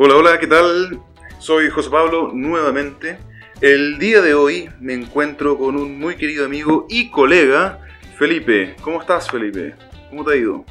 Hola, 0.00 0.14
hola, 0.14 0.38
¿qué 0.38 0.46
tal? 0.46 1.02
Soy 1.40 1.70
José 1.70 1.90
Pablo 1.90 2.30
nuevamente. 2.32 3.18
El 3.60 3.98
día 3.98 4.22
de 4.22 4.32
hoy 4.32 4.70
me 4.78 4.94
encuentro 4.94 5.58
con 5.58 5.74
un 5.74 5.98
muy 5.98 6.14
querido 6.14 6.46
amigo 6.46 6.86
y 6.88 7.10
colega, 7.10 7.80
Felipe. 8.16 8.76
¿Cómo 8.80 9.00
estás, 9.00 9.28
Felipe? 9.28 9.74
¿Cómo 10.08 10.24
te 10.24 10.34
ha 10.34 10.36
ido? 10.36 10.64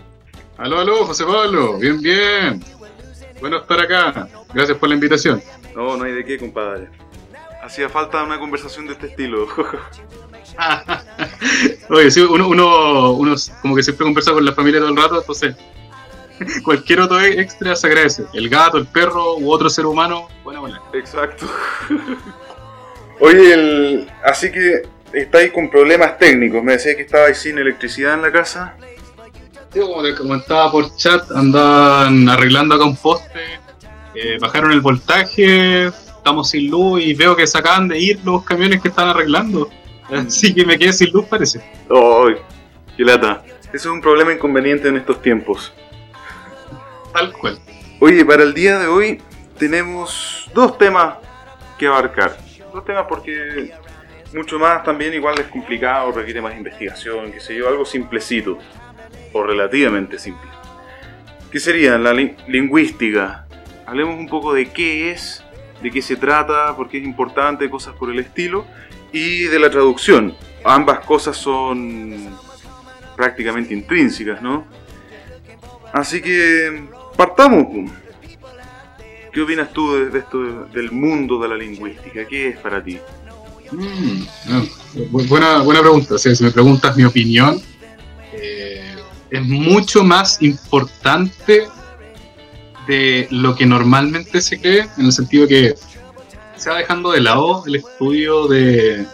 Aló, 0.57 0.79
aló, 0.79 1.05
José 1.05 1.25
Pablo. 1.25 1.77
Bien, 1.77 2.01
bien. 2.01 2.63
Bueno 3.41 3.57
estar 3.57 3.81
acá. 3.81 4.29
Gracias 4.53 4.77
por 4.77 4.87
la 4.87 4.95
invitación. 4.95 5.43
No, 5.75 5.97
no 5.97 6.05
hay 6.05 6.13
de 6.13 6.23
qué, 6.23 6.37
compadre. 6.37 6.87
Hacía 7.61 7.89
falta 7.89 8.23
una 8.23 8.39
conversación 8.39 8.87
de 8.87 8.93
este 8.93 9.07
estilo. 9.07 9.45
Oye, 11.89 12.11
sí, 12.11 12.21
uno, 12.21 12.47
uno, 12.47 13.11
uno 13.11 13.35
como 13.61 13.75
que 13.75 13.83
siempre 13.83 14.05
conversa 14.05 14.31
con 14.31 14.45
la 14.45 14.53
familia 14.53 14.79
todo 14.79 14.91
el 14.91 14.95
rato, 14.95 15.19
entonces 15.19 15.53
cualquier 16.63 17.01
otro 17.01 17.21
extra 17.21 17.75
se 17.75 17.87
agradece. 17.87 18.25
El 18.33 18.49
gato, 18.49 18.77
el 18.77 18.87
perro 18.87 19.37
u 19.37 19.51
otro 19.51 19.69
ser 19.69 19.85
humano, 19.85 20.27
buena, 20.43 20.59
buena. 20.59 20.81
Exacto. 20.93 21.47
Oye, 23.19 23.53
el... 23.53 24.11
así 24.23 24.51
que 24.51 24.83
estáis 25.13 25.51
con 25.51 25.69
problemas 25.69 26.17
técnicos. 26.17 26.63
Me 26.63 26.73
decía 26.73 26.95
que 26.95 27.03
estabais 27.03 27.37
sin 27.37 27.57
electricidad 27.57 28.13
en 28.13 28.21
la 28.21 28.31
casa. 28.31 28.75
Sí, 29.73 29.79
como 29.79 30.01
te 30.01 30.15
comentaba 30.15 30.71
por 30.71 30.95
chat, 30.95 31.29
andan 31.31 32.29
arreglando 32.29 32.75
acá 32.75 32.85
un 32.85 32.95
poste, 32.95 33.39
eh, 34.15 34.37
bajaron 34.39 34.71
el 34.71 34.79
voltaje, 34.79 35.87
estamos 35.87 36.49
sin 36.49 36.71
luz 36.71 37.01
y 37.03 37.13
veo 37.13 37.35
que 37.35 37.45
sacan 37.45 37.87
de 37.87 37.99
ir 37.99 38.19
los 38.23 38.43
camiones 38.43 38.81
que 38.81 38.87
están 38.87 39.09
arreglando. 39.09 39.69
Así 40.09 40.53
que 40.53 40.65
me 40.65 40.77
quedé 40.77 40.93
sin 40.93 41.11
luz, 41.11 41.25
parece. 41.25 41.59
¡Ay! 41.89 42.35
¡Qué 42.95 43.03
lata! 43.03 43.43
Eso 43.73 43.89
es 43.89 43.93
un 43.93 44.01
problema 44.01 44.33
inconveniente 44.33 44.87
en 44.87 44.97
estos 44.97 45.21
tiempos. 45.21 45.73
Oye, 47.99 48.23
para 48.25 48.43
el 48.43 48.53
día 48.53 48.77
de 48.77 48.87
hoy 48.87 49.21
tenemos 49.57 50.49
dos 50.53 50.77
temas 50.77 51.15
que 51.77 51.87
abarcar. 51.87 52.37
Dos 52.71 52.85
temas 52.85 53.05
porque 53.09 53.73
mucho 54.33 54.59
más 54.59 54.83
también 54.83 55.13
igual 55.13 55.39
es 55.39 55.47
complicado, 55.47 56.11
requiere 56.11 56.41
más 56.41 56.55
investigación, 56.55 57.31
qué 57.31 57.39
sé 57.39 57.55
yo, 57.55 57.67
algo 57.67 57.85
simplecito 57.85 58.59
o 59.33 59.43
relativamente 59.43 60.19
simple. 60.19 60.47
¿Qué 61.51 61.59
sería? 61.59 61.97
La 61.97 62.13
lingüística. 62.13 63.47
Hablemos 63.85 64.19
un 64.19 64.27
poco 64.27 64.53
de 64.53 64.69
qué 64.69 65.11
es, 65.11 65.43
de 65.81 65.89
qué 65.89 66.01
se 66.01 66.17
trata, 66.17 66.75
por 66.75 66.89
qué 66.89 66.97
es 66.99 67.03
importante, 67.03 67.69
cosas 67.69 67.95
por 67.95 68.11
el 68.11 68.19
estilo, 68.19 68.67
y 69.11 69.43
de 69.45 69.57
la 69.57 69.71
traducción. 69.71 70.35
Ambas 70.63 70.99
cosas 70.99 71.37
son 71.37 72.37
prácticamente 73.15 73.73
intrínsecas, 73.73 74.41
¿no? 74.41 74.67
Así 75.93 76.21
que 76.21 76.89
partamos. 77.17 77.67
¿Qué 79.33 79.41
opinas 79.41 79.71
tú 79.73 80.09
de, 80.09 80.19
esto 80.19 80.65
del 80.73 80.91
mundo 80.91 81.39
de 81.39 81.47
la 81.49 81.55
lingüística? 81.55 82.25
¿Qué 82.25 82.49
es 82.49 82.57
para 82.57 82.83
ti? 82.83 82.97
Mm, 83.71 84.23
ah, 84.49 84.63
buena, 85.27 85.61
buena 85.61 85.81
pregunta. 85.81 86.17
si 86.17 86.43
me 86.43 86.51
preguntas 86.51 86.95
mi 86.95 87.03
opinión, 87.03 87.61
eh, 88.33 88.95
es 89.29 89.41
mucho 89.43 90.03
más 90.03 90.41
importante 90.41 91.67
de 92.87 93.27
lo 93.29 93.55
que 93.55 93.65
normalmente 93.65 94.39
se 94.39 94.59
cree, 94.59 94.87
en 94.97 95.05
el 95.05 95.11
sentido 95.11 95.47
que 95.47 95.75
se 96.55 96.69
va 96.69 96.77
dejando 96.77 97.11
de 97.11 97.21
lado 97.21 97.63
el 97.67 97.75
estudio 97.75 98.47
de, 98.47 99.05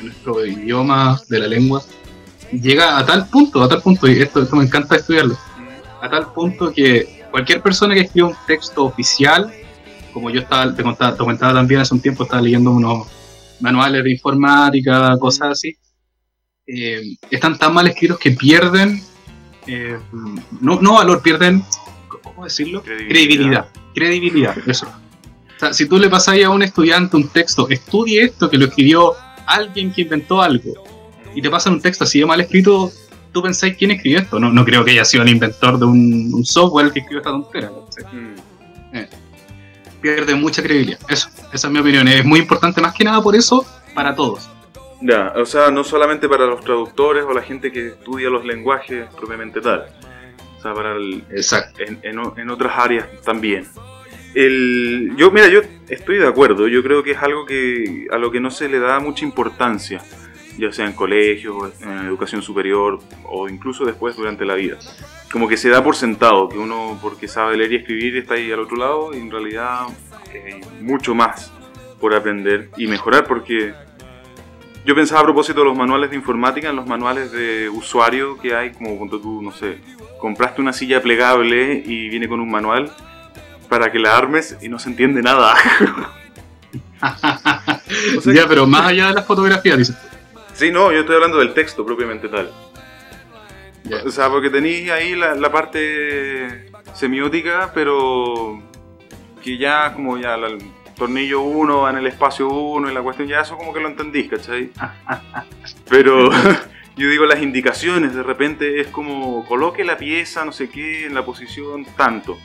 nuestro 0.00 0.44
idioma, 0.44 1.20
de 1.28 1.38
la 1.38 1.46
lengua. 1.48 1.82
Llega 2.52 2.98
a 2.98 3.04
tal 3.04 3.28
punto, 3.28 3.62
a 3.62 3.68
tal 3.68 3.82
punto, 3.82 4.06
y 4.06 4.22
esto, 4.22 4.42
esto 4.42 4.56
me 4.56 4.64
encanta 4.64 4.96
estudiarlo, 4.96 5.36
a 6.00 6.08
tal 6.08 6.32
punto 6.32 6.72
que 6.72 7.15
cualquier 7.36 7.60
persona 7.60 7.92
que 7.92 8.00
escriba 8.00 8.28
un 8.28 8.36
texto 8.46 8.82
oficial, 8.86 9.52
como 10.14 10.30
yo 10.30 10.40
estaba, 10.40 10.74
te, 10.74 10.82
comentaba, 10.82 11.52
también 11.52 11.82
hace 11.82 11.92
un 11.92 12.00
tiempo, 12.00 12.22
estaba 12.22 12.40
leyendo 12.40 12.70
unos 12.70 13.08
manuales 13.60 14.02
de 14.04 14.10
informática, 14.10 15.18
cosas 15.18 15.48
así, 15.50 15.76
eh, 16.66 17.02
están 17.30 17.58
tan 17.58 17.74
mal 17.74 17.86
escritos 17.88 18.18
que 18.18 18.30
pierden, 18.30 19.02
eh, 19.66 19.98
no, 20.62 20.80
no 20.80 20.94
valor, 20.94 21.20
pierden, 21.20 21.62
¿cómo 22.22 22.44
decirlo? 22.44 22.82
Credibilidad. 22.82 23.68
Credibilidad, 23.94 24.56
eso. 24.66 24.86
O 24.86 25.60
sea, 25.60 25.74
si 25.74 25.86
tú 25.86 25.98
le 25.98 26.08
pasas 26.08 26.42
a 26.42 26.48
un 26.48 26.62
estudiante 26.62 27.18
un 27.18 27.28
texto, 27.28 27.68
estudie 27.68 28.24
esto 28.24 28.48
que 28.48 28.56
lo 28.56 28.64
escribió 28.64 29.12
alguien 29.46 29.92
que 29.92 30.00
inventó 30.00 30.40
algo, 30.40 30.72
y 31.34 31.42
te 31.42 31.50
pasan 31.50 31.74
un 31.74 31.82
texto 31.82 32.04
así 32.04 32.18
de 32.18 32.24
mal 32.24 32.40
escrito, 32.40 32.90
tú 33.32 33.42
pensáis 33.42 33.76
quién 33.76 33.90
escribió 33.90 34.20
esto. 34.20 34.38
No, 34.38 34.52
no 34.52 34.64
creo 34.64 34.84
que 34.84 34.92
haya 34.92 35.04
sido 35.04 35.22
el 35.22 35.30
inventor 35.30 35.78
de 35.78 35.84
un, 35.84 36.44
software 36.44 36.86
el 36.86 36.92
que 36.92 37.00
escribió 37.00 37.18
esta 37.18 37.30
tontera. 37.30 37.70
Mm. 38.12 38.96
Eh, 38.96 39.08
pierde 40.00 40.34
mucha 40.34 40.62
credibilidad. 40.62 40.98
Eso, 41.08 41.28
esa 41.52 41.66
es 41.66 41.72
mi 41.72 41.78
opinión. 41.78 42.06
Es 42.08 42.24
muy 42.24 42.40
importante 42.40 42.80
más 42.80 42.94
que 42.94 43.04
nada 43.04 43.22
por 43.22 43.34
eso 43.34 43.66
para 43.94 44.14
todos. 44.14 44.48
Ya, 45.00 45.32
o 45.36 45.44
sea, 45.44 45.70
no 45.70 45.84
solamente 45.84 46.28
para 46.28 46.46
los 46.46 46.62
traductores 46.62 47.24
o 47.24 47.32
la 47.32 47.42
gente 47.42 47.70
que 47.70 47.88
estudia 47.88 48.30
los 48.30 48.44
lenguajes 48.44 49.06
propiamente 49.14 49.60
tal. 49.60 49.86
O 50.58 50.62
sea, 50.62 50.72
para 50.74 50.96
el, 50.96 51.24
Exacto. 51.30 51.82
En, 51.82 52.00
en 52.02 52.50
otras 52.50 52.78
áreas 52.78 53.06
también. 53.22 53.66
El, 54.36 55.14
yo, 55.16 55.30
mira, 55.30 55.48
yo 55.48 55.62
estoy 55.88 56.18
de 56.18 56.26
acuerdo. 56.26 56.68
Yo 56.68 56.82
creo 56.82 57.02
que 57.02 57.12
es 57.12 57.18
algo 57.18 57.46
que 57.46 58.06
a 58.12 58.18
lo 58.18 58.30
que 58.30 58.38
no 58.38 58.50
se 58.50 58.68
le 58.68 58.78
da 58.78 59.00
mucha 59.00 59.24
importancia, 59.24 60.02
ya 60.58 60.72
sea 60.72 60.86
en 60.86 60.92
colegios, 60.92 61.72
en 61.82 62.06
educación 62.06 62.42
superior 62.42 63.00
o 63.24 63.48
incluso 63.48 63.84
después 63.84 64.16
durante 64.16 64.44
la 64.44 64.54
vida. 64.54 64.78
Como 65.30 65.48
que 65.48 65.56
se 65.56 65.68
da 65.68 65.82
por 65.82 65.96
sentado 65.96 66.48
que 66.48 66.58
uno, 66.58 66.98
porque 67.02 67.28
sabe 67.28 67.56
leer 67.56 67.72
y 67.72 67.76
escribir, 67.76 68.16
está 68.16 68.34
ahí 68.34 68.50
al 68.50 68.60
otro 68.60 68.76
lado 68.76 69.14
y 69.14 69.18
en 69.18 69.30
realidad 69.30 69.86
hay 70.32 70.60
mucho 70.80 71.14
más 71.14 71.52
por 72.00 72.14
aprender 72.14 72.70
y 72.76 72.86
mejorar 72.86 73.26
porque 73.26 73.74
yo 74.84 74.94
pensaba 74.94 75.22
a 75.22 75.24
propósito 75.24 75.60
de 75.60 75.66
los 75.66 75.76
manuales 75.76 76.10
de 76.10 76.16
informática, 76.16 76.70
en 76.70 76.76
los 76.76 76.86
manuales 76.86 77.32
de 77.32 77.68
usuario 77.68 78.38
que 78.38 78.54
hay, 78.54 78.72
como 78.72 78.96
cuando 78.96 79.20
tú, 79.20 79.42
no 79.42 79.50
sé, 79.50 79.78
compraste 80.20 80.60
una 80.60 80.72
silla 80.72 81.02
plegable 81.02 81.82
y 81.84 82.08
viene 82.08 82.28
con 82.28 82.40
un 82.40 82.50
manual 82.50 82.92
para 83.68 83.90
que 83.90 83.98
la 83.98 84.16
armes 84.16 84.56
y 84.62 84.68
no 84.68 84.78
se 84.78 84.90
entiende 84.90 85.22
nada. 85.22 85.56
ya, 88.32 88.48
pero 88.48 88.66
más 88.66 88.86
allá 88.86 89.08
de 89.08 89.14
las 89.14 89.26
fotografías, 89.26 89.78
dices. 89.78 89.96
Sí, 90.56 90.70
no, 90.70 90.90
yo 90.90 91.00
estoy 91.00 91.16
hablando 91.16 91.38
del 91.38 91.52
texto 91.52 91.84
propiamente 91.84 92.30
tal. 92.30 92.50
O 94.06 94.10
sea, 94.10 94.30
porque 94.30 94.48
tenéis 94.48 94.90
ahí 94.90 95.14
la, 95.14 95.52
parte 95.52 96.70
semiótica, 96.94 97.72
pero 97.74 98.62
que 99.44 99.58
ya 99.58 99.92
como 99.92 100.16
ya 100.16 100.34
el 100.34 100.58
tornillo 100.96 101.42
1 101.42 101.82
va 101.82 101.90
en 101.90 101.98
el 101.98 102.06
espacio 102.06 102.48
1 102.48 102.90
y 102.90 102.94
la 102.94 103.02
cuestión, 103.02 103.28
ya 103.28 103.42
eso 103.42 103.58
como 103.58 103.74
que 103.74 103.80
lo 103.80 103.88
entendís, 103.88 104.30
¿cachai? 104.30 104.70
pero 105.90 106.30
yo 106.96 107.10
digo 107.10 107.26
las 107.26 107.42
indicaciones, 107.42 108.14
de 108.14 108.22
repente 108.22 108.80
es 108.80 108.86
como 108.86 109.44
coloque 109.44 109.84
la 109.84 109.98
pieza, 109.98 110.46
no 110.46 110.52
sé 110.52 110.70
qué, 110.70 111.04
en 111.04 111.14
la 111.14 111.22
posición 111.22 111.84
tanto. 111.98 112.38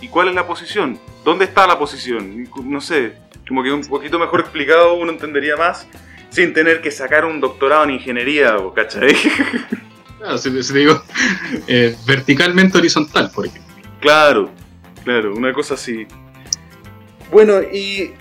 ¿Y 0.00 0.08
cuál 0.08 0.30
es 0.30 0.34
la 0.34 0.48
posición? 0.48 0.98
¿Dónde 1.24 1.44
está 1.44 1.64
la 1.68 1.78
posición? 1.78 2.48
No 2.64 2.80
sé, 2.80 3.14
como 3.46 3.62
que 3.62 3.70
un 3.70 3.82
poquito 3.82 4.18
mejor 4.18 4.40
explicado 4.40 4.94
uno 4.94 5.12
entendería 5.12 5.56
más 5.56 5.86
sin 6.34 6.52
tener 6.52 6.80
que 6.80 6.90
sacar 6.90 7.24
un 7.24 7.40
doctorado 7.40 7.84
en 7.84 7.90
ingeniería, 7.90 8.56
¿cachai? 8.74 9.14
Claro, 10.18 10.38
si, 10.38 10.50
te 10.50 10.78
digo 10.78 11.02
eh, 11.66 11.94
verticalmente 12.06 12.78
horizontal, 12.78 13.30
por 13.30 13.44
ejemplo. 13.44 13.74
Claro, 14.00 14.50
claro, 15.04 15.34
una 15.34 15.52
cosa 15.52 15.74
así. 15.74 16.06
Bueno, 17.30 17.60
y 17.60 18.12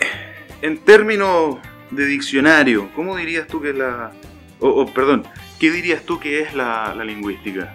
en 0.62 0.80
términos 0.80 1.60
de 1.92 2.06
diccionario, 2.06 2.90
¿cómo 2.94 3.16
dirías 3.16 3.48
tú 3.48 3.62
que 3.62 3.70
es 3.70 3.78
la... 3.78 4.12
O, 4.60 4.86
perdón, 4.94 5.26
¿qué 5.62 5.72
dirías 5.72 6.04
tú 6.04 6.20
que 6.20 6.42
es 6.42 6.54
la 6.54 6.94
lingüística? 7.06 7.74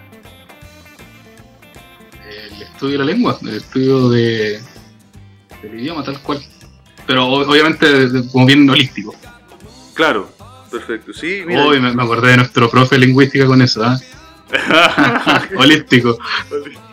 el 2.29 2.61
estudio 2.61 2.91
de 2.93 2.97
la 2.97 3.05
lengua, 3.05 3.39
el 3.41 3.55
estudio 3.55 4.09
de, 4.09 4.59
del 5.61 5.79
idioma 5.79 6.03
tal 6.03 6.21
cual. 6.21 6.39
Pero 7.05 7.25
obviamente 7.25 7.87
como 8.31 8.45
bien 8.45 8.69
holístico. 8.69 9.15
Claro, 9.99 10.31
perfecto. 10.71 11.13
Sí, 11.13 11.43
mira. 11.45 11.65
Hoy 11.65 11.81
me, 11.81 11.89
acordé 11.89 12.31
de 12.31 12.37
nuestro 12.37 12.69
profe 12.69 12.95
de 12.95 13.05
lingüística 13.05 13.45
con 13.45 13.61
eso, 13.61 13.83
¿ah? 13.83 13.99
holístico. 15.57 16.17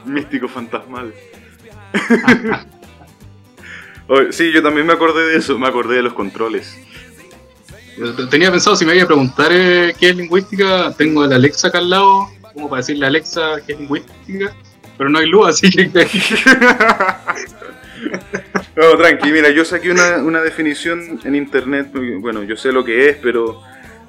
Místico 0.04 0.48
fantasmal. 0.48 1.14
sí, 4.30 4.50
yo 4.52 4.60
también 4.60 4.88
me 4.88 4.92
acordé 4.92 5.24
de 5.24 5.36
eso, 5.36 5.56
me 5.56 5.68
acordé 5.68 5.94
de 5.94 6.02
los 6.02 6.14
controles. 6.14 6.76
Tenía 8.28 8.50
pensado, 8.50 8.74
si 8.74 8.84
me 8.84 8.96
iba 8.96 9.04
a 9.04 9.06
preguntar 9.06 9.52
eh, 9.52 9.94
qué 9.96 10.08
es 10.08 10.16
lingüística, 10.16 10.92
tengo 10.98 11.24
la 11.28 11.36
Alexa 11.36 11.68
acá 11.68 11.78
al 11.78 11.90
lado, 11.90 12.28
como 12.54 12.68
para 12.68 12.80
decirle 12.80 13.04
a 13.04 13.08
Alexa 13.08 13.60
qué 13.64 13.74
es 13.74 13.78
lingüística 13.78 14.52
pero 14.96 15.10
no 15.10 15.18
hay 15.18 15.26
luz, 15.26 15.48
así 15.48 15.68
que... 15.70 15.90
tranqui, 18.98 19.32
mira, 19.32 19.50
yo 19.50 19.64
saqué 19.64 19.90
una, 19.90 20.18
una, 20.18 20.42
definición 20.42 21.20
en 21.24 21.34
internet, 21.34 21.88
bueno, 22.20 22.42
yo 22.42 22.56
sé 22.56 22.72
lo 22.72 22.84
que 22.84 23.08
es, 23.08 23.16
pero 23.16 23.62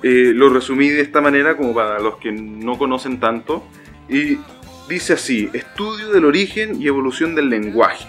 eh, 0.04 0.32
lo 0.36 0.50
resumí 0.50 0.90
de 0.90 1.02
esta 1.02 1.22
manera 1.22 1.56
como 1.56 1.74
para 1.74 2.00
los 2.00 2.18
que 2.18 2.32
no 2.32 2.78
conocen 2.78 3.20
tanto, 3.20 3.64
y 4.10 4.38
dice 4.90 5.14
así, 5.14 5.50
estudio 5.54 6.10
del 6.10 6.26
origen 6.26 6.82
y 6.82 6.88
evolución 6.88 7.34
del 7.34 7.50
lenguaje. 7.50 8.08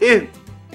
es 0.00 0.24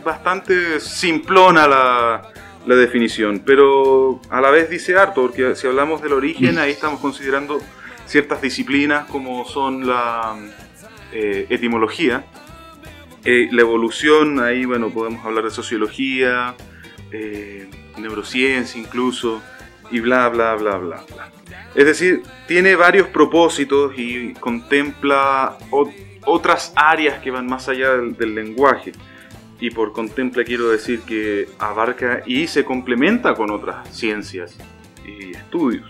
bastante 0.04 0.80
simplona 0.80 1.68
la, 1.68 2.34
la 2.66 2.76
definición, 2.76 3.42
pero 3.46 4.22
a 4.30 4.40
la 4.40 4.52
vez 4.52 4.70
dice 4.70 4.96
harto, 4.98 5.24
porque 5.24 5.56
si 5.56 5.68
hablamos 5.68 6.02
del 6.02 6.14
origen, 6.14 6.58
ahí 6.58 6.72
estamos 6.72 7.00
considerando 7.00 7.60
ciertas 8.06 8.42
disciplinas 8.42 9.06
como 9.06 9.46
son 9.46 9.88
la 9.88 10.36
eh, 11.12 11.48
etimología, 11.50 12.26
eh, 13.25 13.48
la 13.52 13.62
evolución, 13.62 14.40
ahí 14.40 14.66
bueno, 14.66 14.90
podemos 14.90 15.25
hablar 15.25 15.46
de 15.46 15.52
sociología, 15.52 16.56
eh, 17.12 17.70
neurociencia 17.98 18.80
incluso, 18.80 19.42
y 19.92 20.00
bla, 20.00 20.30
bla, 20.30 20.56
bla, 20.56 20.78
bla, 20.78 21.04
bla. 21.14 21.31
Es 21.75 21.86
decir, 21.86 22.24
tiene 22.48 22.75
varios 22.75 23.08
propósitos 23.08 23.94
y 23.98 24.34
contempla 24.34 25.58
otras 26.25 26.74
áreas 26.75 27.22
que 27.22 27.31
van 27.31 27.48
más 27.48 27.68
allá 27.70 27.92
del 27.98 28.36
lenguaje 28.36 28.94
y 29.60 29.69
por 29.69 29.94
contempla 29.94 30.44
quiero 30.44 30.69
decir 30.69 31.02
que 31.02 31.48
abarca 31.58 32.22
y 32.26 32.48
se 32.48 32.66
complementa 32.66 33.34
con 33.34 33.50
otras 33.50 33.96
ciencias 33.96 34.58
y 35.06 35.31
estudios. 35.31 35.90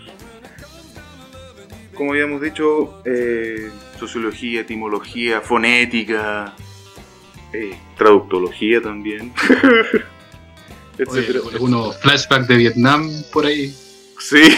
Como 1.94 2.12
habíamos 2.12 2.40
dicho, 2.40 3.02
eh, 3.04 3.70
sociología, 3.98 4.60
etimología, 4.60 5.40
fonética, 5.40 6.54
eh, 7.54 7.78
traductología 7.96 8.82
también. 8.82 9.32
Oye, 11.06 11.26
algunos 11.52 12.00
flashbacks 12.00 12.48
de 12.48 12.56
Vietnam 12.56 13.08
por 13.32 13.46
ahí. 13.46 13.72
Sí. 14.18 14.42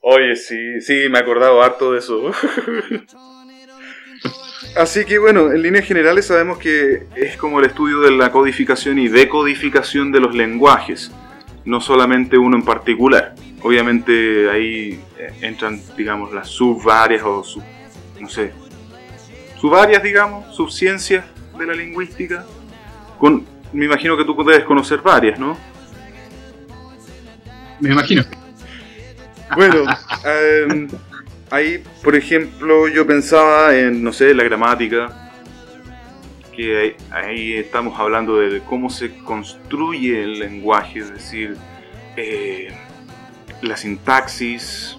Oye, 0.00 0.34
sí, 0.34 0.80
sí, 0.80 1.08
me 1.08 1.18
he 1.18 1.22
acordado 1.22 1.62
harto 1.62 1.92
de 1.92 2.00
eso. 2.00 2.32
Así 4.76 5.04
que 5.04 5.18
bueno, 5.18 5.52
en 5.52 5.62
líneas 5.62 5.86
generales 5.86 6.26
sabemos 6.26 6.58
que 6.58 7.06
es 7.14 7.36
como 7.36 7.60
el 7.60 7.66
estudio 7.66 8.00
de 8.00 8.10
la 8.10 8.32
codificación 8.32 8.98
y 8.98 9.06
decodificación 9.08 10.10
de 10.10 10.20
los 10.20 10.34
lenguajes, 10.34 11.12
no 11.64 11.80
solamente 11.80 12.36
uno 12.36 12.56
en 12.56 12.64
particular. 12.64 13.36
Obviamente 13.62 14.50
ahí 14.50 15.00
entran, 15.40 15.80
digamos, 15.96 16.32
las 16.32 16.48
subvarias 16.48 17.22
o 17.24 17.42
sub, 17.42 17.62
no 18.20 18.28
sé, 18.28 18.52
subvarias, 19.60 20.02
digamos, 20.02 20.54
subciencias 20.54 21.24
de 21.58 21.66
la 21.66 21.74
lingüística. 21.74 22.44
Con, 23.18 23.44
me 23.72 23.84
imagino 23.86 24.16
que 24.16 24.24
tú 24.24 24.36
debes 24.44 24.64
conocer 24.64 25.00
varias, 25.00 25.38
¿no? 25.38 25.56
Me 27.80 27.90
imagino. 27.90 28.24
Bueno, 29.54 29.84
eh, 30.24 30.88
ahí, 31.50 31.82
por 32.02 32.16
ejemplo, 32.16 32.88
yo 32.88 33.06
pensaba 33.06 33.76
en, 33.76 34.02
no 34.02 34.12
sé, 34.12 34.34
la 34.34 34.44
gramática, 34.44 35.30
que 36.54 36.96
ahí, 37.10 37.54
estamos 37.54 37.98
hablando 38.00 38.38
de 38.38 38.60
cómo 38.60 38.88
se 38.88 39.14
construye 39.18 40.22
el 40.22 40.38
lenguaje, 40.38 41.00
es 41.00 41.12
decir, 41.12 41.56
eh, 42.16 42.74
la 43.60 43.76
sintaxis, 43.76 44.98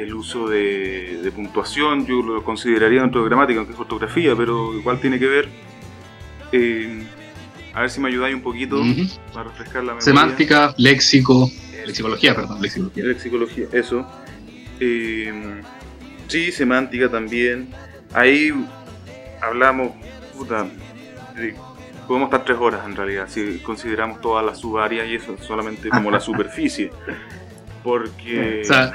el 0.00 0.14
uso 0.14 0.48
de, 0.48 1.30
puntuación, 1.34 2.06
yo 2.06 2.22
lo 2.22 2.42
consideraría 2.42 3.02
dentro 3.02 3.22
de 3.22 3.28
gramática, 3.28 3.58
aunque 3.58 3.74
es 3.74 3.78
ortografía, 3.80 4.34
pero 4.36 4.74
igual 4.74 5.00
tiene 5.00 5.18
que 5.18 5.26
ver. 5.26 5.48
Eh, 6.52 7.04
a 7.74 7.80
ver 7.82 7.90
si 7.90 8.00
me 8.00 8.08
ayudáis 8.08 8.34
un 8.34 8.42
poquito 8.42 8.82
para 9.32 9.50
refrescar 9.50 9.84
la 9.84 9.94
memoria. 9.94 10.00
Semántica, 10.00 10.74
léxico, 10.78 11.50
lexicología, 11.86 12.34
perdón, 12.34 12.62
lexicología. 12.62 13.04
Lexicología, 13.04 13.66
eso. 13.72 14.06
Eh, 14.80 15.60
sí, 16.28 16.50
semántica 16.52 17.10
también. 17.10 17.68
Ahí 18.14 18.52
hablamos, 19.42 19.92
puta, 20.36 20.66
podemos 22.06 22.28
estar 22.28 22.44
tres 22.44 22.58
horas 22.58 22.86
en 22.86 22.96
realidad, 22.96 23.28
si 23.28 23.58
consideramos 23.58 24.20
todas 24.20 24.44
las 24.44 24.58
subáreas 24.58 25.08
y 25.08 25.16
eso 25.16 25.36
solamente 25.38 25.90
como 25.90 26.10
la 26.10 26.20
superficie. 26.20 26.90
Porque... 27.86 28.62
O 28.64 28.66
sea, 28.66 28.92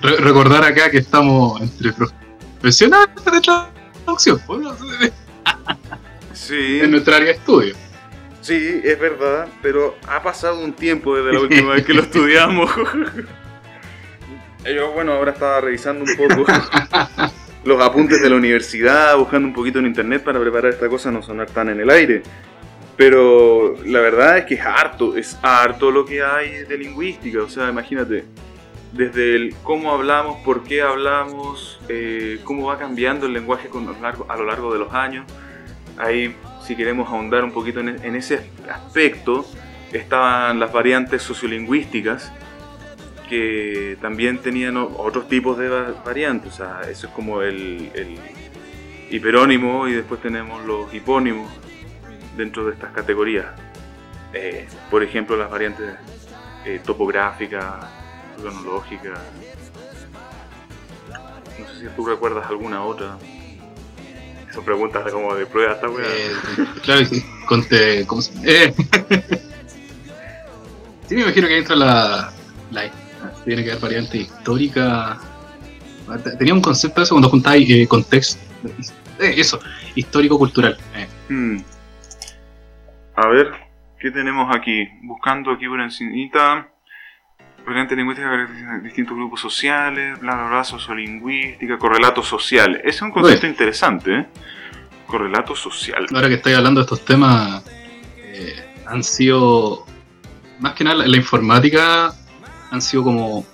recordar 0.00 0.62
acá 0.62 0.88
que 0.92 0.98
estamos 0.98 1.60
entre 1.60 1.92
profesionales 1.92 3.08
de 3.16 3.40
traducción. 3.40 4.40
sí. 6.32 6.78
En 6.84 6.92
nuestra 6.92 7.16
área 7.16 7.30
de 7.30 7.34
estudio. 7.34 7.74
Sí, 8.40 8.80
es 8.84 9.00
verdad, 9.00 9.48
pero 9.60 9.96
ha 10.06 10.22
pasado 10.22 10.60
un 10.60 10.72
tiempo 10.72 11.16
desde 11.16 11.32
la 11.32 11.40
última 11.40 11.74
vez 11.74 11.84
que 11.84 11.92
lo 11.92 12.02
estudiamos. 12.02 12.70
Yo, 14.64 14.92
bueno, 14.92 15.14
ahora 15.14 15.32
estaba 15.32 15.60
revisando 15.60 16.04
un 16.04 16.16
poco 16.16 16.46
los 17.64 17.82
apuntes 17.82 18.22
de 18.22 18.30
la 18.30 18.36
universidad, 18.36 19.16
buscando 19.16 19.48
un 19.48 19.54
poquito 19.54 19.80
en 19.80 19.86
internet 19.86 20.22
para 20.22 20.38
preparar 20.38 20.74
esta 20.74 20.88
cosa, 20.88 21.10
no 21.10 21.24
sonar 21.24 21.50
tan 21.50 21.70
en 21.70 21.80
el 21.80 21.90
aire. 21.90 22.22
Pero 22.98 23.76
la 23.86 24.00
verdad 24.00 24.38
es 24.38 24.44
que 24.44 24.54
es 24.54 24.60
harto, 24.60 25.16
es 25.16 25.38
harto 25.40 25.92
lo 25.92 26.04
que 26.04 26.20
hay 26.22 26.64
de 26.64 26.76
lingüística. 26.76 27.40
O 27.40 27.48
sea, 27.48 27.70
imagínate, 27.70 28.24
desde 28.92 29.36
el 29.36 29.54
cómo 29.62 29.92
hablamos, 29.92 30.38
por 30.44 30.64
qué 30.64 30.82
hablamos, 30.82 31.80
eh, 31.88 32.40
cómo 32.42 32.66
va 32.66 32.76
cambiando 32.76 33.26
el 33.26 33.32
lenguaje 33.32 33.68
con, 33.68 33.88
a 34.04 34.36
lo 34.36 34.44
largo 34.44 34.72
de 34.72 34.80
los 34.80 34.92
años. 34.92 35.24
Ahí, 35.96 36.34
si 36.66 36.74
queremos 36.74 37.08
ahondar 37.08 37.44
un 37.44 37.52
poquito 37.52 37.78
en, 37.78 38.04
en 38.04 38.16
ese 38.16 38.50
aspecto, 38.68 39.46
estaban 39.92 40.58
las 40.58 40.72
variantes 40.72 41.22
sociolingüísticas, 41.22 42.32
que 43.28 43.96
también 44.00 44.38
tenían 44.38 44.76
otros 44.76 45.28
tipos 45.28 45.56
de 45.56 45.68
variantes. 46.04 46.54
O 46.54 46.56
sea, 46.56 46.80
eso 46.90 47.06
es 47.06 47.12
como 47.12 47.42
el, 47.42 47.90
hiperónimo 49.08 49.88
y 49.88 49.92
después 49.92 50.20
tenemos 50.20 50.64
los 50.66 50.92
hipónimos 50.92 51.48
dentro 52.38 52.64
de 52.64 52.72
estas 52.72 52.92
categorías. 52.92 53.46
Eh, 54.32 54.66
por 54.90 55.02
ejemplo, 55.02 55.36
las 55.36 55.50
variantes 55.50 55.94
eh, 56.64 56.80
topográficas, 56.84 57.64
cronológicas. 58.40 59.18
No 61.58 61.68
sé 61.68 61.80
si 61.80 61.86
tú 61.94 62.06
recuerdas 62.06 62.48
alguna 62.48 62.82
otra. 62.84 63.18
Son 64.54 64.64
preguntas 64.64 65.04
de 65.04 65.10
como 65.10 65.34
de 65.34 65.44
prueba 65.44 65.74
esta 65.74 65.88
eh, 65.88 66.32
claro, 66.82 67.04
sí. 67.04 67.22
¿cómo 68.06 68.22
se... 68.22 68.32
Eh. 68.44 68.74
sí, 71.06 71.14
me 71.14 71.22
imagino 71.22 71.48
que 71.48 71.58
entra 71.58 71.76
la, 71.76 72.32
la 72.70 72.90
tiene 73.44 73.62
que 73.62 73.72
haber 73.72 73.82
variante 73.82 74.18
histórica. 74.18 75.20
Tenía 76.38 76.54
un 76.54 76.62
concepto 76.62 77.00
de 77.00 77.04
eso 77.04 77.14
cuando 77.14 77.28
juntáis 77.28 77.68
eh, 77.68 77.86
contexto. 77.86 78.40
Eso, 79.18 79.60
histórico-cultural. 79.94 80.78
Hmm. 81.28 81.58
A 83.20 83.26
ver, 83.26 83.50
¿qué 83.98 84.12
tenemos 84.12 84.54
aquí? 84.54 84.86
Buscando 85.02 85.50
aquí 85.50 85.66
por 85.66 85.80
encimita. 85.80 86.68
Variante 87.66 87.96
lingüística 87.96 88.30
de 88.30 88.80
distintos 88.80 89.16
grupos 89.16 89.40
sociales, 89.40 90.20
bla 90.20 90.36
bla 90.36 90.48
bla, 90.48 90.64
sociolingüística, 90.64 91.76
correlato 91.78 92.22
social. 92.22 92.76
Ese 92.76 92.88
es 92.88 93.02
un 93.02 93.10
concepto 93.10 93.48
interesante, 93.48 94.14
¿eh? 94.14 94.26
Correlato 95.04 95.56
social. 95.56 96.06
Ahora 96.14 96.28
que 96.28 96.34
estoy 96.34 96.52
hablando 96.52 96.80
de 96.80 96.84
estos 96.84 97.04
temas, 97.04 97.64
han 98.86 99.02
sido 99.02 99.84
más 100.60 100.74
que 100.74 100.84
nada 100.84 101.04
la 101.04 101.16
informática 101.16 102.14
han 102.70 102.80
sido 102.80 103.02
como 103.02 103.44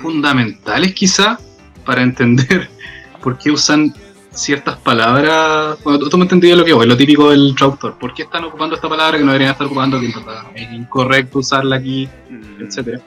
fundamentales 0.00 0.94
quizá 0.94 1.38
para 1.84 2.02
entender 2.02 2.70
por 3.22 3.38
qué 3.38 3.50
usan 3.50 3.94
ciertas 4.38 4.76
palabras. 4.76 5.78
Bueno, 5.84 5.98
tú, 5.98 6.16
me 6.16 6.24
entendías 6.24 6.56
lo 6.56 6.64
que 6.64 6.70
es 6.70 6.86
lo 6.86 6.96
típico 6.96 7.30
del 7.30 7.54
traductor. 7.56 7.98
¿Por 7.98 8.14
qué 8.14 8.22
están 8.22 8.44
ocupando 8.44 8.74
esta 8.76 8.88
palabra 8.88 9.18
que 9.18 9.24
no 9.24 9.32
deberían 9.32 9.52
estar 9.52 9.66
ocupando? 9.66 10.00
Que 10.00 10.08
es 10.54 10.72
incorrecto 10.72 11.40
usarla 11.40 11.76
aquí, 11.76 12.08
mm. 12.30 12.62
etcétera. 12.62 13.00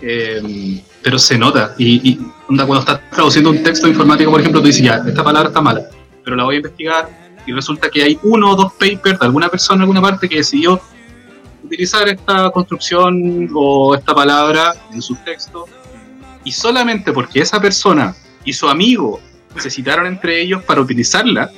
Eh, 0.00 0.82
pero 1.02 1.18
se 1.18 1.38
nota. 1.38 1.74
Y, 1.78 2.16
cuando 2.46 2.78
estás 2.78 3.00
traduciendo 3.10 3.50
un 3.50 3.62
texto 3.62 3.88
informático, 3.88 4.30
por 4.30 4.40
ejemplo, 4.40 4.60
tú 4.60 4.66
dices, 4.66 4.82
ya, 4.82 5.02
esta 5.06 5.24
palabra 5.24 5.48
está 5.48 5.60
mala, 5.60 5.82
pero 6.24 6.36
la 6.36 6.44
voy 6.44 6.56
a 6.56 6.58
investigar 6.58 7.08
y 7.46 7.52
resulta 7.52 7.88
que 7.88 8.02
hay 8.02 8.18
uno 8.22 8.50
o 8.50 8.56
dos 8.56 8.72
papers 8.72 9.18
de 9.18 9.26
alguna 9.26 9.48
persona 9.48 9.76
en 9.76 9.82
alguna 9.82 10.02
parte 10.02 10.28
que 10.28 10.36
decidió 10.36 10.80
utilizar 11.62 12.08
esta 12.08 12.50
construcción 12.50 13.48
o 13.54 13.94
esta 13.94 14.14
palabra 14.14 14.74
en 14.92 15.00
su 15.00 15.14
texto 15.16 15.66
y 16.44 16.52
solamente 16.52 17.12
porque 17.12 17.40
esa 17.40 17.60
persona 17.60 18.14
y 18.44 18.52
su 18.52 18.68
amigo 18.68 19.20
se 19.58 19.70
citaron 19.70 20.06
entre 20.06 20.40
ellos 20.40 20.62
para 20.62 20.80
utilizarla, 20.80 21.50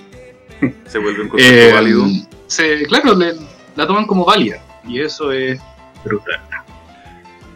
se 0.86 0.98
vuelve 0.98 1.22
un 1.22 1.28
concepto 1.28 1.54
eh, 1.54 1.72
válido. 1.72 2.06
Se, 2.46 2.84
claro, 2.84 3.16
la 3.76 3.86
toman 3.86 4.06
como 4.06 4.24
válida 4.24 4.62
y 4.86 5.00
eso 5.00 5.30
es 5.32 5.60
brutal. 6.04 6.40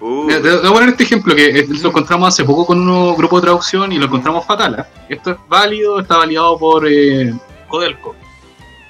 Uh. 0.00 0.24
Voy 0.24 0.34
a 0.34 0.72
poner 0.72 0.88
este 0.88 1.04
ejemplo 1.04 1.34
que 1.34 1.64
lo 1.68 1.88
encontramos 1.88 2.28
hace 2.28 2.44
poco 2.44 2.66
con 2.66 2.88
un 2.88 3.16
grupo 3.16 3.36
de 3.36 3.42
traducción 3.42 3.92
y 3.92 3.98
lo 3.98 4.06
encontramos 4.06 4.44
fatal. 4.44 4.80
¿eh? 4.80 4.84
Esto 5.10 5.30
es 5.30 5.36
válido, 5.48 6.00
está 6.00 6.16
validado 6.16 6.58
por 6.58 6.86
eh, 6.88 7.32
Codelco. 7.68 8.16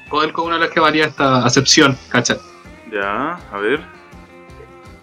Codelco 0.09 0.43
es 0.43 0.47
una 0.47 0.57
de 0.57 0.65
las 0.65 0.71
que 0.71 0.81
valía 0.81 1.07
esta 1.07 1.45
acepción, 1.45 1.99
¿cachai? 2.09 2.39
Ya, 2.91 3.39
a 3.53 3.59
ver. 3.59 3.81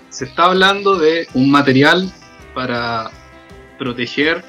Se 0.09 0.25
está 0.25 0.45
hablando 0.45 0.97
de 0.97 1.27
un 1.35 1.51
material 1.51 2.11
para 2.55 3.11
proteger 3.77 4.43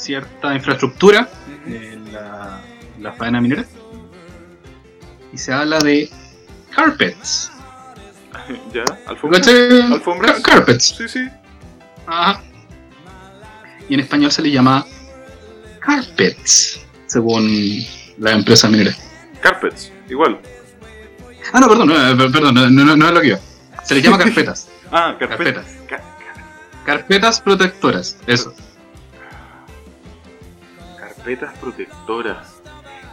cierta 0.00 0.54
infraestructura 0.54 1.28
en 1.66 2.12
la, 2.12 3.12
faena 3.12 3.40
minera. 3.40 3.64
y 5.32 5.38
se 5.38 5.52
habla 5.52 5.78
de 5.78 6.10
carpets. 6.74 7.52
¿Ya? 8.74 8.84
¿Alfombras? 9.06 9.46
¿Alfombras? 9.48 10.40
carpets. 10.40 10.94
Sí, 10.96 11.08
sí. 11.08 11.28
Ajá. 12.06 12.42
Y 13.88 13.94
en 13.94 14.00
español 14.00 14.30
se 14.30 14.42
le 14.42 14.50
llama 14.50 14.86
carpets, 15.80 16.80
según 17.06 17.84
la 18.18 18.32
empresa 18.32 18.68
minera. 18.68 18.94
Carpets, 19.40 19.92
igual. 20.08 20.38
Ah, 21.52 21.60
no, 21.60 21.68
perdón, 21.68 21.88
no, 21.88 22.30
perdón, 22.30 22.54
no, 22.54 22.96
no, 22.96 23.08
es 23.08 23.12
lo 23.14 23.20
que 23.20 23.28
yo. 23.28 23.38
Se 23.82 23.94
le 23.94 24.02
llama 24.02 24.18
carpetas. 24.24 24.68
ah, 24.92 25.16
carpetas. 25.18 25.66
carpetas 26.84 27.40
protectoras, 27.40 28.16
eso. 28.26 28.54
Carpetas 31.20 31.52
protectoras. 31.58 32.60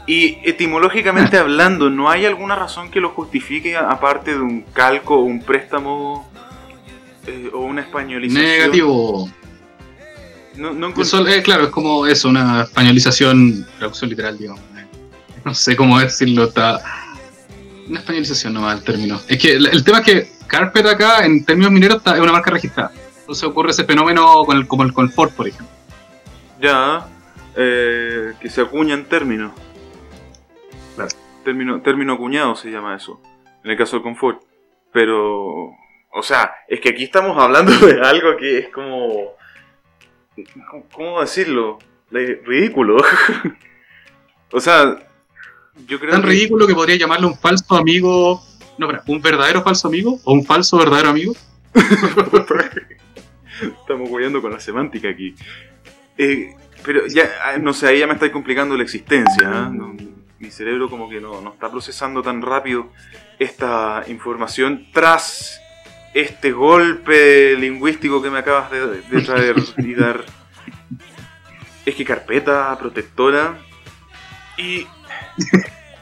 Y 0.06 0.38
etimológicamente 0.44 1.38
hablando, 1.38 1.90
¿no 1.90 2.10
hay 2.10 2.26
alguna 2.26 2.56
razón 2.56 2.90
que 2.90 3.02
lo 3.02 3.10
justifique 3.10 3.76
aparte 3.76 4.32
de 4.32 4.40
un 4.40 4.62
calco 4.62 5.16
o 5.16 5.24
un 5.24 5.42
préstamo 5.42 6.32
eh, 7.28 7.52
o 7.54 7.60
una 7.60 7.82
españolización? 7.82 8.46
Negativo. 8.46 9.30
No, 10.56 10.72
no 10.74 10.88
eh, 10.88 11.42
claro, 11.44 11.66
es 11.66 11.70
como 11.70 12.08
eso, 12.08 12.30
una 12.30 12.64
españolización, 12.64 13.68
traducción 13.78 14.10
literal, 14.10 14.38
digamos. 14.38 14.62
No 15.46 15.54
sé 15.54 15.78
cómo 15.78 15.98
decirlo, 16.00 16.46
está... 16.46 16.82
Una 17.88 18.00
españolización 18.00 18.54
nomás 18.54 18.80
el 18.80 18.84
término. 18.84 19.22
Es 19.30 19.38
que 19.38 19.54
el, 19.54 19.84
tema 19.84 20.00
es 20.00 20.06
que 20.06 20.32
Carpet 20.46 20.86
acá, 20.86 21.26
en 21.26 21.46
términos 21.46 21.72
mineros, 21.72 21.98
está, 21.98 22.16
es 22.16 22.22
una 22.22 22.34
marca 22.34 22.52
registrada. 22.52 22.92
Entonces 23.20 23.44
ocurre 23.46 23.72
ese 23.72 23.86
fenómeno 23.86 24.44
con 24.46 24.58
el, 24.58 24.68
como 24.68 24.84
el 24.84 24.92
con 24.92 25.10
Ford, 25.10 25.32
por 25.32 25.48
ejemplo. 25.48 25.74
Ya, 26.60 27.08
eh, 27.58 28.34
que 28.40 28.50
se 28.50 28.62
acuña 28.62 28.94
en 28.94 29.06
términos. 29.06 29.52
Término, 31.44 31.82
término 31.82 32.14
acuñado 32.14 32.56
se 32.56 32.70
llama 32.70 32.96
eso, 32.96 33.22
en 33.64 33.72
el 33.72 33.78
caso 33.78 33.96
del 33.96 34.04
confort. 34.04 34.42
Pero, 34.92 35.72
o 36.12 36.22
sea, 36.22 36.52
es 36.68 36.80
que 36.80 36.90
aquí 36.90 37.04
estamos 37.04 37.38
hablando 37.38 37.72
de 37.86 38.00
algo 38.02 38.38
que 38.38 38.60
es 38.60 38.70
como... 38.70 39.36
¿Cómo 40.92 41.20
decirlo? 41.22 41.80
ridículo. 42.12 42.98
o 44.52 44.60
sea, 44.60 45.00
yo 45.88 46.00
creo... 46.00 46.12
Tan 46.12 46.24
ridículo 46.24 46.68
que 46.68 46.76
podría 46.76 46.98
llamarle 46.98 47.28
un 47.28 47.38
falso 47.38 47.76
amigo... 47.76 48.44
No, 48.78 48.88
pero, 48.88 49.02
¿un 49.08 49.22
verdadero 49.22 49.64
falso 49.64 49.88
amigo? 49.88 50.20
¿O 50.24 50.34
un 50.34 50.46
falso 50.46 50.78
verdadero 50.78 51.10
amigo? 51.10 51.34
Estamos 53.62 54.10
jugando 54.10 54.42
con 54.42 54.52
la 54.52 54.60
semántica 54.60 55.10
aquí. 55.10 55.34
Eh, 56.18 56.54
pero 56.84 57.08
ya, 57.08 57.30
ah, 57.44 57.58
no 57.58 57.74
sé, 57.74 57.88
ahí 57.88 58.00
ya 58.00 58.08
me 58.08 58.14
estáis 58.14 58.32
complicando 58.32 58.76
la 58.76 58.84
existencia. 58.84 59.50
¿ah? 59.50 59.72
mi 60.40 60.52
cerebro 60.52 60.90
como 60.90 61.10
que 61.10 61.20
no, 61.20 61.42
no 61.42 61.54
está 61.54 61.72
procesando 61.72 62.22
tan 62.22 62.44
rápido 62.44 62.92
esta 63.40 64.04
información 64.08 64.88
tras 64.94 65.60
este 66.14 66.52
golpe 66.52 67.56
lingüístico 67.56 68.22
que 68.22 68.30
me 68.30 68.40
acabas 68.40 68.72
de, 68.72 69.22
traer 69.22 69.56
y 69.78 69.94
dar. 69.94 70.26
Es 71.86 71.96
que 71.96 72.04
carpeta 72.04 72.78
protectora 72.78 73.58
y... 74.58 74.86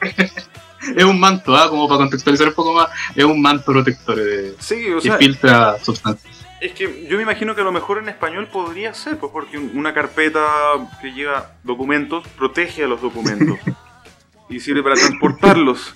es 0.95 1.03
un 1.03 1.19
manto, 1.19 1.55
¿ah? 1.55 1.69
como 1.69 1.87
para 1.87 1.99
contextualizar 1.99 2.47
un 2.47 2.53
poco 2.53 2.73
más, 2.73 2.89
es 3.15 3.23
un 3.23 3.41
manto 3.41 3.71
protector 3.71 4.15
de, 4.15 4.55
sí, 4.59 4.89
o 4.91 5.01
sea, 5.01 5.17
que 5.17 5.25
filtra 5.25 5.77
sustancias. 5.79 6.34
Es 6.65 6.73
que 6.73 7.05
yo 7.07 7.17
me 7.17 7.23
imagino 7.23 7.53
que 7.53 7.61
a 7.61 7.63
lo 7.63 7.71
mejor 7.71 7.99
en 7.99 8.09
español 8.09 8.47
podría 8.47 8.93
ser, 8.95 9.17
pues 9.17 9.31
porque 9.31 9.59
una 9.59 9.93
carpeta 9.93 10.43
que 10.99 11.11
lleva 11.11 11.51
documentos 11.63 12.27
protege 12.29 12.83
a 12.83 12.87
los 12.87 13.01
documentos. 13.01 13.59
y 14.49 14.59
sirve 14.59 14.81
para 14.81 14.95
transportarlos. 14.95 15.95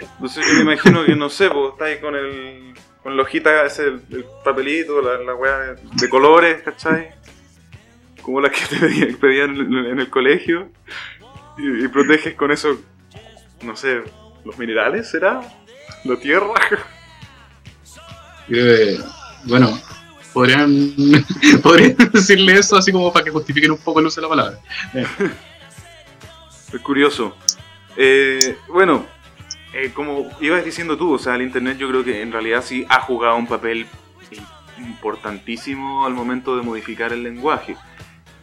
Entonces 0.00 0.46
yo 0.46 0.54
me 0.56 0.72
imagino 0.72 1.04
que, 1.04 1.16
no 1.16 1.30
sé, 1.30 1.48
vos 1.48 1.72
estáis 1.72 1.98
con 2.00 2.14
el 2.14 2.74
con 3.02 3.16
la 3.16 3.22
hojita, 3.22 3.64
ese, 3.64 3.86
el, 3.86 4.26
papelito, 4.44 5.00
la, 5.00 5.18
la 5.18 5.34
weá 5.34 5.74
de, 5.74 6.08
colores, 6.10 6.62
¿cachai? 6.62 7.10
Como 8.20 8.40
las 8.40 8.52
que 8.52 8.76
te 8.76 9.14
pedían, 9.14 9.56
en, 9.56 10.00
el 10.00 10.10
colegio. 10.10 10.68
Y, 11.56 11.88
proteges 11.88 12.34
con 12.34 12.50
eso, 12.50 12.78
no 13.62 13.76
sé, 13.76 14.02
los 14.44 14.58
minerales, 14.58 15.10
¿será? 15.10 15.40
¿La 16.04 16.16
tierra? 16.16 16.52
Eh, 18.50 18.98
bueno, 19.48 19.78
podrían, 20.32 20.94
podrían 21.62 21.96
decirle 22.12 22.58
eso 22.58 22.76
así 22.76 22.92
como 22.92 23.12
para 23.12 23.24
que 23.24 23.30
justifiquen 23.30 23.72
un 23.72 23.78
poco 23.78 24.00
el 24.00 24.06
uso 24.06 24.20
de 24.20 24.26
la 24.26 24.28
palabra. 24.28 24.58
Es 26.72 26.82
curioso. 26.82 27.34
Eh, 27.96 28.58
bueno, 28.68 29.06
eh, 29.72 29.90
como 29.94 30.28
ibas 30.40 30.64
diciendo 30.66 30.98
tú, 30.98 31.14
o 31.14 31.18
sea, 31.18 31.34
el 31.34 31.42
Internet 31.42 31.78
yo 31.78 31.88
creo 31.88 32.04
que 32.04 32.20
en 32.20 32.30
realidad 32.30 32.62
sí 32.62 32.84
ha 32.90 33.00
jugado 33.00 33.36
un 33.36 33.46
papel 33.46 33.86
importantísimo 34.78 36.06
al 36.06 36.12
momento 36.12 36.56
de 36.56 36.62
modificar 36.62 37.12
el 37.12 37.22
lenguaje. 37.22 37.76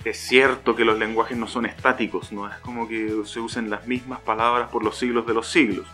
Es 0.03 0.17
cierto 0.17 0.75
que 0.75 0.85
los 0.85 0.99
lenguajes 0.99 1.37
no 1.37 1.47
son 1.47 1.65
estáticos, 1.65 2.31
no 2.31 2.49
es 2.49 2.55
como 2.59 2.87
que 2.87 3.21
se 3.25 3.39
usen 3.39 3.69
las 3.69 3.87
mismas 3.87 4.19
palabras 4.21 4.69
por 4.69 4.83
los 4.83 4.97
siglos 4.97 5.25
de 5.25 5.33
los 5.33 5.47
siglos, 5.47 5.87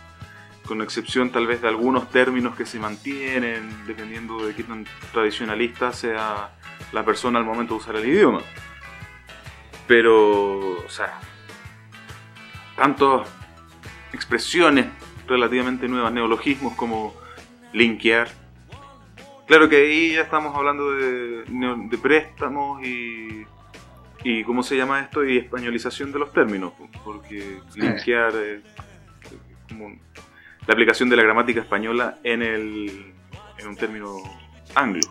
con 0.66 0.82
excepción 0.82 1.32
tal 1.32 1.48
vez 1.48 1.62
de 1.62 1.68
algunos 1.68 2.10
términos 2.10 2.56
que 2.56 2.66
se 2.66 2.80
mantienen, 2.80 3.86
dependiendo 3.88 4.46
de 4.46 4.56
qué 4.56 4.64
tan 4.64 4.86
tradicionalista 5.12 5.92
sea 5.94 6.52
la 6.92 7.04
persona 7.04 7.40
al 7.40 7.46
momento 7.46 7.74
de 7.74 7.80
usar 7.80 7.96
el 7.96 8.08
idioma. 8.08 8.42
Pero, 9.88 10.86
o 10.86 10.90
sea, 10.90 11.20
tantos 12.76 13.28
expresiones 14.14 14.86
relativamente 15.28 15.88
nuevas, 15.88 16.12
neologismos 16.12 16.76
como 16.76 17.16
linkear. 17.74 18.30
Claro 19.48 19.68
que 19.68 19.78
ahí 19.78 20.14
ya 20.14 20.22
estamos 20.22 20.56
hablando 20.56 20.92
de, 20.92 21.44
de 21.46 21.98
préstamos 21.98 22.86
y, 22.86 23.46
y 24.24 24.44
cómo 24.44 24.64
se 24.64 24.78
llama 24.78 25.02
esto 25.02 25.26
y 25.26 25.38
españolización 25.38 26.12
de 26.12 26.20
los 26.20 26.32
términos, 26.32 26.74
porque 27.04 27.60
linkear 27.76 28.36
es 28.36 28.62
como 29.68 29.96
la 30.68 30.74
aplicación 30.74 31.10
de 31.10 31.16
la 31.16 31.24
gramática 31.24 31.62
española 31.62 32.20
en, 32.24 32.42
el, 32.42 33.14
en 33.58 33.68
un 33.68 33.76
término 33.76 34.18
anglo. 34.76 35.02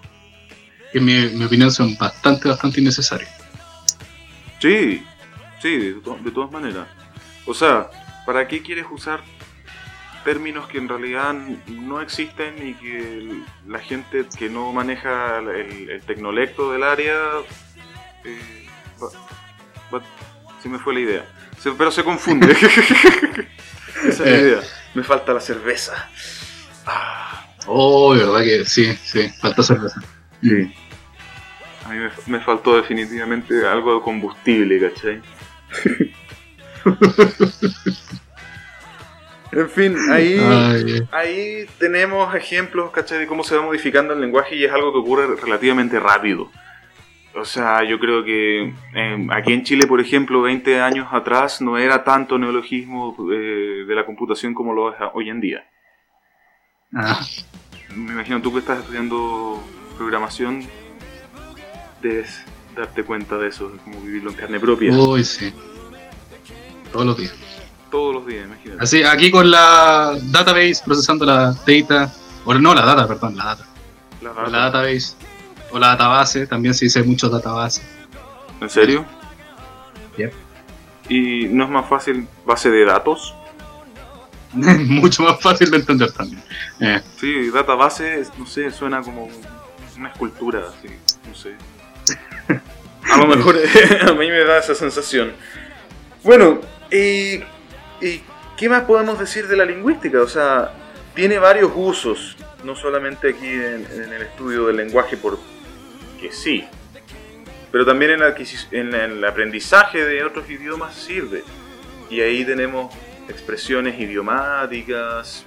En 0.92 1.04
mi, 1.04 1.28
mi 1.28 1.44
opinión 1.44 1.70
son 1.70 1.96
bastante, 1.96 2.48
bastante 2.48 2.80
innecesarios. 2.80 3.30
Sí, 4.58 5.02
sí, 5.60 5.76
de, 5.76 5.94
de 5.94 6.30
todas 6.30 6.50
maneras. 6.50 6.86
O 7.46 7.54
sea, 7.54 7.90
¿Para 8.30 8.46
qué 8.46 8.62
quieres 8.62 8.86
usar 8.90 9.22
términos 10.24 10.68
que 10.68 10.78
en 10.78 10.88
realidad 10.88 11.34
no 11.66 12.00
existen 12.00 12.54
y 12.64 12.74
que 12.74 13.42
la 13.66 13.80
gente 13.80 14.26
que 14.38 14.48
no 14.48 14.72
maneja 14.72 15.38
el, 15.38 16.00
tecnolecto 16.06 16.70
del 16.70 16.82
área... 16.82 17.16
Eh, 18.24 18.66
se 20.62 20.68
me 20.68 20.78
fue 20.78 20.94
la 20.94 21.00
idea. 21.00 21.24
pero 21.76 21.90
se 21.90 22.04
confunde. 22.04 22.52
Esa 24.04 24.08
es 24.08 24.18
la 24.20 24.30
eh. 24.30 24.40
idea. 24.40 24.60
Me 24.94 25.02
falta 25.02 25.32
la 25.32 25.40
cerveza. 25.40 26.08
Oh, 27.66 28.10
verdad 28.10 28.42
que 28.42 28.64
sí, 28.64 28.96
sí, 29.04 29.28
falta 29.40 29.62
cerveza. 29.62 30.00
Sí. 30.42 30.72
A 31.84 31.88
mí 31.90 31.98
me, 31.98 32.10
me 32.26 32.40
faltó 32.40 32.76
definitivamente 32.76 33.66
algo 33.66 33.96
de 33.96 34.02
combustible, 34.02 34.80
¿cachai? 34.80 35.20
En 39.52 39.68
fin, 39.68 39.96
ahí, 40.12 40.38
ahí 41.10 41.66
tenemos 41.78 42.32
ejemplos, 42.34 42.92
¿cachai? 42.92 43.18
De 43.18 43.26
cómo 43.26 43.42
se 43.42 43.56
va 43.56 43.62
modificando 43.62 44.14
el 44.14 44.20
lenguaje 44.20 44.54
y 44.54 44.64
es 44.64 44.72
algo 44.72 44.92
que 44.92 44.98
ocurre 44.98 45.36
relativamente 45.36 45.98
rápido. 45.98 46.50
O 47.40 47.44
sea, 47.44 47.82
yo 47.88 47.98
creo 47.98 48.24
que 48.24 48.72
em, 48.94 49.30
aquí 49.30 49.52
en 49.52 49.64
Chile, 49.64 49.86
por 49.86 50.00
ejemplo, 50.00 50.42
20 50.42 50.80
años 50.80 51.08
atrás 51.10 51.60
no 51.60 51.78
era 51.78 52.04
tanto 52.04 52.38
neologismo 52.38 53.16
eh, 53.32 53.84
de 53.86 53.94
la 53.94 54.04
computación 54.04 54.54
como 54.54 54.72
lo 54.72 54.92
es 54.92 54.96
hoy 55.14 55.30
en 55.30 55.40
día. 55.40 55.64
Ah. 56.94 57.20
Me 57.94 58.12
imagino 58.12 58.40
tú 58.40 58.52
que 58.52 58.60
estás 58.60 58.80
estudiando 58.80 59.62
programación, 59.96 60.64
debes 62.02 62.44
darte 62.76 63.02
cuenta 63.02 63.36
de 63.38 63.48
eso, 63.48 63.70
de 63.70 63.78
cómo 63.78 64.00
vivirlo 64.00 64.30
en 64.30 64.36
carne 64.36 64.60
propia. 64.60 64.92
Uy, 64.92 65.24
sí. 65.24 65.52
Todos 66.92 67.06
los 67.06 67.16
días 67.16 67.50
todos 67.90 68.14
los 68.14 68.26
días, 68.26 68.46
imagínate. 68.46 68.82
Así, 68.82 69.02
aquí 69.02 69.30
con 69.30 69.50
la 69.50 70.16
database, 70.22 70.80
procesando 70.84 71.26
la 71.26 71.52
data, 71.66 72.12
o 72.44 72.54
no, 72.54 72.74
la 72.74 72.86
data, 72.86 73.06
perdón, 73.06 73.36
la 73.36 73.44
data. 73.44 73.66
La, 74.22 74.32
database, 74.50 75.14
o 75.70 75.78
la 75.78 75.88
database, 75.88 76.46
también 76.46 76.74
se 76.74 76.86
dice 76.86 77.02
mucho 77.02 77.28
database. 77.28 77.82
¿En 78.60 78.70
serio? 78.70 79.04
¿Y 81.08 81.46
no 81.46 81.64
es 81.64 81.70
más 81.70 81.88
fácil 81.88 82.28
base 82.46 82.70
de 82.70 82.84
datos? 82.84 83.34
mucho 84.52 85.22
más 85.22 85.40
fácil 85.40 85.70
de 85.70 85.78
entender 85.78 86.12
también. 86.12 86.42
Eh. 86.80 87.00
Sí, 87.18 87.50
database, 87.50 88.24
no 88.38 88.46
sé, 88.46 88.70
suena 88.70 89.00
como 89.00 89.28
una 89.96 90.08
escultura, 90.10 90.62
así, 90.68 90.88
no 91.28 91.34
sé. 91.34 91.54
A 93.10 93.16
lo 93.16 93.26
mejor 93.26 93.56
a 94.08 94.12
mí 94.12 94.28
me 94.28 94.44
da 94.44 94.58
esa 94.58 94.74
sensación. 94.74 95.32
Bueno, 96.22 96.60
y 96.92 97.42
¿Y 98.00 98.22
¿qué 98.56 98.68
más 98.68 98.82
podemos 98.82 99.18
decir 99.18 99.46
de 99.46 99.56
la 99.56 99.64
lingüística? 99.64 100.22
O 100.22 100.28
sea, 100.28 100.72
tiene 101.14 101.38
varios 101.38 101.70
usos, 101.74 102.36
no 102.64 102.74
solamente 102.74 103.30
aquí 103.30 103.46
en, 103.46 103.86
el 104.12 104.22
estudio 104.22 104.66
del 104.66 104.76
lenguaje, 104.76 105.16
porque 106.20 106.34
sí, 106.34 106.64
pero 107.72 107.86
también 107.86 108.10
en, 108.12 108.22
en, 108.72 108.94
el 108.94 109.24
aprendizaje 109.24 110.04
de 110.04 110.22
otros 110.22 110.48
idiomas 110.50 110.94
sirve. 110.94 111.42
Y 112.10 112.20
ahí 112.20 112.44
tenemos 112.44 112.94
expresiones 113.28 113.98
idiomáticas, 113.98 115.44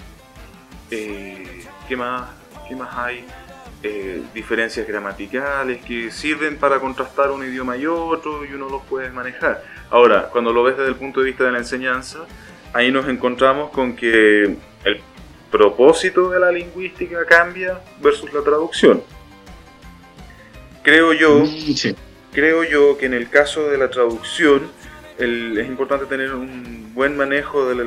eh, 0.90 1.66
¿qué, 1.88 1.96
más, 1.96 2.30
¿qué 2.68 2.76
más 2.76 2.90
hay? 2.96 3.26
Eh, 3.84 4.24
diferencias 4.34 4.88
gramaticales 4.88 5.84
que 5.84 6.10
sirven 6.10 6.58
para 6.58 6.80
contrastar 6.80 7.30
un 7.32 7.44
idioma 7.44 7.76
y 7.76 7.86
otro 7.86 8.46
y 8.46 8.54
uno 8.54 8.70
los 8.70 8.82
puede 8.84 9.10
manejar. 9.10 9.62
Ahora, 9.92 10.30
cuando 10.32 10.54
lo 10.54 10.64
ves 10.64 10.78
desde 10.78 10.90
el 10.90 10.96
punto 10.96 11.20
de 11.20 11.28
vista 11.28 11.44
de 11.44 11.52
la 11.52 11.58
enseñanza, 11.58 12.20
ahí 12.72 12.92
nos 12.92 13.08
encontramos 13.10 13.72
con 13.72 13.96
que 13.96 14.44
el 14.86 15.02
propósito 15.52 16.30
de 16.30 16.40
la 16.40 16.52
lingüística 16.52 17.26
cambia 17.26 17.80
versus 18.02 18.34
la 18.34 18.42
traducción. 18.42 19.04
Creo 20.84 21.14
yo, 21.14 21.40
mm, 21.46 21.96
creo 22.34 22.64
yo 22.64 22.98
que 22.98 23.06
en 23.06 23.14
el 23.14 23.30
caso 23.30 23.70
de 23.70 23.78
la 23.78 23.90
traducción 23.90 24.70
es 25.18 25.68
importante 25.68 26.06
tener 26.06 26.34
un 26.34 26.92
buen 26.94 27.16
manejo 27.16 27.68
del, 27.70 27.82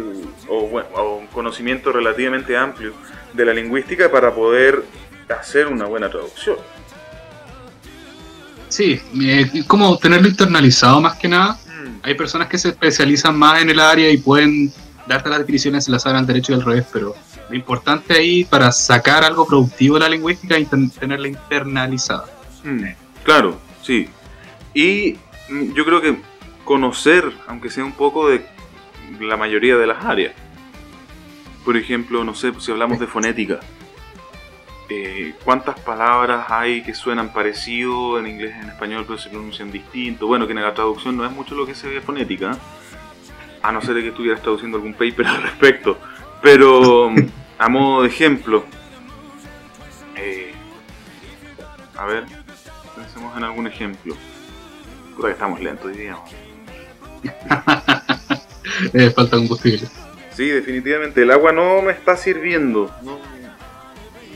o, 0.49 0.57
o 0.95 1.17
un 1.17 1.26
conocimiento 1.26 1.93
relativamente 1.93 2.57
amplio 2.57 2.93
de 3.33 3.45
la 3.45 3.53
lingüística 3.53 4.11
para 4.11 4.35
poder 4.35 4.83
hacer 5.29 5.67
una 5.67 5.85
buena 5.87 6.09
traducción. 6.09 6.57
Sí, 8.69 9.00
como 9.67 9.97
tenerlo 9.99 10.29
internalizado 10.29 11.00
más 11.00 11.17
que 11.17 11.29
nada. 11.29 11.55
Mm. 11.67 12.00
Hay 12.03 12.15
personas 12.15 12.49
que 12.49 12.59
se 12.59 12.69
especializan 12.69 13.37
más 13.38 13.62
en 13.62 13.71
el 13.71 13.81
área 13.81 14.11
y 14.11 14.17
pueden 14.17 14.73
darte 15.07 15.29
las 15.29 15.38
definiciones, 15.41 15.85
se 15.85 15.91
las 15.91 16.03
saben 16.03 16.19
al 16.19 16.26
derecho 16.26 16.53
y 16.53 16.57
al 16.57 16.62
revés, 16.62 16.85
pero 16.93 17.15
lo 17.49 17.57
importante 17.57 18.15
ahí 18.15 18.45
para 18.45 18.73
sacar 18.73 19.25
algo 19.25 19.47
productivo 19.47 19.95
de 19.95 20.00
la 20.00 20.09
lingüística 20.09 20.57
es 20.57 20.69
tenerla 20.99 21.29
internalizada. 21.29 22.25
Mm, 22.67 22.85
claro, 23.23 23.61
sí. 23.81 24.09
Y 24.75 25.17
mm, 25.49 25.73
yo 25.73 25.85
creo 25.85 26.01
que 26.01 26.17
conocer, 26.65 27.33
aunque 27.47 27.71
sea 27.71 27.85
un 27.85 27.93
poco 27.93 28.29
de 28.29 28.45
la 29.21 29.37
mayoría 29.37 29.77
de 29.77 29.87
las 29.87 30.05
áreas. 30.05 30.35
Por 31.65 31.77
ejemplo, 31.77 32.25
no 32.25 32.35
sé, 32.35 32.53
si 32.59 32.73
hablamos 32.73 32.99
de 32.99 33.07
fonética, 33.07 33.61
eh, 34.89 35.35
cuántas 35.45 35.79
palabras 35.81 36.47
hay 36.49 36.83
que 36.83 36.95
suenan 36.95 37.33
parecido 37.33 38.19
en 38.19 38.27
inglés 38.27 38.55
y 38.57 38.63
en 38.63 38.69
español 38.71 39.05
pero 39.07 39.19
se 39.19 39.31
pronuncian 39.31 39.71
distinto. 39.71 40.27
Bueno, 40.27 40.47
que 40.47 40.53
en 40.53 40.63
la 40.63 40.75
traducción 40.75 41.17
no 41.17 41.25
es 41.25 41.31
mucho 41.31 41.55
lo 41.55 41.67
que 41.67 41.75
se 41.75 41.89
ve 41.89 42.01
fonética, 42.01 42.59
a 43.63 43.73
no 43.73 43.81
ser 43.81 43.95
que 44.03 44.09
estuvieras 44.09 44.43
traduciendo 44.43 44.77
algún 44.77 44.95
paper 44.95 45.27
al 45.27 45.43
respecto. 45.43 45.99
Pero 46.43 47.13
a 47.59 47.69
modo 47.69 48.03
de 48.03 48.09
ejemplo, 48.09 48.65
eh, 50.17 50.53
a 51.97 52.05
ver, 52.07 52.46
en 53.37 53.45
algún 53.45 53.66
ejemplo. 53.66 54.16
Puta 55.14 55.28
que 55.28 55.33
estamos 55.33 55.61
lentos, 55.61 55.93
diríamos. 55.93 56.31
eh, 58.93 59.11
falta 59.11 59.37
combustible. 59.37 59.88
Sí, 60.33 60.49
definitivamente. 60.49 61.23
El 61.23 61.31
agua 61.31 61.52
no 61.52 61.83
me 61.83 61.93
está 61.93 62.16
sirviendo. 62.16 62.95
No, 63.02 63.19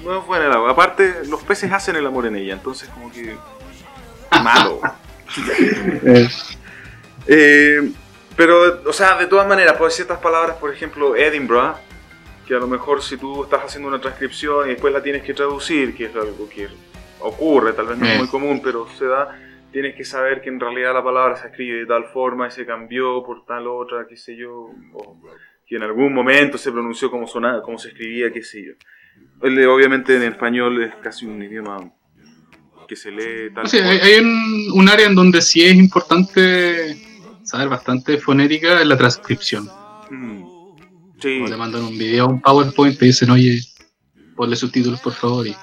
no 0.04 0.20
es 0.20 0.26
buena 0.26 0.46
el 0.46 0.52
agua. 0.52 0.70
Aparte, 0.70 1.24
los 1.28 1.42
peces 1.42 1.70
hacen 1.72 1.96
el 1.96 2.06
amor 2.06 2.26
en 2.26 2.36
ella, 2.36 2.54
entonces 2.54 2.88
como 2.88 3.12
que... 3.12 3.36
Malo. 4.42 4.80
Eh. 6.06 6.28
Eh, 7.26 7.92
pero, 8.36 8.82
o 8.86 8.92
sea, 8.92 9.16
de 9.18 9.26
todas 9.26 9.46
maneras, 9.46 9.74
pues 9.76 9.94
ciertas 9.94 10.18
palabras, 10.18 10.56
por 10.56 10.72
ejemplo, 10.72 11.14
Edinburgh, 11.16 11.74
que 12.46 12.54
a 12.54 12.58
lo 12.58 12.66
mejor 12.66 13.02
si 13.02 13.16
tú 13.16 13.44
estás 13.44 13.64
haciendo 13.64 13.88
una 13.88 14.00
transcripción 14.00 14.66
y 14.66 14.70
después 14.70 14.92
la 14.94 15.02
tienes 15.02 15.22
que 15.22 15.34
traducir, 15.34 15.94
que 15.94 16.06
es 16.06 16.14
algo 16.14 16.48
que 16.48 16.68
ocurre, 17.22 17.72
tal 17.72 17.86
vez 17.86 17.98
no 17.98 18.06
es 18.06 18.18
muy 18.18 18.28
común, 18.28 18.60
pero 18.62 18.86
se 18.98 19.06
da, 19.06 19.38
tienes 19.72 19.94
que 19.94 20.04
saber 20.04 20.40
que 20.40 20.48
en 20.48 20.60
realidad 20.60 20.94
la 20.94 21.04
palabra 21.04 21.36
se 21.36 21.48
escribe 21.48 21.80
de 21.80 21.86
tal 21.86 22.04
forma 22.06 22.48
y 22.48 22.50
se 22.50 22.66
cambió 22.66 23.22
por 23.24 23.44
tal 23.46 23.66
otra, 23.66 24.06
qué 24.08 24.16
sé 24.16 24.36
yo, 24.36 24.70
o 24.94 25.20
que 25.66 25.76
en 25.76 25.82
algún 25.82 26.12
momento 26.12 26.58
se 26.58 26.72
pronunció 26.72 27.10
como, 27.10 27.26
sonaba, 27.26 27.62
como 27.62 27.78
se 27.78 27.88
escribía, 27.88 28.32
qué 28.32 28.42
sé 28.42 28.64
yo 28.64 28.72
obviamente 29.40 30.16
en 30.16 30.22
español 30.22 30.82
es 30.82 30.94
casi 31.02 31.26
un 31.26 31.42
idioma 31.42 31.92
que 32.88 32.96
se 32.96 33.10
lee 33.10 33.54
tal. 33.54 33.66
hay 33.72 34.20
un, 34.20 34.88
área 34.88 35.06
en 35.06 35.14
donde 35.14 35.40
sí 35.40 35.62
es 35.62 35.74
importante 35.74 36.96
saber 37.44 37.68
bastante 37.68 38.18
fonética 38.18 38.82
en 38.82 38.88
la 38.88 38.96
transcripción. 38.96 39.68
Mm. 40.10 40.44
Sí. 41.20 41.44
te 41.46 41.56
mandan 41.56 41.82
un 41.82 41.98
video, 41.98 42.26
un 42.26 42.40
PowerPoint, 42.40 42.98
te 42.98 43.04
dicen, 43.04 43.30
oye, 43.30 43.60
ponle 44.34 44.56
subtítulos 44.56 45.00
por 45.00 45.12
favor. 45.12 45.46
Y, 45.46 45.54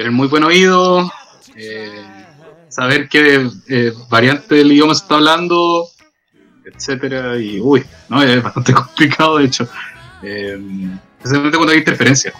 tener 0.00 0.12
muy 0.12 0.28
buen 0.28 0.44
oído, 0.44 1.12
eh, 1.56 2.02
saber 2.68 3.06
qué 3.10 3.46
eh, 3.68 3.92
variante 4.08 4.54
del 4.54 4.72
idioma 4.72 4.94
se 4.94 5.02
está 5.02 5.16
hablando, 5.16 5.86
etcétera. 6.64 7.36
Y 7.36 7.60
uy, 7.60 7.84
no, 8.08 8.22
es 8.22 8.42
bastante 8.42 8.72
complicado 8.82 9.36
de 9.36 9.44
hecho. 9.44 9.68
Eh, 10.22 10.58
especialmente 11.18 11.58
cuando 11.58 11.72
hay 11.72 11.80
interferencia. 11.80 12.32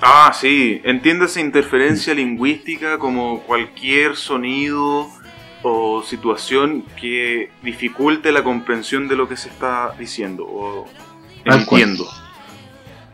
Ah, 0.00 0.32
sí, 0.32 0.80
esa 0.84 1.40
interferencia 1.40 2.14
lingüística 2.14 2.98
como 2.98 3.40
cualquier 3.42 4.16
sonido 4.16 5.08
o 5.64 6.02
situación 6.04 6.84
que 7.00 7.50
dificulte 7.62 8.30
la 8.30 8.44
comprensión 8.44 9.08
de 9.08 9.16
lo 9.16 9.28
que 9.28 9.36
se 9.36 9.48
está 9.48 9.92
diciendo 9.98 10.44
o 10.44 10.88
entiendo. 11.44 12.08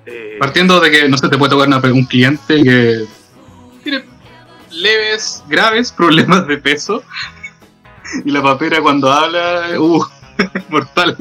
Eh, 0.05 0.37
Partiendo 0.38 0.79
de 0.81 0.90
que, 0.90 1.09
no 1.09 1.16
sé, 1.18 1.29
te 1.29 1.37
puede 1.38 1.51
tocar 1.51 1.92
un 1.92 2.05
cliente 2.05 2.62
que 2.62 3.07
tiene 3.82 4.04
leves, 4.70 5.42
graves 5.48 5.92
problemas 5.92 6.46
de 6.46 6.58
peso 6.58 7.02
y 8.24 8.30
la 8.30 8.42
papera 8.42 8.80
cuando 8.80 9.10
habla, 9.10 9.78
uh, 9.78 10.04
mortal. 10.68 11.16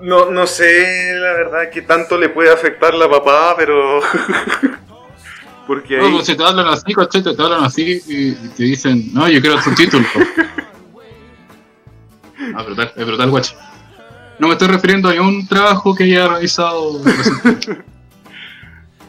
No, 0.00 0.30
no 0.30 0.46
sé, 0.46 1.14
la 1.14 1.32
verdad, 1.32 1.70
que 1.72 1.82
tanto 1.82 2.18
le 2.18 2.28
puede 2.28 2.52
afectar 2.52 2.94
la 2.94 3.10
papá, 3.10 3.54
pero. 3.56 4.00
Porque 5.66 5.98
ahí... 5.98 6.12
No, 6.12 6.22
si 6.22 6.36
te 6.36 6.44
hablan 6.44 6.68
así, 6.68 6.92
cochete, 6.92 7.34
te 7.34 7.42
hablan 7.42 7.64
así 7.64 8.00
y 8.06 8.32
te 8.34 8.62
dicen, 8.62 9.12
no, 9.12 9.28
yo 9.28 9.40
quiero 9.40 9.56
el 9.56 9.62
subtítulo. 9.62 10.06
ah, 12.54 12.62
brutal, 12.62 12.92
es 12.94 13.06
brutal, 13.06 13.30
guacho. 13.30 13.56
No 14.38 14.46
me 14.46 14.52
estoy 14.52 14.68
refiriendo 14.68 15.08
a 15.08 15.20
un 15.20 15.48
trabajo 15.48 15.94
que 15.94 16.04
haya 16.04 16.28
realizado. 16.28 17.00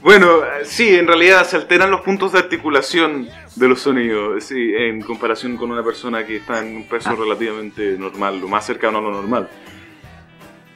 bueno, 0.08 0.40
sí, 0.64 0.96
en 0.96 1.06
realidad 1.06 1.46
se 1.46 1.58
alteran 1.58 1.92
los 1.92 2.00
puntos 2.00 2.32
de 2.32 2.40
articulación 2.40 3.28
de 3.58 3.68
los 3.68 3.82
sonidos, 3.82 4.42
sí, 4.42 4.74
en 4.74 5.02
comparación 5.02 5.58
con 5.58 5.70
una 5.70 5.84
persona 5.84 6.26
que 6.26 6.38
está 6.38 6.66
en 6.66 6.78
un 6.78 6.88
peso 6.88 7.10
ah. 7.10 7.16
relativamente 7.20 7.98
normal, 7.98 8.40
lo 8.40 8.48
más 8.48 8.66
cercano 8.66 9.00
a 9.00 9.02
lo 9.02 9.12
normal. 9.12 9.50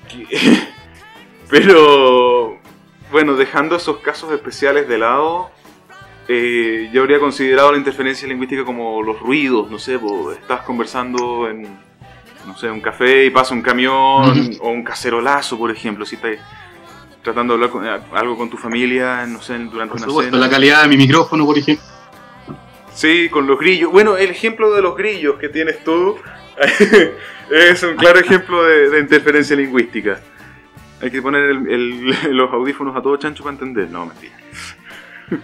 Pero 1.50 2.58
bueno, 3.10 3.36
dejando 3.38 3.78
esos 3.78 4.00
casos 4.00 4.34
especiales 4.34 4.90
de 4.90 4.98
lado, 4.98 5.50
eh, 6.28 6.90
yo 6.92 7.00
habría 7.00 7.22
considerado 7.22 7.72
la 7.72 7.78
interferencia 7.78 8.28
lingüística 8.28 8.66
como 8.66 9.02
los 9.02 9.18
ruidos, 9.22 9.72
no 9.72 9.80
sé, 9.80 9.98
estás 10.42 10.64
conversando 10.64 11.48
en, 11.48 11.62
no 12.46 12.58
sé, 12.58 12.70
un 12.70 12.82
café 12.82 13.28
y 13.28 13.30
pasa 13.30 13.54
un 13.54 13.62
camión 13.62 14.58
o 14.60 14.70
un 14.70 14.84
cacerolazo, 14.84 15.58
por 15.58 15.72
ejemplo, 15.72 16.06
si 16.06 16.16
estás 16.16 16.38
tratando 17.22 17.58
de 17.58 17.66
hablar 17.66 17.86
eh, 17.86 18.02
algo 18.14 18.38
con 18.38 18.50
tu 18.50 18.58
familia, 18.58 19.26
no 19.26 19.42
sé, 19.42 19.58
durante 19.60 19.96
una 19.96 20.24
cena. 20.24 20.38
la 20.38 20.50
calidad 20.50 20.84
de 20.84 20.90
mi 20.90 20.98
micrófono, 20.98 21.46
por 21.46 21.58
ejemplo. 21.58 21.86
Sí, 22.94 23.30
con 23.30 23.48
los 23.48 23.60
grillos. 23.60 23.92
Bueno, 23.92 24.18
el 24.18 24.30
ejemplo 24.30 24.74
de 24.74 24.82
los 24.82 24.96
grillos 24.96 25.38
que 25.40 25.50
tienes 25.50 25.84
tú 25.84 26.18
es 27.50 27.84
un 27.84 27.96
claro 27.96 28.20
ejemplo 28.20 28.64
de, 28.64 29.00
interferencia 29.00 29.56
lingüística. 29.56 30.20
Hay 31.02 31.10
que 31.10 31.22
poner 31.22 31.56
los 32.30 32.52
audífonos 32.52 32.96
a 32.96 33.02
todo 33.02 33.18
chancho 33.18 33.44
para 33.44 33.54
entender. 33.54 33.90
No, 33.90 34.06
mentira. 34.06 34.36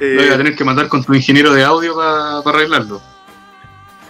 Lo 0.00 0.22
voy 0.22 0.28
a 0.28 0.36
tener 0.36 0.56
que 0.56 0.64
mandar 0.64 0.88
con 0.88 1.04
tu 1.04 1.14
ingeniero 1.14 1.52
de 1.52 1.64
audio 1.64 1.94
para 1.94 2.38
arreglarlo. 2.38 3.00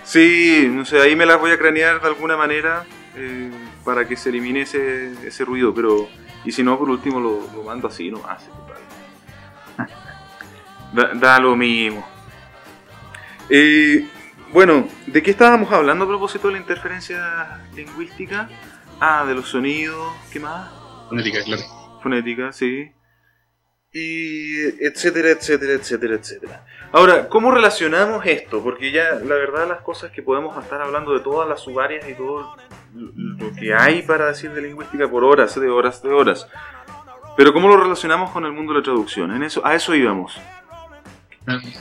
Sí, 0.02 0.68
no 0.70 0.84
sé, 0.84 1.00
ahí 1.00 1.16
me 1.16 1.24
las 1.24 1.40
voy 1.40 1.50
a 1.50 1.58
cranear 1.58 2.00
de 2.00 2.08
alguna 2.08 2.36
manera 2.36 2.84
eh, 3.16 3.50
para 3.84 4.06
que 4.06 4.16
se 4.16 4.30
elimine 4.30 4.62
ese, 4.62 5.12
ese, 5.26 5.44
ruido, 5.44 5.74
pero. 5.74 6.08
Y 6.44 6.52
si 6.52 6.62
no, 6.62 6.78
por 6.78 6.90
último 6.90 7.20
lo, 7.20 7.62
mando 7.64 7.88
así, 7.88 8.10
no 8.10 8.22
hace 8.26 8.50
da, 10.92 11.14
da, 11.14 11.38
lo 11.38 11.56
mismo. 11.56 12.06
Eh, 13.48 14.06
bueno, 14.52 14.88
¿de 15.06 15.22
qué 15.22 15.30
estábamos 15.30 15.70
hablando 15.72 16.04
a 16.04 16.08
propósito 16.08 16.48
de 16.48 16.54
la 16.54 16.60
interferencia 16.60 17.60
lingüística? 17.74 18.48
Ah, 19.00 19.24
de 19.26 19.34
los 19.34 19.48
sonidos, 19.48 20.14
¿qué 20.32 20.40
más? 20.40 20.70
Fonética, 21.08 21.42
claro. 21.42 21.62
Fonética, 22.02 22.52
sí. 22.52 22.92
Y 23.92 24.60
etcétera, 24.84 25.30
etcétera, 25.30 25.74
etcétera, 25.74 26.14
etcétera. 26.14 26.66
Ahora, 26.92 27.28
¿cómo 27.28 27.50
relacionamos 27.50 28.24
esto? 28.26 28.62
Porque 28.62 28.92
ya 28.92 29.14
la 29.14 29.34
verdad 29.34 29.68
las 29.68 29.80
cosas 29.80 30.12
que 30.12 30.22
podemos 30.22 30.56
estar 30.62 30.80
hablando 30.80 31.12
de 31.12 31.20
todas 31.20 31.48
las 31.48 31.60
subáreas 31.60 32.08
y 32.08 32.14
todo 32.14 32.56
lo 32.94 33.52
que 33.52 33.74
hay 33.74 34.02
para 34.02 34.26
decir 34.26 34.52
de 34.52 34.62
lingüística 34.62 35.08
por 35.10 35.24
horas, 35.24 35.54
de 35.58 35.68
horas, 35.68 36.02
de 36.02 36.10
horas. 36.10 36.46
Pero 37.36 37.52
¿cómo 37.52 37.68
lo 37.68 37.76
relacionamos 37.76 38.30
con 38.30 38.44
el 38.44 38.52
mundo 38.52 38.72
de 38.72 38.78
la 38.78 38.84
traducción? 38.84 39.34
En 39.34 39.42
eso, 39.42 39.64
a 39.66 39.74
eso 39.74 39.94
íbamos. 39.94 40.38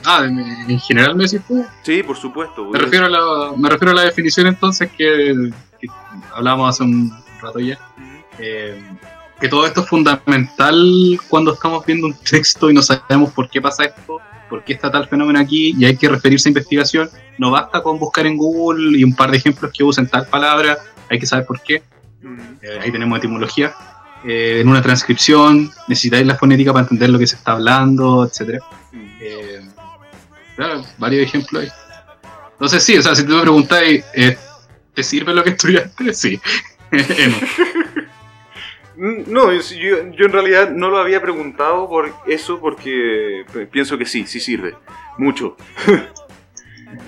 Ah, 0.06 0.26
en 0.26 0.80
general 0.80 1.15
me 1.15 1.23
decís 1.23 1.41
tú. 1.47 1.65
Sí, 1.84 2.04
por 2.04 2.17
supuesto. 2.17 2.69
Me 2.69 2.80
refiero, 2.80 3.06
a 3.06 3.10
la, 3.10 3.54
me 3.56 3.69
refiero 3.69 3.91
a 3.91 3.95
la 3.95 4.04
definición 4.04 4.47
entonces 4.47 4.91
que, 4.91 5.52
que 5.80 5.88
hablábamos 6.34 6.69
hace 6.69 6.84
un 6.84 7.12
rato 7.41 7.60
ya. 7.60 7.78
Eh, 8.39 8.82
que 9.39 9.47
todo 9.47 9.65
esto 9.65 9.82
es 9.82 9.88
fundamental 9.88 11.19
cuando 11.30 11.54
estamos 11.54 11.86
viendo 11.86 12.08
un 12.08 12.13
texto 12.13 12.69
y 12.69 12.73
no 12.73 12.82
sabemos 12.82 13.32
por 13.32 13.49
qué 13.49 13.62
pasa 13.62 13.86
esto, 13.86 14.19
por 14.49 14.63
qué 14.63 14.73
está 14.73 14.89
tal 14.91 15.08
fenómeno 15.08 15.39
aquí 15.39 15.76
y 15.78 15.86
hay 15.86 15.95
que 15.97 16.10
referirse 16.10 16.49
a 16.49 16.52
investigación. 16.52 17.10
No 17.38 17.52
basta 17.52 17.82
con 17.84 17.99
buscar 17.99 18.26
en 18.26 18.38
Google 18.38 18.97
y 18.97 19.04
un 19.04 19.15
par 19.15 19.32
de 19.32 19.38
ejemplos 19.38 19.71
que 19.73 19.84
usen 19.84 20.08
tal 20.08 20.28
palabra, 20.28 20.78
hay 21.09 21.19
que 21.19 21.25
saber 21.25 21.45
por 21.45 21.61
qué. 21.61 21.83
Eh, 22.61 22.79
ahí 22.81 22.91
tenemos 22.91 23.17
etimología. 23.17 23.73
Eh, 24.25 24.59
en 24.61 24.69
una 24.69 24.81
transcripción 24.81 25.69
necesitáis 25.87 26.25
la 26.25 26.35
fonética 26.35 26.71
para 26.71 26.83
entender 26.83 27.09
lo 27.09 27.19
que 27.19 27.27
se 27.27 27.35
está 27.35 27.53
hablando, 27.53 28.25
etc. 28.25 28.61
Eh, 29.19 29.61
varios 30.97 31.23
ejemplos 31.23 31.63
ahí. 31.63 31.69
Entonces 32.53 32.83
sí, 32.83 32.97
o 32.97 33.01
sea, 33.01 33.15
si 33.15 33.25
tú 33.25 33.33
me 33.33 33.41
preguntáis, 33.41 34.05
¿te 34.93 35.03
sirve 35.03 35.33
lo 35.33 35.43
que 35.43 35.51
estudiaste? 35.51 36.13
Sí. 36.13 36.39
No, 38.95 39.51
yo, 39.51 39.97
en 39.97 40.31
realidad 40.31 40.69
no 40.69 40.89
lo 40.89 40.99
había 40.99 41.19
preguntado 41.21 41.89
por 41.89 42.13
eso 42.27 42.59
porque 42.59 43.43
pienso 43.71 43.97
que 43.97 44.05
sí, 44.05 44.27
sí 44.27 44.39
sirve. 44.39 44.75
Mucho. 45.17 45.57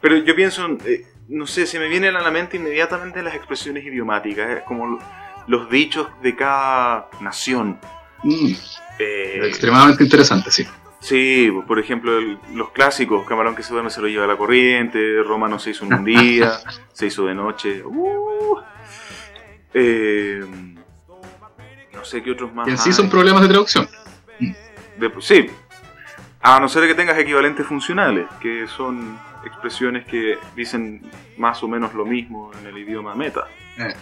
pero 0.00 0.16
yo 0.18 0.36
pienso, 0.36 0.66
eh, 0.84 1.04
no 1.32 1.46
sé, 1.46 1.66
se 1.66 1.78
me 1.78 1.88
vienen 1.88 2.14
a 2.14 2.20
la 2.20 2.30
mente 2.30 2.58
inmediatamente 2.58 3.22
las 3.22 3.34
expresiones 3.34 3.84
idiomáticas, 3.84 4.50
eh, 4.50 4.62
como 4.66 4.98
los 5.46 5.70
dichos 5.70 6.08
de 6.22 6.36
cada 6.36 7.08
nación. 7.20 7.80
Mm. 8.22 8.52
Eh, 8.98 9.40
extremadamente 9.44 10.04
interesante, 10.04 10.50
sí. 10.50 10.66
Sí, 11.00 11.50
por 11.66 11.80
ejemplo, 11.80 12.20
los 12.54 12.70
clásicos, 12.70 13.26
camarón 13.26 13.56
que 13.56 13.62
se 13.64 13.72
duerme 13.72 13.90
se 13.90 14.00
lo 14.00 14.06
lleva 14.06 14.26
la 14.26 14.36
corriente, 14.36 15.22
Roma 15.24 15.48
no 15.48 15.58
se 15.58 15.70
hizo 15.70 15.84
en 15.84 15.94
un 15.94 16.04
día, 16.04 16.52
se 16.92 17.06
hizo 17.06 17.26
de 17.26 17.34
noche. 17.34 17.82
Uh. 17.82 18.58
Eh, 19.74 20.44
no 21.92 22.04
sé 22.04 22.22
qué 22.22 22.30
otros 22.30 22.54
más. 22.54 22.68
Y 22.68 22.72
en 22.72 22.78
sí 22.78 22.92
son 22.92 23.08
problemas 23.08 23.42
de 23.42 23.48
traducción. 23.48 23.88
sí, 25.20 25.46
a 26.40 26.60
no 26.60 26.68
ser 26.68 26.86
que 26.86 26.94
tengas 26.94 27.18
equivalentes 27.18 27.66
funcionales, 27.66 28.26
que 28.40 28.68
son 28.68 29.18
expresiones 29.44 30.06
que 30.06 30.38
dicen 30.56 31.02
más 31.36 31.62
o 31.62 31.68
menos 31.68 31.94
lo 31.94 32.04
mismo 32.04 32.50
en 32.60 32.66
el 32.66 32.78
idioma 32.78 33.14
meta. 33.14 33.48
Eh. 33.78 33.94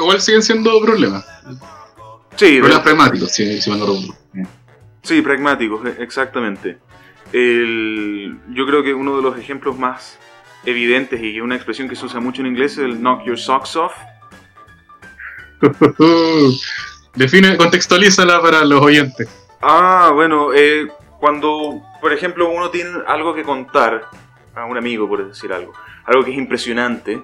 igual 0.00 0.20
siguen 0.20 0.42
siendo 0.42 0.80
problemas. 0.80 1.26
Sí, 2.36 2.58
problemas 2.58 2.82
pragmáticos, 2.82 3.32
si, 3.32 3.60
si 3.60 3.70
Sí, 5.02 5.22
pragmáticos, 5.22 5.86
e, 5.86 6.02
exactamente. 6.02 6.78
yo 7.32 8.66
creo 8.66 8.82
que 8.82 8.94
uno 8.94 9.16
de 9.16 9.22
los 9.22 9.38
ejemplos 9.38 9.78
más 9.78 10.18
evidentes 10.64 11.20
y 11.22 11.40
una 11.40 11.56
expresión 11.56 11.88
que 11.88 11.96
se 11.96 12.04
usa 12.04 12.20
mucho 12.20 12.42
en 12.42 12.48
inglés 12.48 12.72
es 12.72 12.78
el 12.78 12.98
knock 12.98 13.24
your 13.24 13.38
socks 13.38 13.76
off, 13.76 13.94
Define, 17.14 17.56
contextualízala 17.56 18.40
para 18.40 18.64
los 18.64 18.80
oyentes. 18.80 19.28
Ah, 19.60 20.12
bueno, 20.14 20.52
eh, 20.54 20.86
cuando, 21.18 21.82
por 22.00 22.12
ejemplo, 22.12 22.50
uno 22.50 22.70
tiene 22.70 22.90
algo 23.06 23.34
que 23.34 23.42
contar 23.42 24.08
a 24.54 24.64
un 24.64 24.76
amigo, 24.76 25.08
por 25.08 25.26
decir 25.26 25.52
algo, 25.52 25.72
algo 26.04 26.24
que 26.24 26.32
es 26.32 26.38
impresionante, 26.38 27.22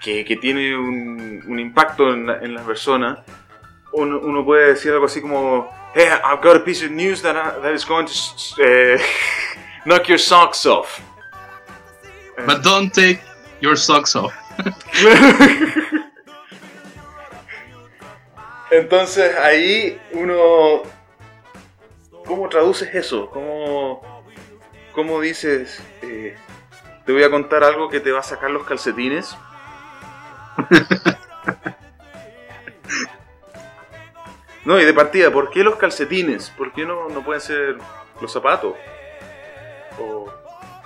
que, 0.00 0.38
tiene 0.40 0.76
un, 0.76 1.58
impacto 1.58 2.12
en 2.12 2.26
la, 2.26 2.38
en 2.38 2.54
persona, 2.64 3.24
uno, 3.92 4.44
puede 4.44 4.74
decir 4.74 4.92
algo 4.92 5.06
así 5.06 5.20
como, 5.20 5.68
Hey, 5.94 6.08
I've 6.08 6.42
got 6.42 6.56
a 6.56 6.60
piece 6.60 6.82
of 6.82 6.90
news 6.90 7.22
that, 7.22 7.62
that 7.62 7.72
is 7.72 7.84
going 7.84 8.06
to 8.06 8.12
eh, 8.62 8.98
knock 9.86 10.08
your 10.08 10.18
socks 10.18 10.66
off. 10.66 11.00
But 12.44 12.62
don't 12.62 12.92
take 12.92 13.22
your 13.60 13.76
socks 13.76 14.14
off. 14.14 14.34
Entonces 18.70 19.34
ahí 19.36 19.98
uno... 20.12 20.82
¿Cómo 22.26 22.48
traduces 22.48 22.92
eso? 22.94 23.28
¿Cómo, 23.30 24.24
cómo 24.92 25.20
dices, 25.20 25.82
eh, 26.02 26.36
te 27.04 27.12
voy 27.12 27.22
a 27.22 27.30
contar 27.30 27.62
algo 27.62 27.88
que 27.88 28.00
te 28.00 28.10
va 28.10 28.18
a 28.20 28.24
sacar 28.24 28.50
los 28.50 28.64
calcetines? 28.64 29.36
no, 34.64 34.80
y 34.80 34.84
de 34.84 34.92
partida, 34.92 35.30
¿por 35.30 35.50
qué 35.50 35.62
los 35.62 35.76
calcetines? 35.76 36.50
¿Por 36.50 36.72
qué 36.72 36.84
no, 36.84 37.08
no 37.08 37.22
pueden 37.22 37.40
ser 37.40 37.78
los 38.20 38.32
zapatos? 38.32 38.74
O, 40.00 40.28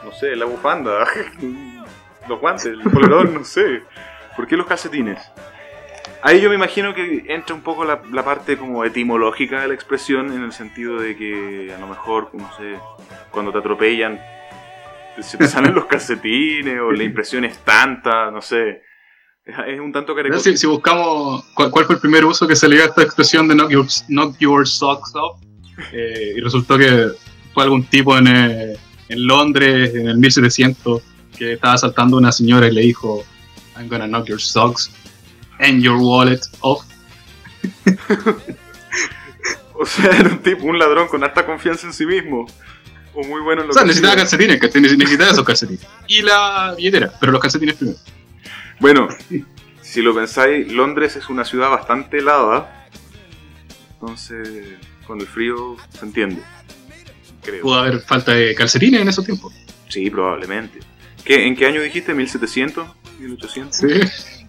no 0.04 0.12
sé, 0.12 0.36
la 0.36 0.44
bufanda, 0.44 1.06
los 2.28 2.38
guantes, 2.38 2.66
el 2.66 2.82
polerón, 2.82 3.32
no 3.32 3.44
sé. 3.44 3.82
¿Por 4.36 4.46
qué 4.46 4.58
los 4.58 4.66
calcetines? 4.66 5.18
Ahí 6.22 6.40
yo 6.40 6.50
me 6.50 6.56
imagino 6.56 6.94
que 6.94 7.24
entra 7.28 7.54
un 7.54 7.62
poco 7.62 7.84
la, 7.84 8.02
parte 8.24 8.56
como 8.58 8.84
etimológica 8.84 9.62
de 9.62 9.68
la 9.68 9.74
expresión 9.74 10.32
en 10.32 10.44
el 10.44 10.52
sentido 10.52 10.98
de 10.98 11.16
que 11.16 11.72
a 11.74 11.78
lo 11.78 11.86
mejor, 11.86 12.30
no 12.34 12.50
sé, 12.56 12.76
cuando 13.30 13.52
te 13.52 13.58
atropellan 13.58 14.20
se 15.22 15.36
te 15.36 15.46
salen 15.46 15.74
los 15.74 15.86
calcetines 15.86 16.80
o 16.80 16.92
la 16.92 17.04
impresión 17.04 17.44
es 17.44 17.58
tanta, 17.58 18.30
no 18.30 18.40
sé. 18.40 18.82
Es 19.44 19.80
un 19.80 19.92
tanto 19.92 20.14
caricato. 20.14 20.40
Si, 20.40 20.66
buscamos 20.66 21.44
cuál, 21.54 21.70
fue 21.70 21.94
el 21.94 22.00
primer 22.00 22.24
uso 22.24 22.46
que 22.46 22.54
se 22.54 22.68
le 22.68 22.76
dio 22.76 22.84
a 22.84 22.88
esta 22.88 23.02
expresión 23.02 23.48
de 23.48 23.54
knock 23.54 23.70
your, 23.70 23.86
knock 24.08 24.36
your 24.38 24.66
socks 24.66 25.12
off, 25.14 25.40
eh, 25.92 26.34
y 26.36 26.40
resultó 26.40 26.78
que 26.78 27.08
fue 27.52 27.64
algún 27.64 27.84
tipo 27.84 28.16
en, 28.16 28.28
eh, 28.28 28.76
en 29.08 29.26
Londres 29.26 29.94
en 29.94 30.08
el 30.08 30.18
1700 30.18 31.02
que 31.36 31.54
estaba 31.54 31.76
saltando 31.78 32.16
a 32.16 32.20
una 32.20 32.32
señora 32.32 32.68
y 32.68 32.72
le 32.72 32.82
dijo, 32.82 33.24
I'm 33.76 33.88
gonna 33.88 34.06
knock 34.06 34.26
your 34.26 34.40
socks 34.40 34.90
and 35.60 35.82
your 35.82 35.98
wallet 35.98 36.40
off. 36.60 36.84
o 39.74 39.86
sea, 39.86 40.10
era 40.18 40.30
un 40.30 40.42
tipo, 40.42 40.64
un 40.64 40.78
ladrón 40.78 41.08
con 41.08 41.22
alta 41.22 41.46
confianza 41.46 41.86
en 41.86 41.92
sí 41.92 42.06
mismo. 42.06 42.46
O 43.14 43.24
muy 43.24 43.40
bueno 43.40 43.62
en 43.62 43.68
lo 43.68 43.72
o 43.72 43.74
sea, 43.74 43.84
necesitaba 43.84 44.16
calcetines, 44.16 44.60
necesitaba 44.96 45.30
esos 45.32 45.44
calcetines. 45.44 45.86
Y 46.06 46.22
la 46.22 46.74
billetera, 46.76 47.12
pero 47.18 47.32
los 47.32 47.40
calcetines 47.40 47.74
primero. 47.74 47.98
Bueno, 48.78 49.08
si 49.82 50.00
lo 50.00 50.14
pensáis, 50.14 50.72
Londres 50.72 51.16
es 51.16 51.28
una 51.28 51.44
ciudad 51.44 51.70
bastante 51.70 52.18
helada. 52.18 52.88
Entonces, 53.94 54.48
con 55.06 55.20
el 55.20 55.26
frío 55.26 55.76
se 55.98 56.06
entiende. 56.06 56.42
Creo. 57.42 57.62
¿Pudo 57.62 57.80
haber 57.80 58.00
falta 58.00 58.32
de 58.32 58.54
calcetines 58.54 59.00
en 59.00 59.08
esos 59.08 59.24
tiempos? 59.24 59.52
Sí, 59.88 60.08
probablemente. 60.08 60.78
¿Qué, 61.24 61.46
¿En 61.46 61.56
qué 61.56 61.66
año 61.66 61.82
dijiste? 61.82 62.14
¿1700? 62.14 62.86
¿1800? 63.20 63.72
Sí. 63.72 64.39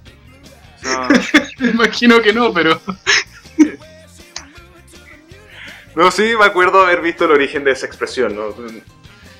Me 1.59 1.69
imagino 1.69 2.21
que 2.21 2.33
no, 2.33 2.53
pero. 2.53 2.81
no, 5.95 6.11
sí, 6.11 6.33
me 6.37 6.45
acuerdo 6.45 6.83
haber 6.83 7.01
visto 7.01 7.25
el 7.25 7.31
origen 7.31 7.63
de 7.63 7.71
esa 7.71 7.85
expresión. 7.85 8.35
¿no? 8.35 8.55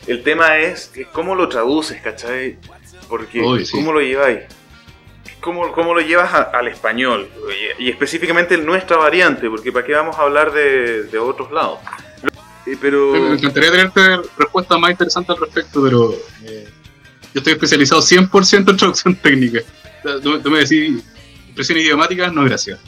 El 0.07 0.23
tema 0.23 0.57
es 0.57 0.91
cómo 1.11 1.35
lo 1.35 1.49
traduces, 1.49 1.99
¿cachai? 2.01 2.57
Porque, 3.07 3.41
¿cómo 3.71 3.91
lo 3.91 4.01
lleváis? 4.01 4.41
¿Cómo, 5.39 5.71
¿Cómo, 5.71 5.95
lo 5.95 6.01
llevas 6.01 6.31
al 6.33 6.67
español? 6.67 7.27
Y, 7.79 7.89
específicamente 7.89 8.53
en 8.53 8.65
nuestra 8.65 8.97
variante, 8.97 9.49
porque 9.49 9.71
¿para 9.71 9.85
qué 9.85 9.93
vamos 9.93 10.17
a 10.17 10.21
hablar 10.21 10.53
de, 10.53 11.03
de 11.03 11.17
otros 11.17 11.51
lados? 11.51 11.79
Eh, 12.65 12.77
pero... 12.79 13.11
Me 13.13 13.35
encantaría 13.35 13.71
tenerte 13.71 14.17
respuesta 14.37 14.77
más 14.77 14.91
interesante 14.91 15.31
al 15.31 15.39
respecto, 15.39 15.81
pero 15.83 16.13
eh, 16.43 16.67
yo 17.33 17.39
estoy 17.39 17.53
especializado 17.53 18.01
100% 18.01 18.69
en 18.69 18.77
traducción 18.77 19.15
técnica. 19.15 19.61
Tú, 20.21 20.49
me 20.49 20.59
decís, 20.59 21.03
expresiones 21.51 21.83
idiomáticas, 21.85 22.33
no, 22.33 22.43
gracias. 22.43 22.79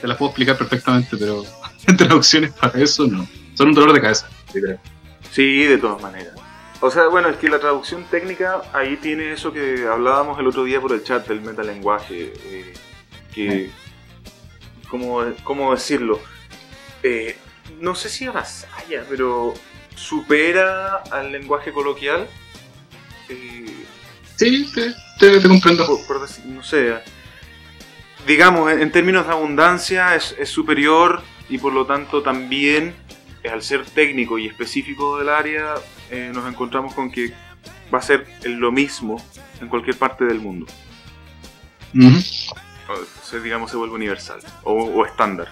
Te 0.00 0.06
las 0.06 0.16
puedo 0.16 0.30
explicar 0.30 0.56
perfectamente, 0.56 1.16
pero 1.16 1.44
traducciones 1.98 2.52
para 2.52 2.80
eso 2.80 3.06
no. 3.06 3.28
Son 3.54 3.68
un 3.68 3.74
dolor 3.74 3.92
de 3.92 4.00
cabeza, 4.00 4.28
literal. 4.54 4.80
Sí, 5.30 5.64
de 5.64 5.78
todas 5.78 6.00
maneras. 6.00 6.34
O 6.80 6.90
sea, 6.90 7.08
bueno, 7.08 7.28
es 7.28 7.36
que 7.36 7.48
la 7.48 7.58
traducción 7.58 8.04
técnica 8.04 8.62
ahí 8.72 8.96
tiene 8.96 9.32
eso 9.32 9.52
que 9.52 9.86
hablábamos 9.86 10.38
el 10.38 10.46
otro 10.46 10.64
día 10.64 10.80
por 10.80 10.92
el 10.92 11.04
chat 11.04 11.26
del 11.26 11.42
metalenguaje. 11.42 12.32
Eh, 12.44 12.74
que. 13.34 13.70
¿cómo, 14.88 15.22
¿Cómo 15.44 15.72
decirlo? 15.72 16.20
Eh, 17.02 17.36
no 17.80 17.94
sé 17.94 18.08
si 18.08 18.26
avasalla, 18.26 19.04
pero 19.08 19.54
supera 19.94 20.96
al 21.10 21.30
lenguaje 21.30 21.72
coloquial. 21.72 22.26
Eh, 23.28 23.84
sí, 24.36 24.70
te, 25.18 25.42
comprendo. 25.42 26.00
no 26.46 26.62
sé, 26.62 26.94
digamos, 28.26 28.72
en, 28.72 28.90
términos 28.90 29.26
de 29.26 29.32
abundancia 29.32 30.14
es, 30.14 30.34
superior 30.48 31.22
y 31.48 31.58
por 31.58 31.72
lo 31.72 31.86
tanto 31.86 32.22
también 32.22 32.94
al 33.50 33.62
ser 33.62 33.84
técnico 33.84 34.38
y 34.38 34.46
específico 34.46 35.18
del 35.18 35.28
área, 35.28 35.74
eh, 36.10 36.30
nos 36.34 36.46
encontramos 36.48 36.94
con 36.94 37.10
que 37.10 37.32
va 37.92 37.98
a 37.98 38.02
ser 38.02 38.26
lo 38.44 38.70
mismo 38.70 39.22
en 39.60 39.68
cualquier 39.68 39.96
parte 39.96 40.24
del 40.24 40.40
mundo. 40.40 40.66
O 41.94 43.38
digamos, 43.38 43.70
se 43.70 43.76
vuelve 43.76 43.94
universal 43.94 44.40
o, 44.64 45.04
estándar. 45.04 45.48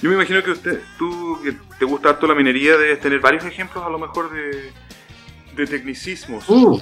Yo 0.00 0.08
me 0.08 0.16
imagino 0.16 0.42
que 0.42 0.50
usted, 0.50 0.82
tú 0.98 1.38
que 1.44 1.52
te 1.78 1.84
gusta 1.84 2.10
harto 2.10 2.26
la 2.26 2.34
minería, 2.34 2.76
debes 2.76 3.00
tener 3.00 3.20
varios 3.20 3.44
ejemplos 3.44 3.84
a 3.84 3.88
lo 3.88 3.98
mejor 3.98 4.32
de, 4.32 4.72
de 5.54 5.66
tecnicismos. 5.66 6.48
Uh, 6.48 6.80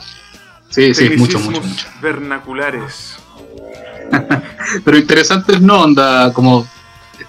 sí, 0.70 0.94
sí, 0.94 1.10
mucho, 1.10 1.38
mucho, 1.38 1.60
mucho. 1.60 1.86
Vernaculares. 2.00 3.19
Pero 4.84 4.96
interesante 4.96 5.54
es 5.54 5.60
no, 5.60 5.82
onda, 5.82 6.32
como 6.32 6.66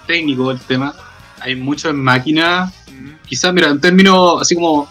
técnico 0.06 0.52
el 0.52 0.60
tema. 0.60 0.94
Hay 1.40 1.56
mucho 1.56 1.90
en 1.90 2.02
máquina. 2.02 2.72
Quizás, 3.26 3.54
mira, 3.54 3.70
en 3.70 3.80
términos 3.80 4.42
así 4.42 4.56
como 4.56 4.88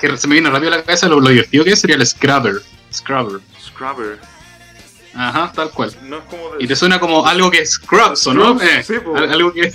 que 0.00 0.16
se 0.16 0.28
me 0.28 0.34
viene 0.34 0.50
rápido 0.50 0.72
a 0.72 0.76
la 0.76 0.82
cabeza 0.82 1.08
lo, 1.08 1.20
divertido 1.20 1.64
que 1.64 1.72
es 1.72 1.80
sería 1.80 1.96
el 1.96 2.06
Scrubber. 2.06 2.62
Scrubber. 2.92 3.40
Scrubber. 3.60 4.18
Ajá, 5.14 5.52
tal 5.54 5.70
cual. 5.70 5.92
Y 6.58 6.66
te 6.66 6.74
suena 6.74 6.98
como 6.98 7.26
algo 7.26 7.50
que 7.50 7.58
es 7.58 7.72
Scrubs, 7.74 8.26
¿o 8.26 8.34
no? 8.34 8.60
Eh, 8.60 8.84
algo 9.30 9.52
que. 9.52 9.72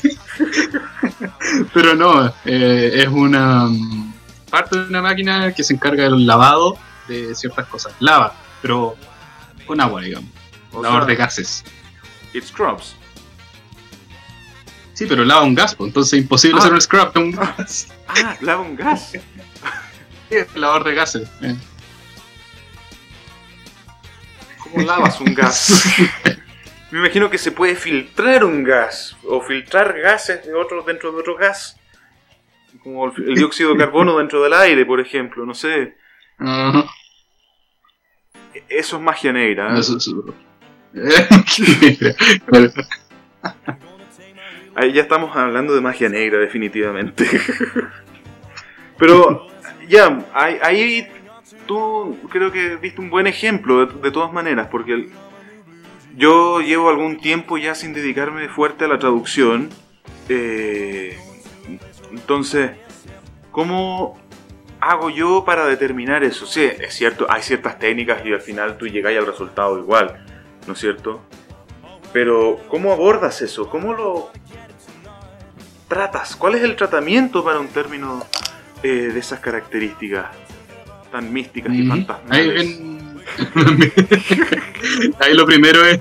Pero 1.73 1.95
no, 1.95 2.33
eh, 2.45 2.91
es 2.95 3.07
una 3.07 3.65
mm, 3.65 4.13
parte 4.49 4.79
de 4.79 4.87
una 4.87 5.01
máquina 5.01 5.53
que 5.53 5.63
se 5.63 5.73
encarga 5.73 6.03
del 6.03 6.25
lavado 6.25 6.77
de 7.07 7.33
ciertas 7.35 7.67
cosas. 7.67 7.93
Lava, 7.99 8.33
pero 8.61 8.95
con 9.65 9.79
agua, 9.81 10.01
digamos. 10.01 10.29
Lavador 10.73 11.05
de 11.05 11.15
gases. 11.15 11.63
It 12.33 12.43
scrubs. 12.43 12.95
Sí, 14.93 15.05
pero 15.05 15.23
lava 15.23 15.43
un 15.43 15.55
gas, 15.55 15.75
pues, 15.75 15.87
entonces 15.87 16.13
es 16.13 16.23
imposible 16.23 16.57
ah. 16.57 16.59
hacer 16.59 16.73
un 16.73 16.81
scrub 16.81 17.13
con 17.13 17.23
un 17.23 17.31
gas. 17.31 17.87
Ah, 18.07 18.35
lava 18.41 18.61
un 18.61 18.75
gas. 18.75 19.13
lavador 20.55 20.83
de 20.83 20.93
gases. 20.93 21.29
Eh. 21.41 21.55
¿Cómo 24.57 24.85
lavas 24.85 25.21
un 25.21 25.33
gas? 25.33 25.85
Me 26.91 26.99
imagino 26.99 27.29
que 27.29 27.37
se 27.37 27.51
puede 27.51 27.75
filtrar 27.75 28.43
un 28.43 28.63
gas 28.63 29.15
o 29.23 29.41
filtrar 29.41 29.97
gases 29.99 30.45
de 30.45 30.53
otro 30.53 30.83
dentro 30.83 31.11
de 31.11 31.19
otro 31.19 31.37
gas. 31.37 31.79
Como 32.83 33.05
el, 33.05 33.35
dióxido 33.35 33.71
de 33.71 33.77
carbono 33.79 34.17
dentro 34.17 34.43
del 34.43 34.53
aire, 34.53 34.85
por 34.85 34.99
ejemplo, 34.99 35.45
no 35.45 35.53
sé. 35.53 35.95
Eso 38.67 38.97
es 38.97 39.01
magia 39.01 39.31
negra. 39.31 39.75
¿eh? 39.75 39.79
Eso 39.79 39.97
es... 39.97 40.09
Ahí 44.75 44.93
ya 44.93 45.01
estamos 45.01 45.35
hablando 45.35 45.75
de 45.75 45.81
magia 45.81 46.09
negra, 46.09 46.39
definitivamente. 46.39 47.25
Pero 48.97 49.47
ya, 49.87 50.25
ahí, 50.33 51.07
tú 51.65 52.17
creo 52.29 52.51
que 52.51 52.75
viste 52.75 53.01
un 53.01 53.09
buen 53.09 53.27
ejemplo, 53.27 53.85
de, 53.85 54.11
todas 54.11 54.31
maneras, 54.31 54.67
porque 54.69 55.09
yo 56.15 56.61
llevo 56.61 56.89
algún 56.89 57.19
tiempo 57.19 57.57
ya 57.57 57.75
sin 57.75 57.93
dedicarme 57.93 58.49
fuerte 58.49 58.85
a 58.85 58.87
la 58.87 58.99
traducción. 58.99 59.69
Eh, 60.27 61.17
entonces, 62.11 62.71
¿cómo 63.51 64.19
hago 64.79 65.09
yo 65.09 65.43
para 65.45 65.65
determinar 65.65 66.23
eso? 66.23 66.45
Sí, 66.45 66.63
es 66.63 66.93
cierto, 66.93 67.25
hay 67.29 67.41
ciertas 67.41 67.79
técnicas 67.79 68.25
y 68.25 68.33
al 68.33 68.41
final 68.41 68.77
tú 68.77 68.87
llegas 68.87 69.15
al 69.17 69.25
resultado 69.25 69.79
igual, 69.79 70.23
¿no 70.67 70.73
es 70.73 70.79
cierto? 70.79 71.21
Pero, 72.13 72.59
¿cómo 72.67 72.91
abordas 72.91 73.41
eso? 73.41 73.69
¿Cómo 73.69 73.93
lo 73.93 74.31
tratas? 75.87 76.35
¿Cuál 76.35 76.55
es 76.55 76.63
el 76.63 76.75
tratamiento 76.75 77.43
para 77.43 77.59
un 77.59 77.67
término 77.67 78.25
eh, 78.81 79.11
de 79.13 79.19
esas 79.19 79.41
características 79.41 80.27
tan 81.11 81.33
místicas 81.33 81.73
y 81.73 81.85
fantásticas. 81.85 82.37
Ahí, 85.19 85.33
lo 85.33 85.45
primero 85.45 85.85
es 85.85 85.99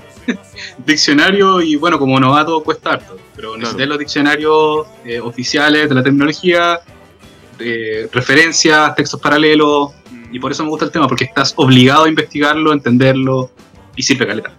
diccionario 0.85 1.61
y 1.61 1.75
bueno, 1.75 1.99
como 1.99 2.19
novato 2.19 2.63
cuesta 2.63 2.93
harto, 2.93 3.17
pero 3.35 3.57
necesitas 3.57 3.87
los 3.87 3.99
diccionarios 3.99 4.87
eh, 5.03 5.19
oficiales 5.19 5.89
de 5.89 5.95
la 5.95 6.03
tecnología, 6.03 6.79
referencias, 8.11 8.95
textos 8.95 9.19
paralelos, 9.19 9.91
y 10.31 10.39
por 10.39 10.51
eso 10.51 10.63
me 10.63 10.69
gusta 10.69 10.85
el 10.85 10.91
tema, 10.91 11.07
porque 11.07 11.25
estás 11.25 11.53
obligado 11.57 12.05
a 12.05 12.09
investigarlo, 12.09 12.71
entenderlo 12.71 13.51
y 13.99 14.01
sirve 14.01 14.25
caleta. 14.25 14.51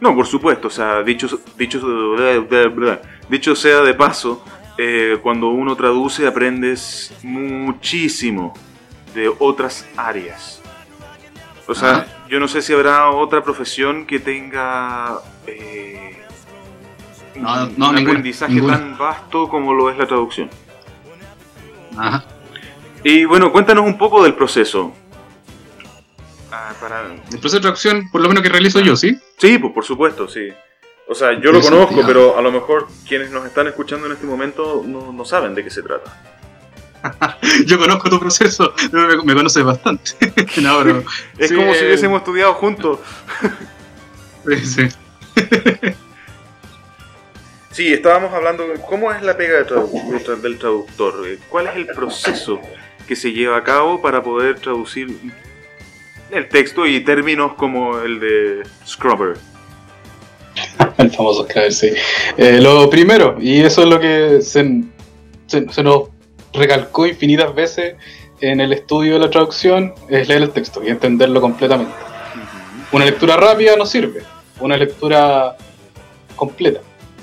No, 0.00 0.12
por 0.12 0.26
supuesto, 0.26 0.66
o 0.66 0.70
sea, 0.70 1.04
dicho, 1.04 1.28
dicho, 1.56 1.80
dicho 3.28 3.54
sea 3.54 3.80
de 3.82 3.94
paso, 3.94 4.44
eh, 4.76 5.18
cuando 5.22 5.50
uno 5.50 5.76
traduce 5.76 6.26
aprendes 6.26 7.14
muchísimo 7.22 8.52
de 9.14 9.32
otras 9.38 9.86
áreas. 9.96 10.60
O 11.68 11.76
sea, 11.76 12.08
yo 12.28 12.40
no 12.40 12.48
sé 12.48 12.60
si 12.60 12.72
habrá 12.72 13.08
otra 13.10 13.44
profesión 13.44 14.04
que 14.04 14.18
tenga 14.18 15.20
eh, 15.46 16.20
un 17.36 17.84
aprendizaje 17.84 18.60
tan 18.60 18.98
vasto 18.98 19.48
como 19.48 19.72
lo 19.72 19.90
es 19.90 19.96
la 19.96 20.06
traducción. 20.08 20.50
Ajá. 21.96 22.24
Y 23.04 23.26
bueno, 23.26 23.52
cuéntanos 23.52 23.86
un 23.86 23.96
poco 23.96 24.24
del 24.24 24.34
proceso. 24.34 24.92
Ah, 26.56 26.72
el 27.32 27.40
proceso 27.40 27.56
de 27.56 27.62
traducción, 27.62 28.08
por 28.10 28.20
lo 28.20 28.28
menos 28.28 28.44
que 28.44 28.48
realizo 28.48 28.78
yo, 28.78 28.94
¿sí? 28.94 29.18
Sí, 29.38 29.58
pues 29.58 29.72
por 29.72 29.84
supuesto, 29.84 30.28
sí. 30.28 30.52
O 31.08 31.14
sea, 31.14 31.38
yo 31.40 31.50
lo 31.50 31.60
conozco, 31.60 32.02
pero 32.06 32.38
a 32.38 32.42
lo 32.42 32.52
mejor 32.52 32.86
quienes 33.06 33.30
nos 33.30 33.44
están 33.44 33.66
escuchando 33.66 34.06
en 34.06 34.12
este 34.12 34.24
momento 34.24 34.84
no, 34.86 35.24
saben 35.24 35.54
de 35.54 35.64
qué 35.64 35.70
se 35.70 35.82
trata. 35.82 36.16
yo 37.66 37.78
conozco 37.78 38.08
tu 38.08 38.20
proceso, 38.20 38.72
me, 38.92 39.34
conoces 39.34 39.64
bastante. 39.64 40.12
es 41.38 41.52
como 41.52 41.74
si 41.74 41.84
hubiésemos 41.84 42.20
estudiado 42.20 42.54
juntos. 42.54 43.00
sí. 44.62 44.88
sí, 47.72 47.92
estábamos 47.92 48.32
hablando 48.32 48.68
de 48.68 48.80
cómo 48.80 49.12
es 49.12 49.22
la 49.22 49.36
pega 49.36 49.64
del 50.40 50.58
traductor, 50.58 51.26
eh, 51.26 51.40
cuál 51.48 51.66
es 51.66 51.76
el 51.76 51.86
proceso 51.88 52.60
que 53.08 53.16
se 53.16 53.32
lleva 53.32 53.56
a 53.56 53.64
cabo 53.64 54.00
para 54.00 54.22
poder 54.22 54.60
traducir 54.60 55.08
el 56.30 56.48
texto 56.48 56.86
y 56.86 57.00
términos 57.00 57.52
como 57.54 57.98
el 57.98 58.20
de 58.20 58.62
Scrubber. 58.86 59.36
el 60.98 61.10
famoso 61.10 61.44
Scrabble, 61.44 61.72
sí. 61.72 61.90
Eh, 62.36 62.60
lo 62.60 62.88
primero, 62.90 63.36
y 63.40 63.60
eso 63.60 63.82
es 63.82 63.88
lo 63.88 64.00
que 64.00 64.40
se, 64.42 64.82
se, 65.46 65.82
nos 65.82 66.08
recalcó 66.52 67.06
infinitas 67.06 67.54
veces 67.54 67.96
en 68.40 68.60
el 68.60 68.72
estudio 68.72 69.14
de 69.14 69.20
la 69.20 69.30
traducción, 69.30 69.94
es 70.08 70.28
leer 70.28 70.42
el 70.42 70.50
texto 70.50 70.82
y 70.84 70.88
entenderlo 70.88 71.40
completamente. 71.40 71.92
Una 72.92 73.04
lectura 73.04 73.36
rápida 73.36 73.76
no 73.76 73.86
sirve, 73.86 74.22
una 74.60 74.76
lectura 74.76 75.56
completa. 76.36 76.80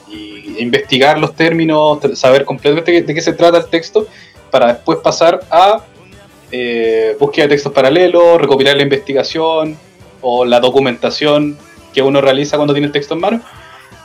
Y 0.10 0.62
investigar 0.62 1.18
los 1.18 1.36
términos, 1.36 2.00
saber 2.16 2.44
completamente 2.44 3.02
de 3.02 3.14
qué 3.14 3.22
se 3.22 3.34
trata 3.34 3.60
el 3.60 3.68
texto, 3.68 4.08
para 4.50 4.74
después 4.74 5.00
pasar 5.00 5.40
a 5.50 5.86
eh, 6.52 7.16
búsqueda 7.20 7.46
de 7.46 7.50
textos 7.50 7.74
paralelos, 7.74 8.40
recopilar 8.40 8.76
la 8.76 8.84
investigación 8.84 9.78
o 10.22 10.46
la 10.46 10.60
documentación 10.60 11.58
que 11.94 12.02
uno 12.02 12.22
realiza 12.22 12.58
cuando 12.58 12.74
tiene 12.74 12.88
el 12.88 12.94
texto 12.94 13.14
en 13.14 13.20
mano. 13.22 13.42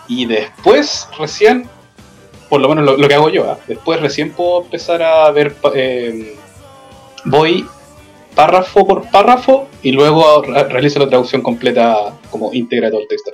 Y 0.09 0.27
después, 0.27 1.09
recién, 1.19 1.69
por 2.49 2.61
lo 2.61 2.69
menos 2.69 2.99
lo, 2.99 3.09
que 3.09 3.15
hago 3.15 3.29
yo, 3.29 3.51
¿ah? 3.51 3.59
después 3.67 4.01
recién 4.01 4.33
puedo 4.33 4.63
empezar 4.63 5.03
a 5.03 5.31
ver, 5.31 5.55
eh, 5.75 6.37
voy 7.25 7.67
párrafo 8.35 8.87
por 8.87 9.11
párrafo 9.11 9.69
y 9.83 9.93
luego 9.93 10.43
realizo 10.43 10.99
la 10.99 11.09
traducción 11.09 11.43
completa 11.43 12.15
como 12.31 12.53
íntegra 12.53 12.91
todo 12.91 13.01
el 13.01 13.09
texto. 13.09 13.33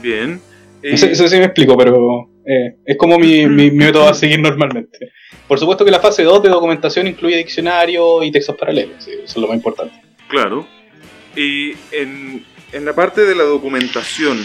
Bien. 0.00 0.40
No 0.82 0.96
sé, 0.96 1.14
si 1.14 1.36
me 1.36 1.44
explico, 1.44 1.76
pero 1.76 2.28
eh, 2.44 2.76
es 2.84 2.96
como 2.96 3.18
mi, 3.18 3.46
mi, 3.46 3.70
método 3.70 4.08
a 4.08 4.14
seguir 4.14 4.40
normalmente. 4.40 5.12
Por 5.46 5.58
supuesto 5.58 5.84
que 5.84 5.90
la 5.90 6.00
fase 6.00 6.22
2 6.24 6.42
de 6.42 6.48
documentación 6.48 7.06
incluye 7.06 7.36
diccionario 7.36 8.22
y 8.22 8.32
textos 8.32 8.56
paralelos, 8.56 9.06
eso 9.06 9.22
es 9.24 9.36
lo 9.36 9.46
más 9.46 9.56
importante. 9.56 9.94
Claro. 10.28 10.66
Y 11.36 11.72
en, 11.92 12.44
en 12.72 12.84
la 12.84 12.94
parte 12.94 13.22
de 13.22 13.34
la 13.34 13.44
documentación, 13.44 14.38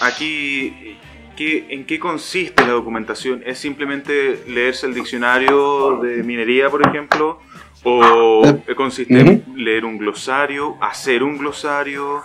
aquí, 0.00 0.96
¿qué, 1.36 1.66
¿en 1.70 1.84
qué 1.84 1.98
consiste 1.98 2.62
la 2.62 2.72
documentación? 2.72 3.42
¿Es 3.44 3.58
simplemente 3.58 4.40
leerse 4.48 4.86
el 4.86 4.94
diccionario 4.94 5.98
de 6.02 6.22
minería, 6.22 6.70
por 6.70 6.86
ejemplo? 6.86 7.40
¿O 7.84 8.42
ah, 8.44 8.74
consiste 8.74 9.20
en 9.20 9.44
leer 9.56 9.84
un 9.84 9.98
glosario, 9.98 10.76
hacer 10.80 11.22
un 11.22 11.38
glosario? 11.38 12.22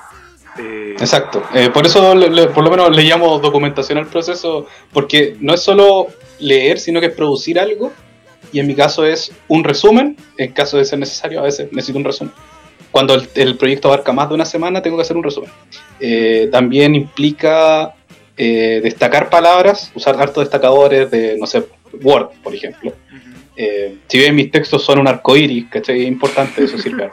Eh, 0.59 0.95
Exacto, 0.99 1.43
eh, 1.53 1.69
por 1.73 1.85
eso 1.85 2.13
por 2.53 2.63
lo 2.63 2.69
menos 2.69 2.95
le 2.95 3.03
llamo 3.03 3.39
documentación 3.39 3.97
al 3.97 4.07
proceso, 4.07 4.67
porque 4.91 5.35
no 5.39 5.53
es 5.53 5.61
solo 5.61 6.07
leer, 6.39 6.79
sino 6.79 6.99
que 6.99 7.07
es 7.07 7.13
producir 7.13 7.59
algo, 7.59 7.91
y 8.51 8.59
en 8.59 8.67
mi 8.67 8.75
caso 8.75 9.05
es 9.05 9.31
un 9.47 9.63
resumen, 9.63 10.15
en 10.37 10.51
caso 10.51 10.77
de 10.77 10.85
ser 10.85 10.99
necesario, 10.99 11.39
a 11.39 11.43
veces 11.43 11.71
necesito 11.71 11.97
un 11.97 12.05
resumen 12.05 12.33
cuando 12.93 13.15
el, 13.15 13.57
proyecto 13.57 13.87
abarca 13.87 14.13
más 14.13 14.29
de 14.29 14.35
una 14.35 14.45
semana, 14.45 14.79
tengo 14.79 14.97
que 14.97 15.01
hacer 15.01 15.17
un 15.17 15.23
resumen. 15.23 15.49
Eh, 15.99 16.47
también 16.51 16.93
implica 16.93 17.95
eh, 18.37 18.81
destacar 18.83 19.31
palabras, 19.31 19.91
usar 19.95 20.15
hartos 20.21 20.43
destacadores 20.43 21.09
de, 21.09 21.35
no 21.39 21.47
sé, 21.47 21.65
Word, 22.03 22.29
por 22.43 22.53
ejemplo. 22.53 22.93
Eh, 23.57 23.97
si 24.07 24.19
bien 24.19 24.35
mis 24.35 24.51
textos 24.51 24.85
son 24.85 24.99
un 24.99 25.07
arco 25.07 25.35
iris, 25.35 25.65
¿cachai? 25.71 26.01
Es 26.01 26.07
importante 26.07 26.63
eso 26.63 26.77
sirve. 26.77 27.11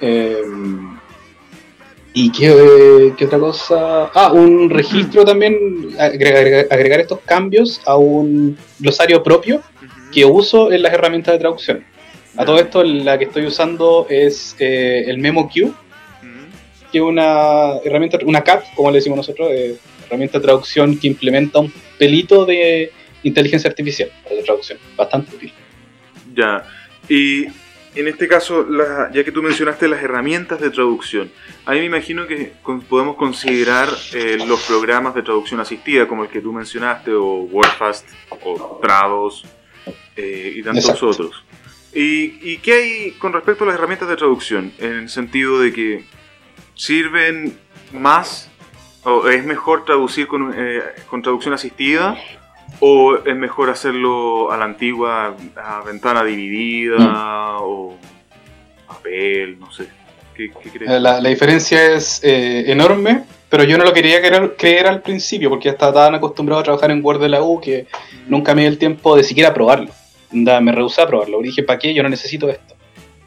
eh, 2.14 2.20
¿Y 2.20 2.30
qué, 2.30 3.12
qué, 3.16 3.24
otra 3.24 3.38
cosa? 3.38 4.10
Ah, 4.14 4.32
un 4.32 4.70
registro 4.70 5.24
también, 5.24 5.90
agregar, 5.98 6.66
agregar, 6.70 7.00
estos 7.00 7.20
cambios 7.20 7.80
a 7.84 7.96
un 7.96 8.56
glosario 8.78 9.22
propio 9.22 9.60
que 10.12 10.24
uso 10.24 10.72
en 10.72 10.82
las 10.82 10.92
herramientas 10.92 11.34
de 11.34 11.40
traducción. 11.40 11.84
A 12.36 12.44
todo 12.44 12.58
esto, 12.58 12.82
la 12.82 13.18
que 13.18 13.24
estoy 13.24 13.46
usando 13.46 14.06
es 14.08 14.56
eh, 14.58 15.04
el 15.06 15.18
MemoQ, 15.18 15.52
que 16.90 16.98
es 16.98 17.04
una 17.04 17.78
herramienta, 17.84 18.18
una 18.24 18.42
CAT, 18.42 18.74
como 18.74 18.90
le 18.90 18.98
decimos 18.98 19.16
nosotros, 19.16 19.48
eh, 19.50 19.76
herramienta 20.06 20.38
de 20.38 20.44
traducción 20.44 20.98
que 20.98 21.08
implementa 21.08 21.58
un 21.58 21.72
pelito 21.98 22.44
de 22.44 22.92
inteligencia 23.24 23.68
artificial 23.68 24.10
para 24.22 24.36
la 24.36 24.42
traducción. 24.42 24.78
Bastante 24.96 25.34
útil. 25.34 25.52
Ya. 26.34 26.64
Y 27.08 27.46
en 27.94 28.08
este 28.08 28.26
caso, 28.28 28.64
la, 28.68 29.10
ya 29.12 29.24
que 29.24 29.32
tú 29.32 29.42
mencionaste 29.42 29.88
las 29.88 30.02
herramientas 30.02 30.60
de 30.60 30.70
traducción, 30.70 31.30
ahí 31.64 31.80
me 31.80 31.86
imagino 31.86 32.26
que 32.26 32.52
con, 32.62 32.80
podemos 32.82 33.16
considerar 33.16 33.88
eh, 34.12 34.38
los 34.46 34.62
programas 34.64 35.14
de 35.14 35.22
traducción 35.22 35.60
asistida, 35.60 36.08
como 36.08 36.24
el 36.24 36.30
que 36.30 36.40
tú 36.40 36.52
mencionaste, 36.52 37.12
o 37.12 37.42
WordFast, 37.42 38.08
o 38.42 38.78
Trados, 38.82 39.44
eh, 40.16 40.54
y 40.56 40.62
tantos 40.62 40.84
Exacto. 40.84 41.08
otros. 41.08 41.44
¿Y, 41.92 42.38
¿Y 42.42 42.58
qué 42.58 42.72
hay 42.72 43.10
con 43.12 43.32
respecto 43.32 43.64
a 43.64 43.68
las 43.68 43.76
herramientas 43.76 44.08
de 44.08 44.16
traducción? 44.16 44.72
En 44.78 44.92
el 44.92 45.08
sentido 45.08 45.60
de 45.60 45.72
que 45.72 46.04
sirven 46.74 47.56
más, 47.92 48.50
o 49.04 49.28
es 49.28 49.44
mejor 49.44 49.84
traducir 49.84 50.26
con, 50.26 50.52
eh, 50.56 50.82
con 51.08 51.22
traducción 51.22 51.54
asistida, 51.54 52.16
¿O 52.86 53.16
es 53.16 53.34
mejor 53.34 53.70
hacerlo 53.70 54.52
a 54.52 54.58
la 54.58 54.66
antigua, 54.66 55.34
a 55.56 55.80
ventana 55.86 56.22
dividida 56.22 56.98
mm. 56.98 57.62
o 57.62 57.94
papel? 58.86 59.58
No 59.58 59.72
sé. 59.72 59.86
¿Qué, 60.36 60.50
qué 60.50 60.68
crees? 60.68 60.90
La, 61.00 61.18
la, 61.18 61.28
diferencia 61.30 61.94
es 61.94 62.20
eh, 62.22 62.70
enorme, 62.70 63.24
pero 63.48 63.64
yo 63.64 63.78
no 63.78 63.84
lo 63.84 63.94
quería 63.94 64.20
creer, 64.20 64.54
creer, 64.58 64.86
al 64.86 65.00
principio 65.00 65.48
porque 65.48 65.64
ya 65.64 65.70
estaba 65.70 66.04
tan 66.04 66.16
acostumbrado 66.16 66.60
a 66.60 66.64
trabajar 66.64 66.90
en 66.90 67.02
Word 67.02 67.22
de 67.22 67.30
la 67.30 67.42
U 67.42 67.58
que 67.58 67.86
mm. 67.86 68.30
nunca 68.30 68.54
me 68.54 68.60
di 68.60 68.66
el 68.66 68.76
tiempo 68.76 69.16
de 69.16 69.24
siquiera 69.24 69.54
probarlo. 69.54 69.88
Me 70.30 70.70
rehusé 70.70 71.00
a 71.00 71.06
probarlo. 71.06 71.40
Dije, 71.40 71.62
¿para 71.62 71.78
qué? 71.78 71.94
Yo 71.94 72.02
no 72.02 72.10
necesito 72.10 72.50
esto. 72.50 72.74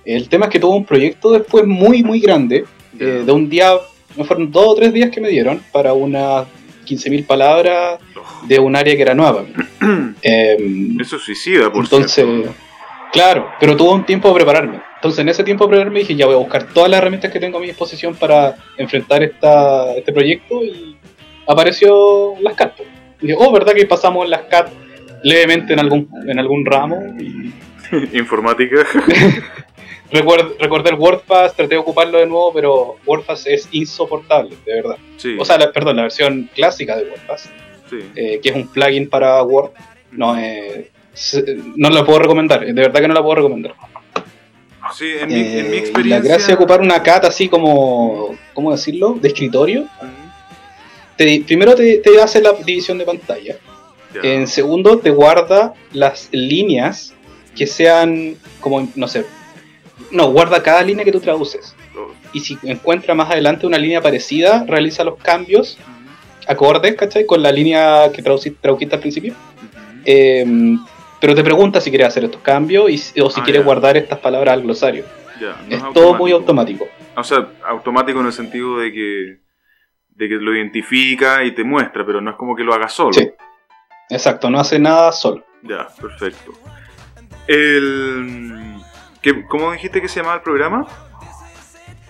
El 0.06 0.30
tema 0.30 0.46
es 0.46 0.52
que 0.52 0.60
tuve 0.60 0.76
un 0.76 0.86
proyecto 0.86 1.32
después 1.32 1.65
muy, 1.65 2.04
muy 2.04 2.20
grande. 2.20 2.65
Eh, 3.00 3.24
de 3.26 3.32
un 3.32 3.50
día, 3.50 3.72
no 4.15 4.24
fueron 4.24 4.52
dos 4.52 4.67
o 4.67 4.76
tres 4.76 4.93
días 4.93 5.10
que 5.10 5.20
me 5.20 5.30
dieron 5.30 5.63
para 5.72 5.93
unas 5.93 6.46
15.000 6.88 7.26
palabras 7.26 8.00
de 8.43 8.60
un 8.60 8.76
área 8.76 8.95
que 8.95 9.02
era 9.02 9.13
nueva. 9.13 9.43
eh, 10.21 10.58
Eso 11.02 11.17
es 11.17 11.21
suicida, 11.21 11.71
por 11.71 11.84
Entonces, 11.84 12.12
cierto. 12.13 12.56
claro, 13.12 13.50
pero 13.60 13.76
tuvo 13.76 13.93
un 13.93 14.06
tiempo 14.06 14.30
de 14.30 14.36
prepararme. 14.36 14.82
Entonces, 14.95 15.19
en 15.19 15.30
ese 15.30 15.43
tiempo 15.43 15.65
de 15.65 15.69
prepararme 15.69 16.00
dije, 16.00 16.15
ya 16.15 16.26
voy 16.26 16.36
a 16.36 16.39
buscar 16.39 16.63
todas 16.73 16.89
las 16.89 17.00
herramientas 17.00 17.32
que 17.32 17.39
tengo 17.39 17.58
a 17.58 17.62
mi 17.62 17.67
disposición 17.67 18.15
para 18.15 18.56
enfrentar 18.78 19.21
esta, 19.23 19.93
este 19.95 20.12
proyecto 20.12 20.63
y 20.63 20.97
apareció 21.47 22.34
las 22.41 22.54
CAT. 22.56 22.80
Y 23.21 23.28
dije, 23.28 23.38
oh, 23.39 23.52
¿verdad 23.52 23.73
que 23.73 23.86
pasamos 23.86 24.28
las 24.28 24.41
CAT 24.43 24.69
levemente 25.23 25.73
en 25.73 25.80
algún, 25.80 26.10
en 26.28 26.39
algún 26.39 26.65
ramo? 26.65 27.13
Y... 27.19 27.54
Informática. 28.17 28.78
Recuerdo, 30.12 30.56
recordé 30.60 30.91
el 30.91 30.96
WordPass, 30.96 31.54
traté 31.56 31.76
de 31.76 31.78
ocuparlo 31.78 32.17
de 32.20 32.26
nuevo, 32.26 32.54
pero 32.54 32.96
WordPass 33.06 33.46
es 33.48 33.67
insoportable, 33.72 34.56
de 34.65 34.76
verdad. 34.76 34.98
Sí. 35.17 35.36
O 35.38 35.43
sea, 35.43 35.58
la, 35.58 35.72
perdón, 35.72 35.98
la 35.98 36.04
versión 36.04 36.50
clásica 36.56 36.96
de 36.96 37.04
WordPass, 37.10 37.50
Sí. 37.89 37.98
eh, 38.15 38.39
que 38.41 38.50
es 38.50 38.56
un 38.56 38.67
plugin 38.67 39.10
para 39.10 39.41
Word, 39.43 39.72
no, 40.12 40.38
eh, 40.39 40.89
no 41.76 41.89
la 41.89 42.06
puedo 42.06 42.20
recomendar, 42.20 42.65
de 42.65 42.72
verdad 42.74 43.02
que 43.02 43.08
no 43.08 43.13
la 43.13 43.22
puedo 43.22 43.36
recomendar. 43.36 43.74
Sí, 44.96 45.12
en, 45.20 45.28
mi, 45.28 45.34
en 45.36 45.70
mi 45.72 45.78
Eh, 45.78 45.80
experiencia. 45.80 46.20
La 46.20 46.22
gracia 46.22 46.48
de 46.48 46.54
ocupar 46.54 46.80
una 46.80 47.04
cat 47.04 47.26
así 47.26 47.50
como, 47.50 48.38
¿cómo 48.54 48.72
decirlo? 48.72 49.17
De 49.22 49.28
escritorio. 49.28 49.82
Ujú, 49.82 50.12
Te, 51.17 51.43
primero 51.46 51.76
te, 51.76 51.98
te 51.98 52.22
hace 52.22 52.41
la 52.41 52.54
división 52.54 52.98
de 52.98 53.04
pantalla. 53.06 53.58
En 54.24 54.48
segundo, 54.48 54.98
te 55.00 55.10
guarda 55.12 55.74
las 55.91 56.30
líneas 56.32 57.13
que 57.56 57.67
sean 57.67 58.36
como, 58.62 58.88
no 58.96 59.08
sé, 59.08 59.26
no, 60.12 60.32
guarda 60.32 60.62
cada 60.64 60.82
línea 60.84 61.04
que 61.04 61.12
tú 61.12 61.20
traduces. 61.20 61.76
Oh, 61.98 62.12
Y 62.34 62.40
si 62.42 62.58
encuentra 62.64 63.14
más 63.14 63.30
adelante 63.32 63.66
una 63.66 63.78
línea 63.78 64.02
parecida, 64.02 64.64
realiza 64.68 65.04
los 65.04 65.18
cambios 65.18 65.78
acordes, 66.48 66.96
¿cachai? 66.96 67.26
Con 67.26 67.42
la 67.44 67.52
línea 67.52 68.12
que 68.14 68.22
traduciste, 68.22 68.68
al 68.70 69.00
principio. 69.00 69.34
Eh, 70.06 70.46
pero 71.20 71.36
te 71.36 71.44
pregunta 71.44 71.82
si 71.82 71.90
quieres 71.90 72.08
hacer 72.08 72.24
estos 72.24 72.42
cambios 72.42 72.90
y, 72.90 73.20
o 73.22 73.30
si 73.30 73.42
Ah, 73.42 73.44
quieres 73.44 73.66
guardar 73.66 73.98
estas 73.98 74.20
palabras 74.20 74.54
al 74.54 74.62
glosario. 74.62 75.04
Ya, 75.42 75.56
no 75.68 75.76
es 75.76 75.94
todo 75.94 76.14
muy 76.14 76.32
automático. 76.32 76.88
O 77.16 77.24
sea, 77.24 77.48
automático 77.68 78.20
en 78.20 78.28
el 78.28 78.34
sentido 78.34 78.78
de 78.80 78.92
que, 78.94 79.38
de 80.10 80.30
que 80.30 80.36
lo 80.36 80.56
identifica 80.56 81.44
y 81.44 81.54
te 81.54 81.64
muestra, 81.64 82.06
pero 82.06 82.22
no 82.22 82.32
es 82.32 82.38
como 82.38 82.56
que 82.56 82.64
lo 82.64 82.74
haga 82.74 82.88
solo. 82.88 83.14
Sí. 83.14 83.30
Exacto, 84.10 84.50
no 84.50 84.60
hace 84.60 84.80
nada 84.80 85.12
solo. 85.12 85.44
Ya, 85.64 85.88
perfecto. 86.00 86.54
El... 87.48 88.66
¿qué- 89.21 89.45
¿Cómo 89.45 89.71
dijiste 89.71 90.01
que 90.01 90.08
se 90.08 90.19
llamaba 90.19 90.36
el 90.38 90.41
programa? 90.41 90.88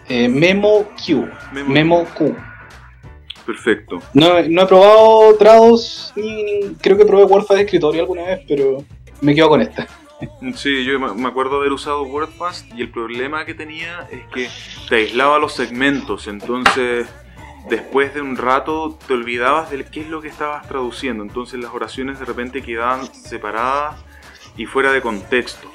Eh, 0.09 0.27
Memo 0.29 0.85
Q. 1.05 1.27
Memo- 1.51 1.69
Memo 1.73 2.05
Q. 2.17 2.35
Perfecto. 3.45 3.99
No, 4.13 4.41
no 4.49 4.61
he 4.61 4.65
probado 4.65 5.35
Trados, 5.37 6.11
ni, 6.15 6.43
ni- 6.43 6.75
creo 6.75 6.97
que 6.97 7.05
probé 7.05 7.23
WordPad 7.23 7.55
de 7.55 7.61
escritorio 7.61 8.01
alguna 8.01 8.23
vez, 8.23 8.41
pero 8.47 8.83
me 9.21 9.33
quedo 9.33 9.49
con 9.49 9.61
esta. 9.61 9.87
Sí, 10.55 10.83
yo 10.83 10.99
me 10.99 11.13
me 11.13 11.27
acuerdo 11.27 11.57
haber 11.57 11.71
usado 11.71 12.01
WordPress 12.03 12.65
y 12.75 12.81
el 12.81 12.89
problema 12.89 13.45
que 13.45 13.53
tenía 13.53 14.07
es 14.11 14.25
que 14.33 14.49
te 14.89 14.95
aislaba 14.95 15.37
los 15.37 15.53
segmentos, 15.53 16.27
entonces 16.27 17.07
después 17.69 18.13
de 18.15 18.21
un 18.21 18.35
rato 18.35 18.97
te 19.07 19.13
olvidabas 19.13 19.69
de 19.69 19.85
qué 19.85 20.01
es 20.01 20.09
lo 20.09 20.19
que 20.21 20.27
estabas 20.29 20.67
traduciendo, 20.67 21.23
entonces 21.23 21.59
las 21.59 21.71
oraciones 21.71 22.17
de 22.19 22.25
repente 22.25 22.63
quedaban 22.63 23.05
separadas 23.13 24.03
y 24.57 24.65
fuera 24.65 24.91
de 24.91 25.01
contexto. 25.01 25.71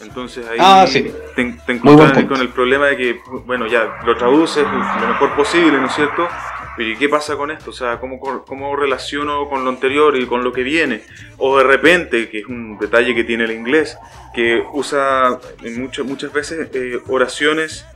Entonces 0.00 0.46
ahí 0.46 0.58
Ah, 0.60 0.84
sí. 0.86 1.02
te, 1.34 1.44
te 1.66 1.74
punto. 1.76 2.28
con 2.28 2.40
el 2.40 2.50
problema 2.50 2.86
de 2.86 2.96
que, 2.96 3.20
bueno, 3.46 3.66
ya 3.66 3.98
lo 4.04 4.16
traduces 4.16 4.64
lo 4.64 5.08
mejor 5.08 5.34
posible, 5.34 5.78
¿no 5.78 5.86
es 5.86 5.94
cierto? 5.94 6.28
Pero 6.76 6.90
¿y 6.90 6.96
qué 6.96 7.08
pasa 7.08 7.36
con 7.36 7.50
esto? 7.50 7.70
O 7.70 7.72
sea, 7.72 7.98
¿cómo, 7.98 8.20
¿cómo 8.20 8.76
relaciono 8.76 9.48
con 9.48 9.64
lo 9.64 9.70
anterior 9.70 10.14
y 10.16 10.26
con 10.26 10.44
lo 10.44 10.52
que 10.52 10.62
viene? 10.62 11.02
O 11.38 11.56
de 11.56 11.64
repente, 11.64 12.28
que 12.28 12.40
es 12.40 12.46
un 12.46 12.76
detalle 12.78 13.14
que 13.14 13.24
tiene 13.24 13.44
el 13.44 13.52
inglés, 13.52 13.96
que 14.34 14.62
usa 14.74 15.38
en 15.62 15.80
muchas 15.80 16.04
muchas 16.04 16.30
veces 16.30 16.68
eh, 16.74 17.00
oraciones 17.08 17.86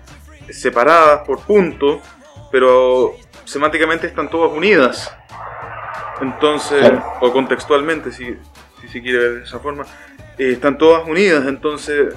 separadas 0.48 1.20
por 1.26 1.40
punto, 1.40 2.00
pero 2.50 3.14
semánticamente 3.44 4.06
están 4.06 4.30
todas 4.30 4.50
unidas. 4.56 5.14
Entonces, 6.22 6.80
Claro. 6.80 7.04
o 7.20 7.32
contextualmente, 7.32 8.12
si, 8.12 8.34
si 8.80 8.88
se 8.88 9.02
quiere 9.02 9.18
ver 9.18 9.34
de 9.38 9.44
esa 9.44 9.58
forma, 9.58 9.84
eh, 10.38 10.52
están 10.52 10.78
todas 10.78 11.06
unidas. 11.08 11.46
Entonces, 11.46 12.14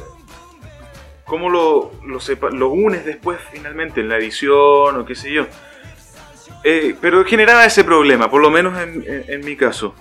¿cómo 1.26 1.50
lo, 1.50 1.92
lo, 2.06 2.20
sepa- 2.20 2.52
lo 2.52 2.70
unes 2.70 3.06
después 3.06 3.40
finalmente 3.52 4.02
en 4.02 4.10
la 4.10 4.18
edición 4.18 4.96
o 4.98 5.06
qué 5.06 5.16
sé 5.16 5.32
yo? 5.32 5.46
Eh, 6.64 6.96
pero 7.02 7.26
generaba 7.26 7.66
ese 7.66 7.84
problema, 7.84 8.30
por 8.30 8.42
lo 8.42 8.50
menos 8.50 8.78
en, 8.82 9.04
en- 9.08 9.26
en 9.28 9.46
mi 9.46 9.56
caso. 9.56 9.94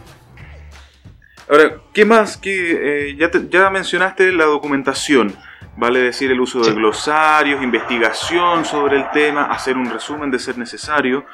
Ahora, 1.49 1.77
¿qué 1.93 2.05
más? 2.05 2.37
¿Qué, 2.37 3.09
eh, 3.11 3.17
ya, 3.17 3.31
te- 3.31 3.49
ya 3.49 3.69
mencionaste 3.69 4.31
la 4.33 4.45
documentación, 4.45 5.35
vale 5.77 5.99
decir 6.01 6.31
el 6.31 6.41
uso 6.41 6.61
de 6.63 6.73
glosarios, 6.73 7.63
investigación 7.63 8.65
sobre 8.65 8.97
el 8.99 9.11
tema, 9.13 9.47
hacer 9.47 9.77
un 9.77 9.91
resumen 9.91 10.31
de 10.31 10.39
ser 10.39 10.57
necesario. 10.57 11.25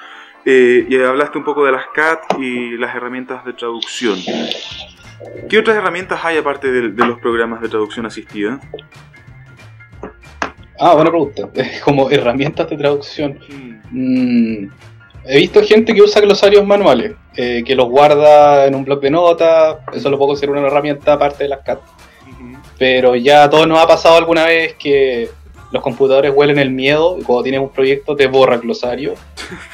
Eh, 0.45 0.87
y 0.89 0.97
hablaste 1.03 1.37
un 1.37 1.45
poco 1.45 1.65
de 1.67 1.73
las 1.73 1.87
CAT 1.95 2.39
y 2.39 2.77
las 2.79 2.95
herramientas 2.97 3.45
de 3.45 3.53
traducción. 3.53 4.19
¿Qué 5.49 5.59
otras 5.59 5.77
herramientas 5.77 6.21
hay 6.25 6.37
aparte 6.37 6.71
de, 6.71 6.91
de 6.91 7.07
los 7.07 7.19
programas 7.19 7.61
de 7.61 7.69
traducción 7.69 8.07
asistida? 8.07 8.61
Ah, 10.79 10.95
buena 10.95 11.11
pregunta. 11.11 11.49
Como 11.85 12.11
herramientas 12.11 12.71
de 12.71 12.77
traducción. 12.77 13.39
Mm, 13.91 14.69
he 15.25 15.37
visto 15.39 15.63
gente 15.63 15.93
que 15.93 16.03
usa 16.03 16.21
glosarios 16.21 16.65
manuales, 16.65 17.15
eh, 17.37 17.63
que 17.67 17.75
los 17.75 17.89
guarda 17.89 18.67
en 18.67 18.75
un 18.75 18.85
blog 18.85 19.01
de 19.01 19.11
notas. 19.11 19.79
Eso 19.93 20.09
lo 20.09 20.19
puedo 20.19 20.29
considerar 20.29 20.59
una 20.59 20.69
herramienta 20.69 21.15
aparte 21.15 21.45
de 21.45 21.51
las 21.51 21.61
CAT. 21.61 21.81
Pero 22.79 23.17
ya 23.17 23.45
a 23.45 23.51
todos 23.51 23.67
nos 23.67 23.81
ha 23.81 23.89
pasado 23.89 24.17
alguna 24.17 24.45
vez 24.45 24.75
que 24.75 25.29
los 25.73 25.83
computadores 25.83 26.33
huelen 26.33 26.61
el 26.61 26.71
miedo 26.71 27.17
y 27.19 27.25
cuando 27.25 27.43
tienes 27.43 27.61
un 27.61 27.71
proyecto 27.71 28.15
te 28.15 28.29
borra 28.29 28.55
el 28.55 28.61
glosario. 28.61 29.15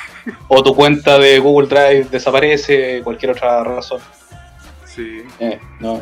o 0.49 0.63
tu 0.63 0.75
cuenta 0.75 1.19
de 1.19 1.39
Google 1.39 1.69
Drive 1.69 2.07
desaparece, 2.11 3.03
cualquier 3.05 3.33
otra 3.33 3.63
razón. 3.63 4.01
Sí. 4.95 5.23
Eh, 5.41 5.59
no. 5.81 6.01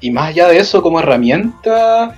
Y 0.00 0.10
más 0.10 0.28
allá 0.28 0.48
de 0.48 0.58
eso, 0.58 0.82
como 0.82 1.00
herramienta. 1.00 2.16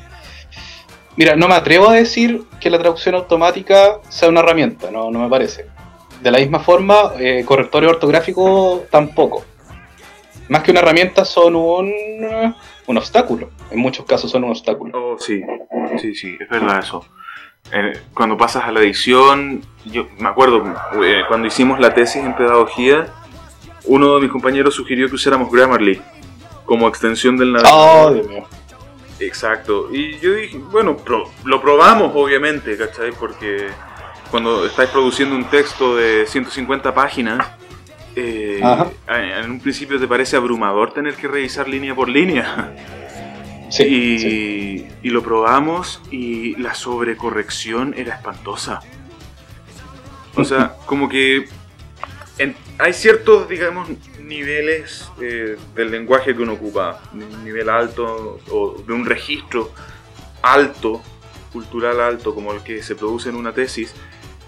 Mira, 1.16 1.36
no 1.36 1.48
me 1.48 1.54
atrevo 1.54 1.88
a 1.88 1.94
decir 1.94 2.42
que 2.60 2.70
la 2.70 2.78
traducción 2.78 3.14
automática 3.14 3.98
sea 4.08 4.28
una 4.28 4.40
herramienta, 4.40 4.90
no, 4.90 5.10
no 5.10 5.18
me 5.18 5.28
parece. 5.28 5.66
de 6.22 6.30
la 6.30 6.38
misma 6.38 6.60
forma, 6.60 7.12
eh, 7.18 7.44
correctores 7.44 7.90
ortográficos 7.90 8.88
tampoco. 8.90 9.44
Más 10.48 10.62
que 10.62 10.70
una 10.70 10.80
herramienta 10.80 11.24
son 11.24 11.56
un, 11.56 11.92
un 12.86 12.96
obstáculo. 12.96 13.50
En 13.70 13.78
muchos 13.80 14.06
casos 14.06 14.30
son 14.30 14.44
un 14.44 14.50
obstáculo. 14.50 14.92
Oh, 15.14 15.18
sí, 15.18 15.42
sí, 16.00 16.14
sí, 16.14 16.36
es 16.38 16.48
verdad 16.48 16.78
eso. 16.78 17.04
Eh, 17.72 17.92
cuando 18.14 18.36
pasas 18.36 18.64
a 18.64 18.72
la 18.72 18.80
edición, 18.80 19.62
yo 19.84 20.06
me 20.18 20.28
acuerdo, 20.28 20.62
eh, 21.04 21.22
cuando 21.28 21.46
hicimos 21.46 21.80
la 21.80 21.94
tesis 21.94 22.22
en 22.22 22.34
pedagogía, 22.36 23.08
uno 23.84 24.14
de 24.16 24.20
mis 24.22 24.30
compañeros 24.30 24.74
sugirió 24.74 25.08
que 25.08 25.14
usáramos 25.16 25.50
Grammarly 25.50 26.00
como 26.64 26.88
extensión 26.88 27.36
del 27.36 27.52
navegador. 27.52 28.10
Oh, 28.10 28.14
Dios 28.14 28.28
mío. 28.28 28.44
Exacto. 29.20 29.88
Y 29.92 30.18
yo 30.18 30.34
dije, 30.34 30.58
bueno, 30.70 30.96
pro- 30.96 31.30
lo 31.44 31.60
probamos 31.60 32.12
obviamente, 32.14 32.76
¿cachai? 32.76 33.12
Porque 33.12 33.68
cuando 34.30 34.64
estáis 34.66 34.90
produciendo 34.90 35.34
un 35.36 35.44
texto 35.44 35.96
de 35.96 36.26
150 36.26 36.94
páginas, 36.94 37.46
eh, 38.16 38.60
en 39.08 39.50
un 39.50 39.60
principio 39.60 39.98
te 40.00 40.06
parece 40.08 40.36
abrumador 40.36 40.92
tener 40.92 41.14
que 41.14 41.28
revisar 41.28 41.68
línea 41.68 41.94
por 41.94 42.08
línea. 42.08 42.74
Sí, 43.70 43.84
y, 43.84 44.18
sí. 44.18 44.88
y 45.02 45.08
lo 45.10 45.22
probamos 45.22 46.02
y 46.10 46.54
la 46.56 46.74
sobrecorrección 46.74 47.94
era 47.96 48.16
espantosa. 48.16 48.80
O 50.34 50.44
sea, 50.44 50.74
como 50.86 51.08
que 51.08 51.48
en- 52.38 52.54
hay 52.78 52.92
ciertos, 52.92 53.48
digamos, 53.48 53.88
niveles 54.20 55.10
eh, 55.20 55.56
del 55.74 55.90
lenguaje 55.90 56.34
que 56.34 56.42
uno 56.42 56.54
ocupa, 56.54 57.00
un 57.12 57.44
nivel 57.44 57.68
alto 57.68 58.40
o 58.50 58.82
de 58.86 58.92
un 58.92 59.04
registro 59.04 59.72
alto, 60.42 61.02
cultural 61.52 62.00
alto, 62.00 62.34
como 62.34 62.52
el 62.52 62.62
que 62.62 62.82
se 62.82 62.94
produce 62.94 63.28
en 63.28 63.36
una 63.36 63.52
tesis, 63.52 63.94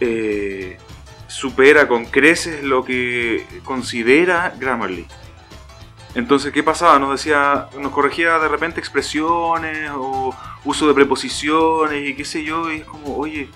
eh, 0.01 0.79
supera 1.27 1.87
con 1.87 2.07
creces 2.07 2.63
lo 2.63 2.85
que 2.85 3.47
considera 3.65 4.55
Grammarly. 4.59 5.07
Entonces, 6.15 6.53
¿qué 6.53 6.63
pasaba? 6.63 6.99
Nos 6.99 7.11
decía, 7.11 7.69
nos 7.79 7.93
corregía 7.93 8.39
de 8.39 8.49
repente 8.49 8.79
expresiones 8.79 9.91
o 9.93 10.35
uso 10.65 10.87
de 10.87 10.95
preposiciones 10.95 12.09
y 12.09 12.15
qué 12.15 12.25
sé 12.25 12.45
yo, 12.45 12.73
y 12.73 12.77
es 12.77 12.85
como, 12.85 13.17
oye, 13.17 13.49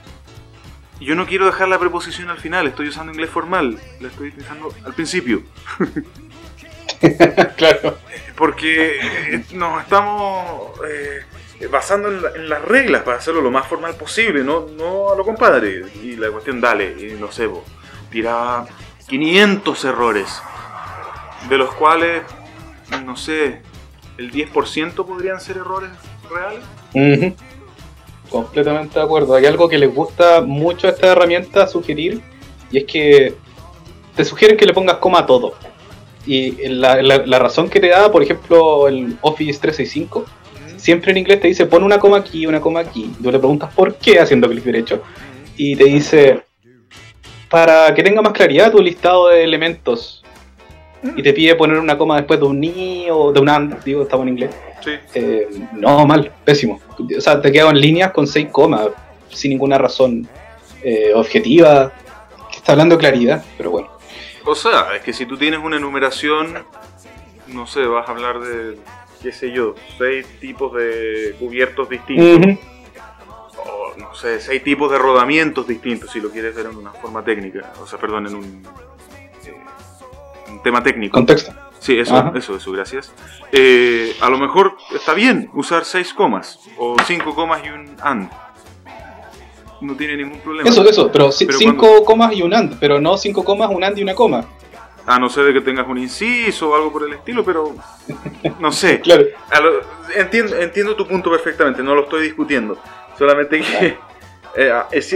yo 1.01 1.15
no 1.15 1.27
quiero 1.27 1.47
dejar 1.47 1.69
la 1.69 1.79
preposición 1.79 2.29
al 2.31 2.39
final, 2.39 2.67
estoy 2.67 2.89
usando 2.89 3.13
inglés 3.13 3.31
formal, 3.31 3.79
la 4.01 4.09
estoy 4.09 4.29
utilizando 4.29 4.73
al 4.85 4.95
principio. 4.95 5.43
claro. 7.57 7.99
Porque 8.37 8.99
eh, 9.01 9.45
nos 9.55 9.83
estamos 9.83 10.73
eh, 10.89 11.67
basando 11.71 12.09
en, 12.09 12.23
la- 12.23 12.31
en 12.31 12.49
las 12.49 12.63
reglas 12.63 13.03
para 13.03 13.19
hacerlo 13.19 13.41
lo 13.41 13.51
más 13.51 13.67
formal 13.67 13.95
posible, 13.97 14.45
no, 14.45 14.67
no 14.77 15.13
a 15.13 15.17
lo 15.17 15.25
compadre. 15.25 15.83
Y 16.03 16.17
la 16.17 16.31
cuestión, 16.31 16.61
dale, 16.61 16.95
y 16.99 17.19
no 17.21 17.31
sé, 17.33 17.47
vos, 17.47 17.65
tiraba 18.11 18.67
500 19.09 19.85
errores, 19.85 20.41
de 21.49 21.59
los 21.59 21.75
cuales, 21.75 22.23
no 23.05 23.17
sé, 23.17 23.63
el 24.19 24.31
10% 24.33 24.95
podrían 25.07 25.41
ser 25.41 25.57
errores 25.59 25.91
reales. 26.31 26.65
Ujú. 26.95 27.37
Completamente 28.31 28.99
de 28.99 29.05
acuerdo. 29.05 29.35
Hay 29.35 29.47
algo 29.47 29.69
que 29.69 29.79
les 29.79 29.95
gusta 29.95 30.41
mucho 30.43 30.87
a 30.87 30.91
esta 30.91 31.13
herramienta 31.13 31.67
sugerir 31.67 32.21
y 32.71 32.79
es 32.79 32.85
que 32.85 33.35
te 34.15 34.25
sugieren 34.25 34.57
que 34.57 34.67
le 34.67 34.75
pongas 34.75 34.97
coma 34.97 35.21
a 35.21 35.27
todo. 35.27 35.55
Y 36.27 36.69
la, 36.69 37.01
la- 37.03 37.25
la 37.25 37.39
razón 37.39 37.71
que 37.71 37.81
te 37.81 37.89
da, 37.89 38.11
por 38.13 38.23
ejemplo, 38.23 38.87
el 38.89 39.17
Office 39.23 39.59
365, 39.61 40.27
siempre 40.77 41.11
en 41.13 41.19
inglés 41.19 41.41
te 41.41 41.49
dice 41.49 41.65
pon 41.67 41.83
una 41.83 41.99
coma 41.99 42.19
aquí, 42.19 42.47
una 42.47 42.61
coma 42.61 42.81
aquí. 42.81 43.11
Tú 43.23 43.31
le 43.33 43.39
preguntas 43.39 43.73
por 43.75 43.95
qué 43.95 44.21
haciendo 44.21 44.49
clic 44.49 44.63
derecho 44.65 45.03
y 45.57 45.75
te 45.77 45.85
dice 45.85 46.43
para 47.49 47.95
que 47.95 48.03
tenga 48.03 48.21
más 48.21 48.33
claridad 48.35 48.71
tu 48.71 48.83
listado 48.83 49.29
de 49.29 49.43
elementos. 49.45 50.23
Y 51.17 51.23
te 51.23 51.33
pide 51.33 51.55
poner 51.55 51.79
una 51.79 51.97
coma 51.97 52.17
después 52.17 52.41
de 52.41 52.47
un 52.47 52.61
ni 52.61 53.07
o 53.11 53.33
de 53.33 53.41
un 53.41 53.49
and, 53.49 53.83
digo, 53.85 54.03
estamos 54.03 54.25
en 54.25 54.31
inglés. 54.35 54.51
Sí. 54.81 54.93
Eh, 55.15 55.49
no, 55.73 56.07
mal, 56.07 56.33
pésimo. 56.45 56.81
O 57.17 57.21
sea, 57.21 57.41
te 57.41 57.53
quedo 57.53 57.71
en 57.71 57.81
líneas 57.81 58.13
con 58.13 58.27
6 58.27 58.49
comas, 58.51 58.89
sin 59.31 59.51
ninguna 59.51 59.79
razón 59.79 60.29
eh, 60.83 61.13
objetiva, 61.15 61.93
que 62.51 62.57
está 62.57 62.73
hablando 62.73 62.99
claridad, 62.99 63.45
pero 63.57 63.71
bueno. 63.71 63.91
O 64.45 64.55
sea, 64.55 64.95
es 64.97 65.03
que 65.03 65.13
si 65.13 65.27
tú 65.27 65.37
tienes 65.37 65.61
una 65.61 65.77
enumeración, 65.77 66.65
no 67.49 67.67
sé, 67.67 67.85
vas 67.85 68.09
a 68.09 68.13
hablar 68.13 68.41
de, 68.41 68.79
qué 69.23 69.33
sé 69.33 69.51
yo, 69.51 69.75
seis 69.99 70.27
tipos 70.41 70.75
de 70.75 71.35
cubiertos 71.39 71.89
distintos. 71.89 72.65
O 73.57 73.95
no 73.99 74.15
sé, 74.15 74.41
seis 74.41 74.63
tipos 74.63 74.91
de 74.91 74.99
rodamientos 74.99 75.67
distintos, 75.67 76.11
si 76.13 76.21
lo 76.21 76.31
quieres 76.31 76.55
ver 76.55 76.67
en 76.67 76.77
una 76.77 76.93
forma 76.93 77.25
técnica, 77.25 77.73
o 77.83 77.87
sea, 77.87 77.99
perdón, 77.99 78.29
en 78.29 78.35
un, 78.37 78.63
eh, 79.45 79.55
un 80.49 80.63
tema 80.63 80.83
técnico. 80.83 81.15
Contexto. 81.15 81.53
Sí, 81.79 81.99
eso, 81.99 82.17
Ajá. 82.17 82.33
eso, 82.35 82.57
eso, 82.57 82.73
gracias. 82.73 83.13
Eh, 83.53 84.17
a 84.21 84.29
lo 84.29 84.39
mejor 84.39 84.77
está 84.95 85.15
bien 85.15 85.51
usar 85.55 85.85
seis 85.85 86.13
comas, 86.13 86.59
o 86.77 86.97
cinco 87.07 87.35
comas 87.35 87.63
y 87.65 87.69
un 87.71 87.97
and. 88.03 88.31
No 89.81 89.95
tiene 89.95 90.17
ningún 90.17 90.41
problema. 90.41 90.69
Eso, 90.69 90.89
eso, 90.89 91.11
pero 91.13 91.31
5 91.31 91.55
Pero 91.81 92.05
comas 92.05 92.33
y 92.33 92.43
un 92.43 92.53
and, 92.53 92.79
pero 92.81 93.01
no 93.01 93.17
5 93.17 93.45
comas, 93.45 93.71
un 93.71 93.85
and 93.85 93.97
y 93.97 94.03
una 94.03 94.15
coma. 94.15 94.45
A 95.07 95.19
no 95.19 95.29
ser 95.29 95.45
de 95.45 95.53
que 95.55 95.61
tengas 95.61 95.87
un 95.87 95.99
inciso 95.99 96.71
o 96.71 96.75
algo 96.75 96.93
por 96.93 97.05
el 97.05 97.13
estilo, 97.13 97.45
pero 97.45 97.75
no 98.59 98.73
sé. 98.73 99.01
Claro. 99.01 99.25
Lo- 99.63 99.81
entiendo, 100.21 100.57
entiendo 100.57 100.97
tu 100.97 101.07
punto 101.07 101.31
perfectamente, 101.31 101.83
no 101.83 101.95
lo 101.95 102.03
estoy 102.03 102.23
discutiendo. 102.23 102.77
Solamente 103.17 103.61
que. 103.61 103.97
eh, 104.57 104.83
es, 104.91 105.13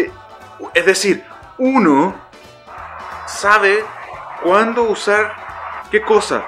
es 0.74 0.86
decir, 0.86 1.24
uno 1.58 2.14
sabe 3.26 3.82
cuándo 4.42 4.84
usar 4.84 5.41
qué 5.92 6.00
cosa 6.02 6.44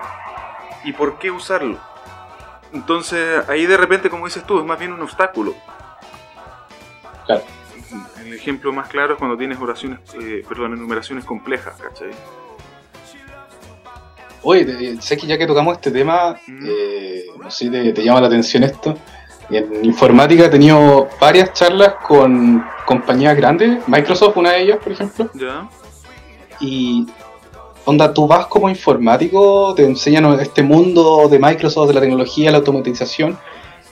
y 0.83 0.93
por 0.93 1.19
qué 1.21 1.31
usarlo. 1.31 1.79
Entonces, 2.73 3.49
ahí 3.49 3.67
de 3.67 3.77
repente, 3.77 4.11
como 4.11 4.25
dices 4.25 4.43
tú, 4.45 4.59
es 4.59 4.65
más 4.65 4.79
bien 4.81 4.93
un 4.93 5.01
obstáculo. 5.03 5.55
Claro. 7.27 7.43
El 8.21 8.35
ejemplo 8.35 8.73
más 8.73 8.89
claro 8.89 9.13
es 9.13 9.19
cuando 9.21 9.37
tienes 9.37 9.61
oraciones, 9.61 10.01
eh, 10.21 10.43
perdón, 10.49 10.73
enumeraciones 10.73 11.25
complejas, 11.25 11.75
¿cachai? 11.81 12.11
Oye, 14.43 14.65
te- 14.65 15.01
sé 15.01 15.17
que 15.17 15.27
ya 15.27 15.39
que 15.39 15.47
tocamos 15.47 15.75
este 15.77 15.91
tema, 15.91 16.37
Mm. 16.47 16.67
eh, 16.69 17.25
no 17.43 17.51
sé 17.51 17.65
si 17.67 17.71
te, 17.71 17.93
te 17.93 18.03
llama 18.05 18.21
la 18.21 18.27
atención 18.27 18.65
esto. 18.65 18.97
En 19.51 19.85
informática 19.85 20.47
he 20.47 20.49
tenido 20.49 21.09
varias 21.21 21.53
charlas 21.53 21.95
con 22.07 22.65
compañías 22.87 23.37
grandes, 23.37 23.87
Microsoft, 23.87 24.37
una 24.37 24.53
de 24.53 24.63
ellas, 24.63 24.79
por 24.83 24.93
ejemplo. 24.93 25.31
¿Ya? 25.35 25.69
Y 26.61 27.07
onda, 27.85 28.13
tú 28.15 28.27
vas 28.27 28.47
como 28.47 28.69
informático, 28.69 29.75
te 29.75 29.85
enseñan 29.85 30.39
este 30.41 30.63
mundo 30.63 31.29
de 31.29 31.39
Microsoft, 31.39 31.89
de 31.89 31.95
la 31.95 32.01
tecnología, 32.01 32.51
la 32.51 32.59
automatización, 32.59 33.39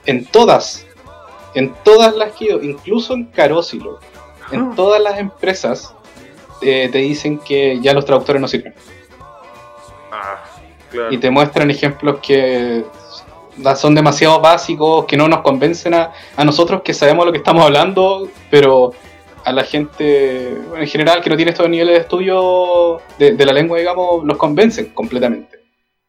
en 0.07 0.25
todas, 0.27 0.87
en 1.55 1.75
todas 1.85 2.15
las 2.17 2.33
que 2.33 2.47
incluso 2.63 3.15
en 3.15 3.27
Carosilo, 3.27 3.99
en 4.51 4.61
Ah. 4.63 4.73
todas 4.75 5.01
las 5.01 5.19
empresas, 5.19 5.95
eh, 6.63 6.89
te 6.91 6.99
dicen 6.99 7.39
que 7.39 7.79
ya 7.81 7.93
los 7.93 8.05
traductores 8.05 8.41
no 8.41 8.49
sirven. 8.49 8.75
Ah, 10.11 10.45
claro. 10.91 11.13
Y 11.13 11.19
te 11.19 11.31
muestran 11.31 11.71
ejemplos 11.71 12.19
que 12.23 12.85
son 13.77 13.95
demasiado 13.95 14.41
básicos, 14.41 15.05
que 15.05 15.17
no 15.17 15.29
nos 15.29 15.41
convencen 15.43 15.93
a, 15.95 16.13
a 16.37 16.45
nosotros 16.45 16.83
que 16.83 16.95
sabemos 16.95 17.27
lo 17.27 17.33
que 17.33 17.39
estamos 17.39 17.63
hablando, 17.65 18.29
pero 18.51 18.93
a 19.45 19.53
la 19.53 19.65
gente 19.65 20.55
bueno, 20.69 20.83
en 20.85 20.89
general 20.89 21.21
que 21.23 21.31
no 21.31 21.37
tiene 21.37 21.51
estos 21.53 21.69
niveles 21.69 21.95
de 21.95 22.01
estudio 22.01 23.01
de, 23.19 23.33
de 23.33 23.47
la 23.47 23.53
lengua, 23.53 23.79
digamos, 23.79 24.25
los 24.25 24.37
convencen 24.37 24.87
completamente. 24.95 25.59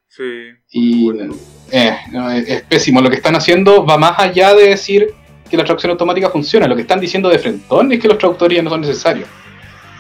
Sí. 0.07 0.23
Y 0.71 1.05
Bueno. 1.11 1.33
eh, 1.71 1.97
no, 2.11 2.29
es, 2.31 2.47
es 2.47 2.61
pésimo. 2.63 3.01
Lo 3.01 3.09
que 3.09 3.15
están 3.15 3.35
haciendo 3.35 3.85
va 3.85 3.97
más 3.97 4.19
allá 4.19 4.53
de 4.53 4.69
decir 4.69 5.13
que 5.49 5.57
la 5.57 5.63
traducción 5.63 5.91
automática 5.91 6.29
funciona. 6.29 6.67
Lo 6.67 6.75
que 6.75 6.81
están 6.83 6.99
diciendo 6.99 7.29
de 7.29 7.39
frentón 7.39 7.91
es 7.91 7.99
que 7.99 8.07
los 8.07 8.17
traductores 8.17 8.55
ya 8.55 8.61
no 8.63 8.69
son 8.69 8.81
necesarios. 8.81 9.27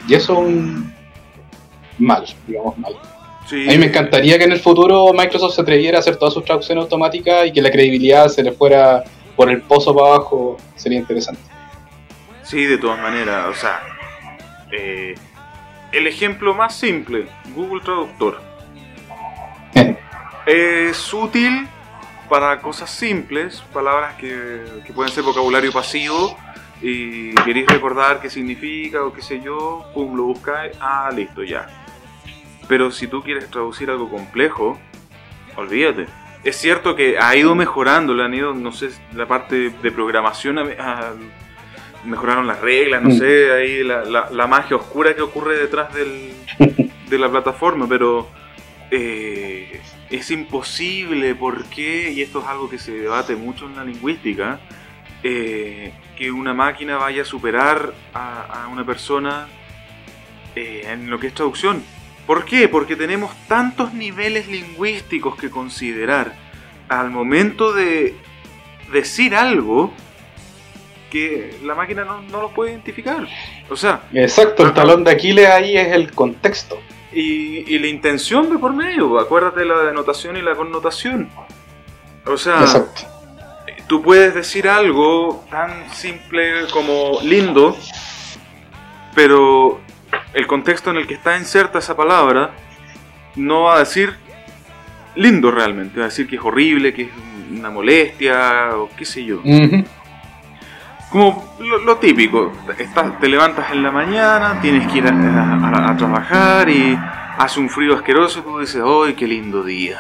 Y 0.07 0.13
eso 0.13 0.33
es 0.33 0.39
un 0.39 0.93
mal, 1.97 2.25
digamos 2.47 2.77
mal. 2.77 2.93
Sí. 3.49 3.67
A 3.67 3.71
mí 3.71 3.77
me 3.77 3.87
encantaría 3.87 4.37
que 4.37 4.45
en 4.45 4.51
el 4.51 4.59
futuro 4.59 5.11
Microsoft 5.13 5.55
se 5.55 5.61
atreviera 5.61 5.97
a 5.97 5.99
hacer 5.99 6.15
todas 6.15 6.33
sus 6.33 6.45
traducciones 6.45 6.83
automáticas 6.83 7.47
y 7.47 7.51
que 7.51 7.61
la 7.61 7.71
credibilidad 7.71 8.27
se 8.27 8.41
le 8.43 8.51
fuera 8.51 9.03
por 9.35 9.49
el 9.49 9.61
pozo 9.61 9.93
para 9.95 10.07
abajo. 10.15 10.57
Sería 10.75 10.99
interesante. 10.99 11.41
Sí, 12.43 12.65
de 12.65 12.77
todas 12.77 12.99
maneras, 13.01 13.47
o 13.47 13.53
sea, 13.53 13.81
eh, 14.71 15.15
el 15.91 16.07
ejemplo 16.07 16.53
más 16.53 16.75
simple, 16.75 17.27
Google 17.55 17.81
Traductor. 17.81 18.41
Es 20.45 21.13
útil 21.13 21.67
para 22.29 22.59
cosas 22.59 22.89
simples, 22.89 23.61
palabras 23.73 24.15
que, 24.15 24.61
que 24.85 24.91
pueden 24.93 25.11
ser 25.11 25.23
vocabulario 25.23 25.71
pasivo 25.71 26.37
y 26.81 27.33
queréis 27.35 27.67
recordar 27.67 28.19
qué 28.19 28.29
significa 28.29 29.03
o 29.03 29.13
qué 29.13 29.21
sé 29.21 29.39
yo, 29.39 29.85
pum, 29.93 30.15
lo 30.17 30.23
buscáis, 30.23 30.73
ah, 30.81 31.09
listo, 31.15 31.43
ya. 31.43 31.67
Pero 32.67 32.91
si 32.91 33.07
tú 33.07 33.23
quieres 33.23 33.49
traducir 33.49 33.89
algo 33.89 34.09
complejo, 34.09 34.77
olvídate. 35.55 36.07
Es 36.43 36.57
cierto 36.57 36.95
que 36.95 37.17
ha 37.19 37.33
ido 37.37 37.55
mejorando, 37.55 38.13
le 38.13 38.23
han 38.25 38.33
ido, 38.33 38.53
no 38.53 38.73
sé, 38.73 38.89
la 39.13 39.25
parte 39.27 39.69
de 39.69 39.91
programación 39.91 40.57
ha- 40.59 41.13
mejoraron 42.05 42.47
las 42.47 42.59
reglas, 42.61 43.01
no 43.01 43.09
Mm. 43.09 43.17
sé, 43.17 43.51
ahí 43.53 43.83
la, 43.83 44.03
la- 44.05 44.29
la 44.31 44.47
magia 44.47 44.75
oscura 44.77 45.15
que 45.15 45.21
ocurre 45.21 45.57
detrás 45.57 45.93
del, 45.93 46.31
de 47.09 47.17
la 47.17 47.29
plataforma, 47.29 47.87
pero 47.87 48.27
eh, 48.91 49.81
es 50.09 50.31
imposible, 50.31 51.33
¿por 51.35 51.63
qué? 51.65 52.11
Y 52.11 52.21
esto 52.21 52.41
es 52.41 52.45
algo 52.47 52.69
que 52.69 52.77
se 52.77 52.91
debate 52.91 53.35
mucho 53.35 53.65
en 53.65 53.75
la 53.75 53.83
lingüística, 53.85 54.59
eh, 55.23 55.93
que 56.17 56.31
una 56.31 56.53
máquina 56.53 56.97
vaya 56.97 57.21
a 57.23 57.25
superar 57.25 57.93
a, 58.13 58.63
a 58.63 58.67
una 58.67 58.85
persona 58.85 59.47
eh, 60.55 60.83
en 60.87 61.09
lo 61.09 61.19
que 61.19 61.27
es 61.27 61.33
traducción. 61.33 61.81
¿Por 62.27 62.45
qué? 62.45 62.67
Porque 62.69 62.95
tenemos 62.95 63.33
tantos 63.47 63.93
niveles 63.93 64.47
lingüísticos 64.47 65.35
que 65.35 65.49
considerar 65.49 66.35
al 66.89 67.09
momento 67.09 67.73
de 67.73 68.15
decir 68.91 69.33
algo 69.35 69.93
que 71.13 71.55
la 71.63 71.75
máquina 71.75 72.03
no, 72.03 72.21
no 72.23 72.41
lo 72.41 72.49
puede 72.49 72.71
identificar. 72.71 73.25
O 73.69 73.75
sea, 73.77 74.01
Exacto, 74.13 74.65
el 74.65 74.73
talón 74.73 75.03
de 75.05 75.11
Aquiles 75.11 75.47
ahí 75.47 75.77
es 75.77 75.93
el 75.93 76.11
contexto. 76.11 76.77
y, 77.13 77.71
y 77.73 77.77
la 77.79 77.87
intención 77.87 78.49
de 78.49 78.57
por 78.57 78.73
medio, 78.73 79.19
acuérdate 79.19 79.59
de 79.61 79.67
la 79.67 79.77
denotación 79.83 80.35
y 80.35 80.41
la 80.41 80.55
connotación. 80.55 81.29
O 82.25 82.35
sea, 82.37 82.61
Exacto. 82.61 83.03
tú 83.87 84.01
puedes 84.01 84.33
decir 84.33 84.67
algo 84.67 85.45
tan 85.51 85.89
simple 85.93 86.67
como 86.71 87.19
lindo, 87.23 87.77
pero 89.15 89.79
el 90.33 90.47
contexto 90.47 90.89
en 90.91 90.97
el 90.97 91.07
que 91.07 91.13
está 91.13 91.37
inserta 91.37 91.79
esa 91.79 91.95
palabra 91.95 92.51
no 93.35 93.63
va 93.63 93.75
a 93.75 93.79
decir 93.79 94.15
lindo 95.15 95.51
realmente, 95.51 95.99
va 95.99 96.05
a 96.05 96.09
decir 96.09 96.27
que 96.27 96.37
es 96.37 96.41
horrible, 96.41 96.93
que 96.93 97.03
es 97.03 97.09
una 97.51 97.69
molestia 97.69 98.71
o 98.75 98.89
qué 98.97 99.05
sé 99.05 99.23
yo. 99.23 99.37
Ujú. 99.43 99.83
Como 101.13 101.55
lo, 101.59 101.77
lo 101.77 101.97
típico, 101.97 102.51
estás- 102.77 103.19
te 103.19 103.27
levantas 103.29 103.71
en 103.71 103.83
la 103.83 103.91
mañana, 103.91 104.59
tienes 104.61 104.91
que 104.91 104.97
ir 104.97 105.05
a, 105.07 105.11
a- 105.11 105.91
a 105.91 105.95
trabajar 105.97 106.67
y 106.67 106.97
hace 107.37 107.59
un 107.59 107.69
frío 107.69 107.93
asqueroso 107.95 108.39
y 108.39 108.41
tú 108.41 108.59
dices, 108.59 108.81
¡ay, 108.83 109.13
qué 109.13 109.27
lindo 109.27 109.63
día! 109.63 109.99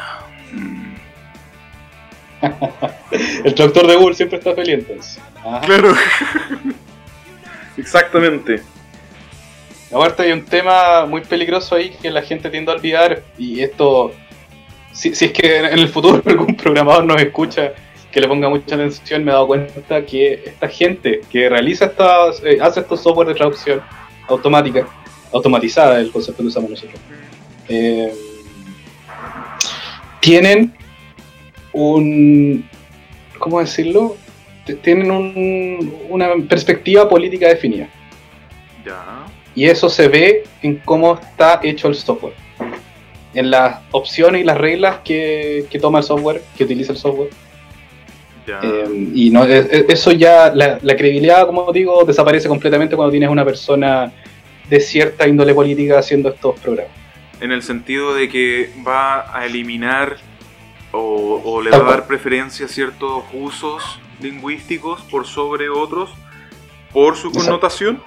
El 3.43 3.53
traductor 3.53 3.87
de 3.87 3.95
Google 3.95 4.15
siempre 4.15 4.37
está 4.39 4.53
feliz 4.53 4.73
entonces. 4.79 5.19
Ajá. 5.45 5.61
Claro. 5.61 5.93
Exactamente. 7.77 8.61
Aparte 9.93 10.23
hay 10.23 10.31
un 10.31 10.43
tema 10.45 11.05
muy 11.05 11.21
peligroso 11.21 11.75
ahí 11.75 11.91
que 12.01 12.09
la 12.09 12.21
gente 12.23 12.49
tiende 12.49 12.71
a 12.71 12.75
olvidar 12.75 13.21
y 13.37 13.61
esto, 13.61 14.11
si, 14.91 15.13
si 15.13 15.25
es 15.25 15.31
que 15.31 15.57
en 15.59 15.65
el 15.79 15.87
futuro 15.89 16.21
algún 16.25 16.55
programador 16.55 17.05
nos 17.05 17.21
escucha 17.21 17.73
que 18.13 18.21
le 18.21 18.27
ponga 18.27 18.47
mucha 18.47 18.75
atención, 18.75 19.23
me 19.25 19.31
he 19.31 19.33
dado 19.33 19.47
cuenta 19.47 20.05
que 20.05 20.43
esta 20.45 20.67
gente 20.67 21.21
que 21.31 21.49
realiza 21.49 21.85
estas, 21.85 22.43
eh, 22.43 22.59
hace 22.61 22.81
estos 22.81 23.01
software 23.01 23.27
de 23.29 23.33
traducción 23.33 23.81
automática, 24.27 24.87
automatizada, 25.33 25.99
el 25.99 26.11
concepto 26.11 26.43
que 26.43 26.47
usamos 26.47 26.69
nosotros, 26.69 26.99
eh, 27.69 28.13
tienen 30.19 30.73
un, 31.73 32.69
¿cómo 33.39 33.59
decirlo? 33.59 34.15
Tienen 34.83 35.09
un- 35.11 35.93
una 36.09 36.27
perspectiva 36.47 37.09
política 37.09 37.47
definida. 37.47 37.89
Ya. 38.85 39.25
Y 39.55 39.65
eso 39.65 39.89
se 39.89 40.07
ve 40.07 40.43
en 40.61 40.77
cómo 40.85 41.15
está 41.15 41.59
hecho 41.63 41.87
el 41.87 41.95
software. 41.95 42.33
En 43.33 43.49
las 43.49 43.79
opciones 43.91 44.41
y 44.41 44.43
las 44.43 44.57
reglas 44.57 44.97
que, 45.03 45.65
que 45.69 45.79
toma 45.79 45.97
el 45.99 46.05
software, 46.05 46.43
que 46.55 46.63
utiliza 46.63 46.91
el 46.91 46.97
software. 46.99 47.29
Eh, 48.47 49.09
y 49.15 49.29
no, 49.29 49.45
e- 49.45 49.59
e- 49.59 49.85
eso 49.89 50.11
ya, 50.11 50.51
la, 50.53 50.77
la 50.81 50.95
credibilidad, 50.95 51.45
como 51.45 51.71
digo, 51.71 52.03
desaparece 52.03 52.47
completamente 52.47 52.95
cuando 52.95 53.11
tienes 53.11 53.29
una 53.29 53.45
persona 53.45 54.11
de 54.69 54.79
cierta 54.79 55.27
índole 55.27 55.53
política 55.53 55.99
haciendo 55.99 56.29
estos 56.29 56.59
programas. 56.59 56.91
en 57.41 57.51
el 57.51 57.61
sentido 57.63 58.13
de 58.13 58.29
que 58.29 58.69
va 58.87 59.37
a 59.37 59.45
eliminar 59.45 60.17
o, 60.91 61.41
o 61.43 61.61
le 61.61 61.71
va 61.71 61.77
a 61.77 61.83
dar 61.83 62.07
preferencia 62.07 62.65
a 62.65 62.69
ciertos 62.69 63.23
usos 63.33 63.81
lingüísticos 64.21 65.01
por 65.03 65.25
sobre 65.25 65.69
otros 65.69 66.09
por 66.93 67.15
su 67.15 67.27
Exacto. 67.27 67.45
connotación. 67.47 68.01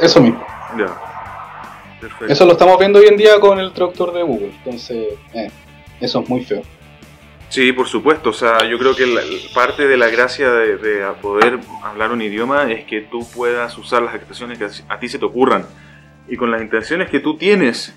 Eso 0.00 0.20
mismo. 0.20 0.44
Ya. 0.78 0.86
Perfecto. 2.00 2.32
Eso 2.32 2.44
lo 2.46 2.52
estamos 2.52 2.78
viendo 2.78 2.98
hoy 2.98 3.06
en 3.06 3.16
día 3.16 3.38
con 3.38 3.58
el 3.60 3.72
traductor 3.72 4.12
de 4.12 4.22
Google. 4.22 4.50
Entonces, 4.64 5.08
eh, 5.34 5.50
eso 6.00 6.20
es 6.20 6.28
muy 6.28 6.44
feo. 6.44 6.62
Sí, 7.54 7.72
por 7.72 7.86
supuesto. 7.86 8.30
O 8.30 8.32
sea, 8.32 8.68
yo 8.68 8.78
creo 8.78 8.96
que 8.96 9.06
la- 9.06 9.22
parte 9.54 9.86
de 9.86 9.96
la 9.96 10.08
gracia 10.08 10.50
de, 10.50 10.76
de 10.76 11.06
poder 11.22 11.60
hablar 11.84 12.10
un 12.10 12.20
idioma 12.20 12.70
es 12.72 12.84
que 12.84 13.00
tú 13.02 13.24
puedas 13.32 13.78
usar 13.78 14.02
las 14.02 14.14
expresiones 14.16 14.58
que 14.58 14.66
a 14.88 14.98
ti 14.98 15.08
se 15.08 15.20
te 15.20 15.24
ocurran 15.24 15.64
y 16.28 16.36
con 16.36 16.50
las 16.50 16.60
intenciones 16.60 17.08
que 17.10 17.20
tú 17.20 17.36
tienes. 17.36 17.94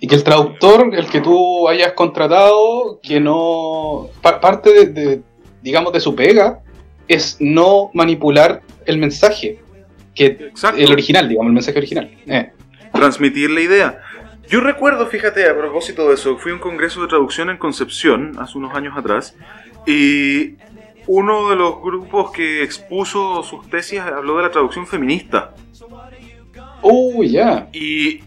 Y 0.00 0.08
que 0.08 0.16
el 0.16 0.24
traductor, 0.24 0.90
el 0.92 1.06
que 1.06 1.20
tú 1.20 1.68
hayas 1.68 1.92
contratado, 1.92 2.98
que 3.00 3.20
no. 3.20 4.08
pa- 4.20 4.40
parte 4.40 4.72
de, 4.72 4.86
de, 4.86 5.20
digamos, 5.62 5.92
de 5.92 6.00
su 6.00 6.16
pega 6.16 6.58
es 7.06 7.36
no 7.38 7.90
manipular 7.94 8.62
el 8.86 8.98
mensaje. 8.98 9.60
Que 10.16 10.26
Exacto. 10.26 10.80
el 10.80 10.90
original, 10.90 11.28
digamos, 11.28 11.48
el 11.50 11.54
mensaje 11.54 11.78
original. 11.78 12.10
Eh. 12.26 12.50
transmitir 12.92 13.50
la 13.50 13.60
idea. 13.60 14.00
Yo 14.52 14.60
recuerdo, 14.60 15.06
fíjate, 15.06 15.48
a 15.48 15.56
propósito 15.56 16.06
de 16.08 16.14
eso, 16.16 16.36
fui 16.36 16.52
a 16.52 16.54
un 16.54 16.60
congreso 16.60 17.00
de 17.00 17.08
traducción 17.08 17.48
en 17.48 17.56
Concepción 17.56 18.32
hace 18.38 18.58
unos 18.58 18.74
años 18.74 18.94
atrás 18.94 19.34
y 19.86 20.56
uno 21.06 21.48
de 21.48 21.56
los 21.56 21.80
grupos 21.80 22.32
que 22.32 22.62
expuso 22.62 23.42
sus 23.44 23.66
tesis 23.70 24.00
habló 24.00 24.36
de 24.36 24.42
la 24.42 24.50
traducción 24.50 24.86
feminista. 24.86 25.54
Uy, 26.82 27.30
ya. 27.30 27.70
Y, 27.72 28.20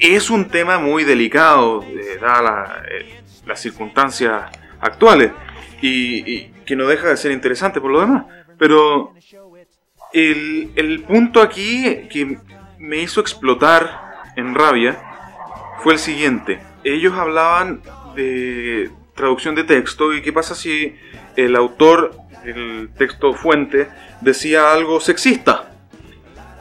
es 0.00 0.30
un 0.30 0.44
tema 0.44 0.78
muy 0.78 1.02
delicado, 1.02 1.82
eh, 1.82 2.18
dadas 2.20 2.42
la- 2.44 2.82
eh, 2.88 3.22
las 3.44 3.60
circunstancias 3.60 4.44
actuales, 4.78 5.32
y, 5.82 6.32
y 6.32 6.52
que 6.64 6.76
no 6.76 6.86
deja 6.86 7.08
de 7.08 7.16
ser 7.16 7.32
interesante 7.32 7.80
por 7.80 7.90
lo 7.90 8.02
demás. 8.02 8.24
Pero 8.56 9.14
el, 10.12 10.70
el 10.76 11.02
punto 11.02 11.42
aquí 11.42 12.06
que 12.08 12.38
me 12.78 12.98
hizo 12.98 13.20
explotar 13.20 14.05
en 14.36 14.54
rabia 14.54 14.98
fue 15.82 15.94
el 15.94 15.98
siguiente. 15.98 16.60
Ellos 16.84 17.14
hablaban 17.14 17.82
de 18.14 18.90
traducción 19.14 19.54
de 19.54 19.64
texto 19.64 20.14
y 20.14 20.22
qué 20.22 20.32
pasa 20.32 20.54
si 20.54 20.94
el 21.34 21.56
autor 21.56 22.16
del 22.44 22.90
texto 22.96 23.34
fuente 23.34 23.88
decía 24.20 24.72
algo 24.72 25.00
sexista. 25.00 25.72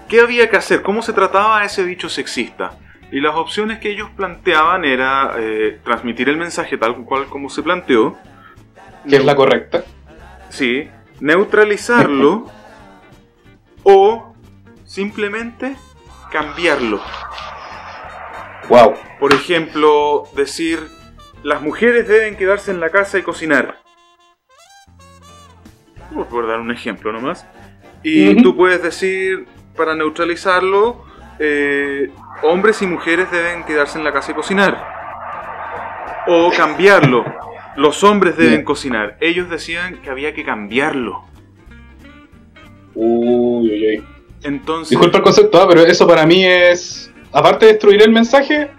¿Qué 0.10 0.22
había 0.22 0.50
que 0.50 0.58
hacer? 0.58 0.82
¿Cómo 0.82 1.02
se 1.02 1.14
trataba 1.14 1.64
ese 1.64 1.86
dicho 1.86 2.10
sexista? 2.10 2.78
Y 3.12 3.22
las 3.22 3.36
opciones 3.36 3.80
que 3.80 3.92
ellos 3.92 4.10
planteaban 4.16 4.86
era 4.86 5.36
eh, 5.38 5.80
transmitir 5.84 6.30
el 6.30 6.38
mensaje 6.38 6.78
tal 6.78 6.96
cual 7.06 7.26
como 7.28 7.50
se 7.50 7.64
planteó. 7.64 8.18
Que 9.08 9.18
es 9.18 9.26
la 9.26 9.36
correcta. 9.36 9.84
Sí, 10.50 10.90
neutralizarlo 11.20 12.48
o 13.84 14.34
simplemente 14.86 15.76
cambiarlo. 16.32 17.02
Wow. 18.70 18.96
Por 19.20 19.34
ejemplo, 19.34 20.24
decir 20.36 20.80
las 21.46 21.62
mujeres 21.62 22.08
deben 22.08 22.36
quedarse 22.38 22.72
en 22.72 22.80
la 22.80 22.90
casa 22.90 23.20
y 23.20 23.22
cocinar. 23.22 23.78
Por, 26.30 26.48
dar 26.48 26.60
un 26.60 26.72
ejemplo 26.72 27.12
nomás. 27.12 27.46
Y 28.02 28.42
tú 28.42 28.56
puedes 28.56 28.82
decir, 28.82 29.46
para 29.76 29.96
neutralizarlo, 29.96 31.06
eh, 31.38 32.10
hombres 32.42 32.82
y 32.82 32.88
mujeres 32.88 33.30
deben 33.32 33.64
quedarse 33.64 34.00
en 34.00 34.04
la 34.04 34.12
casa 34.12 34.32
y 34.32 34.34
cocinar. 34.34 34.88
O 36.28 36.52
cambiarlo. 36.56 37.26
Los 37.76 38.04
hombres 38.04 38.38
deben 38.38 38.54
Bien. 38.54 38.66
cocinar. 38.66 39.18
Ellos 39.20 39.48
decían 39.48 40.02
que 40.02 40.10
había 40.10 40.34
que 40.34 40.44
cambiarlo. 40.44 41.26
Uy, 42.96 43.70
uy, 43.70 43.88
uy. 43.88 44.04
Entonces... 44.42 44.92
Disculpa 44.92 45.18
el 45.18 45.24
concepto, 45.24 45.62
ah, 45.62 45.68
pero 45.68 45.82
eso 45.82 46.08
para 46.08 46.26
mí 46.26 46.44
es. 46.44 47.12
Aparte 47.36 47.66
de 47.66 47.74
destruir 47.74 48.02
el 48.02 48.12
mensaje, 48.12 48.70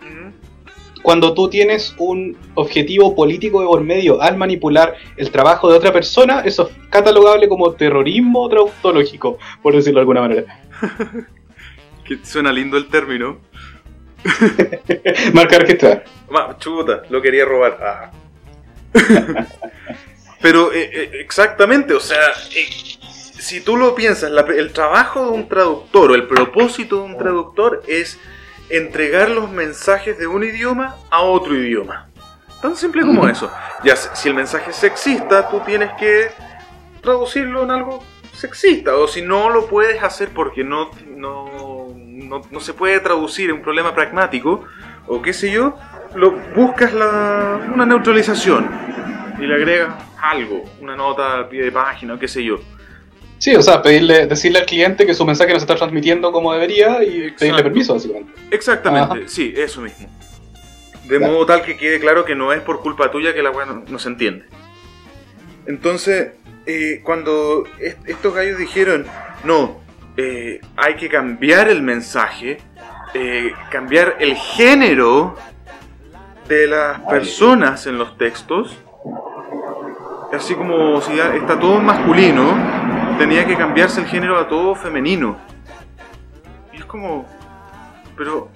cuando 1.03 1.35
tú 1.35 1.49
tienes 1.51 1.95
un 1.99 2.37
objetivo 2.55 3.15
político 3.15 3.61
de 3.61 3.67
por 3.67 3.83
medio 3.83 4.21
al 4.23 4.39
manipular 4.39 4.97
el 5.19 5.31
trabajo 5.31 5.71
de 5.71 5.77
otra 5.77 5.93
persona, 5.93 6.41
eso 6.41 6.69
es 6.71 6.89
catalogable 6.89 7.49
como 7.49 7.71
terrorismo 7.75 8.49
trautológico, 8.49 9.39
por 9.63 9.75
decirlo 9.75 9.99
de 9.99 10.03
alguna 10.03 10.21
manera. 10.23 10.45
Que 12.07 12.19
suena 12.25 12.53
lindo 12.53 12.77
el 12.77 12.87
término. 12.87 13.39
Marca 15.35 15.59
registrada. 15.59 16.05
Ma, 16.31 16.57
chuta, 16.57 17.03
lo 17.11 17.21
quería 17.21 17.45
robar. 17.45 17.79
Ah. 17.83 18.11
Pero 20.41 20.73
eh, 20.73 20.89
eh, 20.93 21.11
exactamente, 21.21 21.95
o 21.95 22.01
sea, 22.01 22.21
eh, 22.55 22.67
si 23.39 23.61
tú 23.61 23.77
lo 23.77 23.95
piensas, 23.95 24.31
la- 24.31 24.43
el 24.43 24.73
trabajo 24.73 25.25
de 25.25 25.31
un 25.33 25.49
traductor 25.49 26.13
o 26.13 26.15
el 26.15 26.29
propósito 26.29 26.99
de 26.99 27.03
un 27.03 27.19
traductor 27.19 27.83
es 27.89 28.19
entregar 28.69 29.31
los 29.31 29.51
mensajes 29.51 30.19
de 30.19 30.27
un 30.27 30.45
idioma 30.45 30.97
a 31.11 31.23
otro 31.23 31.55
idioma. 31.55 32.09
Tan 32.61 32.77
simple 32.77 33.03
como 33.03 33.21
Ujú. 33.21 33.31
eso. 33.31 33.53
Ya, 33.85 33.97
si 33.97 34.29
el 34.29 34.35
mensaje 34.35 34.71
es 34.71 34.77
sexista, 34.77 35.49
tú 35.49 35.61
tienes 35.61 35.93
que 35.99 36.31
traducirlo 37.03 37.63
en 37.63 37.71
algo 37.71 38.03
sexista, 38.33 38.95
o 38.97 39.07
si 39.07 39.23
no 39.23 39.51
lo 39.51 39.67
puedes 39.67 40.03
hacer 40.03 40.31
porque 40.35 40.63
no, 40.63 40.91
no, 41.07 41.95
no, 41.95 42.61
se 42.61 42.75
puede 42.75 43.01
traducir 43.01 43.51
en 43.51 43.57
un 43.57 43.63
problema 43.63 43.95
pragmático, 43.95 44.65
o 45.07 45.23
qué 45.23 45.33
sé 45.33 45.51
yo, 45.51 45.77
lo, 46.15 46.33
buscas 46.55 46.93
la, 46.93 47.61
una 47.73 47.87
neutralización 47.87 48.69
y 49.39 49.47
le 49.47 49.55
agregas 49.55 49.95
algo, 50.21 50.65
una 50.81 50.97
nota 50.97 51.35
al 51.35 51.49
pie 51.49 51.65
de 51.65 51.73
página, 51.73 52.15
o 52.15 52.19
qué 52.19 52.29
sé 52.29 52.45
yo. 52.45 52.59
Sí, 53.39 53.55
o 53.55 53.63
sea, 53.63 53.83
pedirle, 53.83 54.27
decirle 54.27 54.61
al 54.61 54.67
cliente 54.67 55.05
que 55.05 55.15
su 55.15 55.25
mensaje 55.27 55.53
no 55.53 55.59
se 55.59 55.65
está 55.65 55.77
transmitiendo 55.77 56.33
como 56.33 56.53
debería 56.53 57.03
y 57.03 57.31
pedirle 57.33 57.63
permiso, 57.63 57.95
básicamente. 57.95 58.33
Exactamente, 58.51 59.29
sí, 59.29 59.53
eso 59.57 59.83
mismo. 59.83 60.09
De 61.05 61.21
modo 61.21 61.47
tal 61.47 61.63
que 61.63 61.77
quede 61.77 62.01
claro 62.01 62.25
que 62.25 62.35
no 62.35 62.53
es 62.53 62.61
por 62.63 62.81
culpa 62.81 63.11
tuya 63.11 63.35
que 63.35 63.43
la 63.43 63.51
weá 63.51 63.67
no, 63.67 63.99
se 63.99 64.09
entiende. 64.09 64.47
Entonces, 65.67 66.33
eh, 66.65 67.01
cuando 67.05 67.65
estos 68.07 68.35
gallos 68.35 68.59
dijeron, 68.59 69.07
no, 69.45 69.81
eh, 70.17 70.61
hay 70.77 70.97
que 70.97 71.09
cambiar 71.09 71.69
el 71.69 71.83
mensaje, 71.83 72.59
eh, 73.15 73.53
cambiar 73.71 74.17
el 74.19 74.35
género 74.35 75.37
de 76.49 76.67
las 76.67 77.01
personas 77.01 77.87
en 77.87 77.99
los 77.99 78.17
textos, 78.17 78.77
así 80.33 80.55
como 80.55 81.01
si 81.03 81.17
ya 81.17 81.35
está 81.35 81.59
todo 81.59 81.81
masculino, 81.81 82.76
tenía 83.17 83.47
que 83.47 83.57
cambiarse 83.57 84.01
el 84.01 84.07
género 84.07 84.39
a 84.39 84.49
todo 84.49 84.75
femenino. 84.75 85.39
Y 86.73 86.79
es 86.79 86.85
como, 86.85 87.27
pero, 88.17 88.51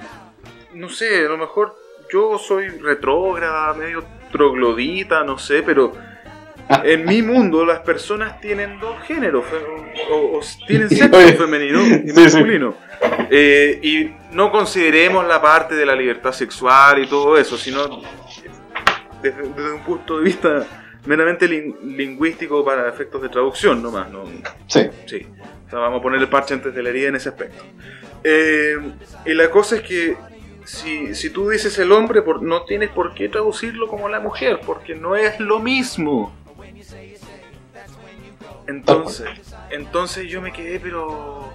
no 0.74 0.88
sé, 0.88 1.26
a 1.26 1.28
lo 1.28 1.38
mejor 1.38 1.76
yo 2.12 2.38
soy 2.38 2.68
retrógrada, 2.68 3.72
medio 3.74 4.04
troglodita, 4.32 5.24
no 5.24 5.38
sé, 5.38 5.62
pero 5.62 5.92
en 6.84 7.04
mi 7.04 7.22
mundo 7.22 7.64
las 7.64 7.80
personas 7.80 8.40
tienen 8.40 8.78
dos 8.80 9.00
géneros, 9.02 9.44
o, 10.10 10.40
tienen 10.66 10.88
sexo 10.90 11.18
femenino 11.36 11.80
y 11.84 12.12
masculino. 12.12 12.74
Eh, 13.30 13.78
y 13.82 14.34
no 14.34 14.50
consideremos 14.50 15.26
la 15.26 15.40
parte 15.40 15.74
de 15.74 15.86
la 15.86 15.94
libertad 15.94 16.32
sexual 16.32 17.02
y 17.02 17.06
todo 17.06 17.38
eso, 17.38 17.56
sino 17.56 18.02
desde 19.22 19.72
un 19.72 19.80
punto 19.84 20.18
de 20.18 20.24
vista 20.24 20.66
meramente 21.06 21.48
lingüístico 21.48 22.64
para 22.64 22.88
efectos 22.88 23.22
de 23.22 23.28
traducción 23.28 23.82
nomás. 23.82 24.10
¿no? 24.10 24.24
Sí. 24.66 24.88
Sí. 25.06 25.26
O 25.66 25.70
sea, 25.70 25.78
vamos 25.78 26.00
a 26.00 26.02
poner 26.02 26.20
el 26.20 26.28
parche 26.28 26.54
antes 26.54 26.74
de 26.74 26.82
la 26.82 26.90
herida 26.90 27.08
en 27.08 27.16
ese 27.16 27.28
aspecto. 27.28 27.62
Eh, 28.24 28.76
y 29.24 29.34
la 29.34 29.50
cosa 29.50 29.76
es 29.76 29.82
que 29.82 30.16
si, 30.64 31.14
si 31.14 31.30
tú 31.30 31.48
dices 31.48 31.78
el 31.78 31.92
hombre, 31.92 32.22
por, 32.22 32.42
no 32.42 32.64
tienes 32.64 32.90
por 32.90 33.14
qué 33.14 33.28
traducirlo 33.28 33.88
como 33.88 34.08
la 34.08 34.20
mujer, 34.20 34.60
porque 34.64 34.94
no 34.94 35.16
es 35.16 35.40
lo 35.40 35.58
mismo. 35.58 36.34
Entonces, 38.66 39.28
entonces 39.70 40.28
yo 40.28 40.40
me 40.40 40.52
quedé 40.52 40.78
pero 40.78 41.52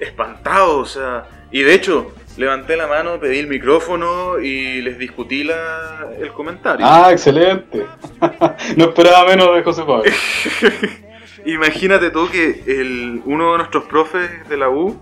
espantado, 0.00 0.78
o 0.78 0.84
sea, 0.84 1.26
y 1.50 1.62
de 1.62 1.74
hecho, 1.74 2.12
levanté 2.38 2.76
la 2.76 2.86
mano, 2.86 3.18
pedí 3.18 3.38
el 3.38 3.48
micrófono 3.48 4.38
y 4.38 4.80
les 4.80 4.96
discutí 4.96 5.44
la, 5.44 6.08
el 6.18 6.32
comentario. 6.32 6.86
Ah, 6.88 7.10
excelente. 7.10 7.84
no 8.76 8.84
esperaba 8.84 9.28
menos 9.28 9.54
de 9.54 9.62
José 9.62 9.82
Pablo. 9.82 10.04
Imagínate 11.44 12.10
tú 12.10 12.30
que 12.30 12.62
el, 12.66 13.22
uno 13.24 13.52
de 13.52 13.58
nuestros 13.58 13.84
profes 13.84 14.48
de 14.48 14.56
la 14.56 14.70
U 14.70 14.98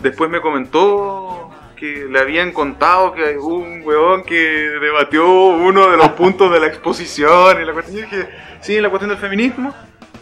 después 0.00 0.30
me 0.30 0.40
comentó 0.40 1.50
que 1.76 2.06
le 2.10 2.18
habían 2.18 2.52
contado 2.52 3.14
que 3.14 3.38
hubo 3.38 3.56
un 3.56 3.82
weón 3.82 4.22
que 4.22 4.34
debatió 4.34 5.26
uno 5.26 5.90
de 5.90 5.96
los 5.96 6.10
puntos 6.10 6.52
de 6.52 6.60
la 6.60 6.66
exposición 6.66 7.60
y 7.60 7.64
la 7.64 7.72
cuestión. 7.72 7.96
Yo 7.96 8.02
dije, 8.02 8.28
sí, 8.60 8.76
en 8.76 8.82
la 8.82 8.90
cuestión 8.90 9.08
del 9.08 9.18
feminismo. 9.18 9.74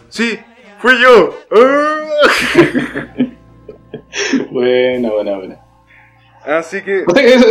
Sí, 0.08 0.38
fui 0.78 1.00
yo. 1.00 1.36
buena, 4.50 5.10
buena, 5.10 5.36
buena. 5.36 5.61
Así 6.45 6.82
que. 6.82 7.05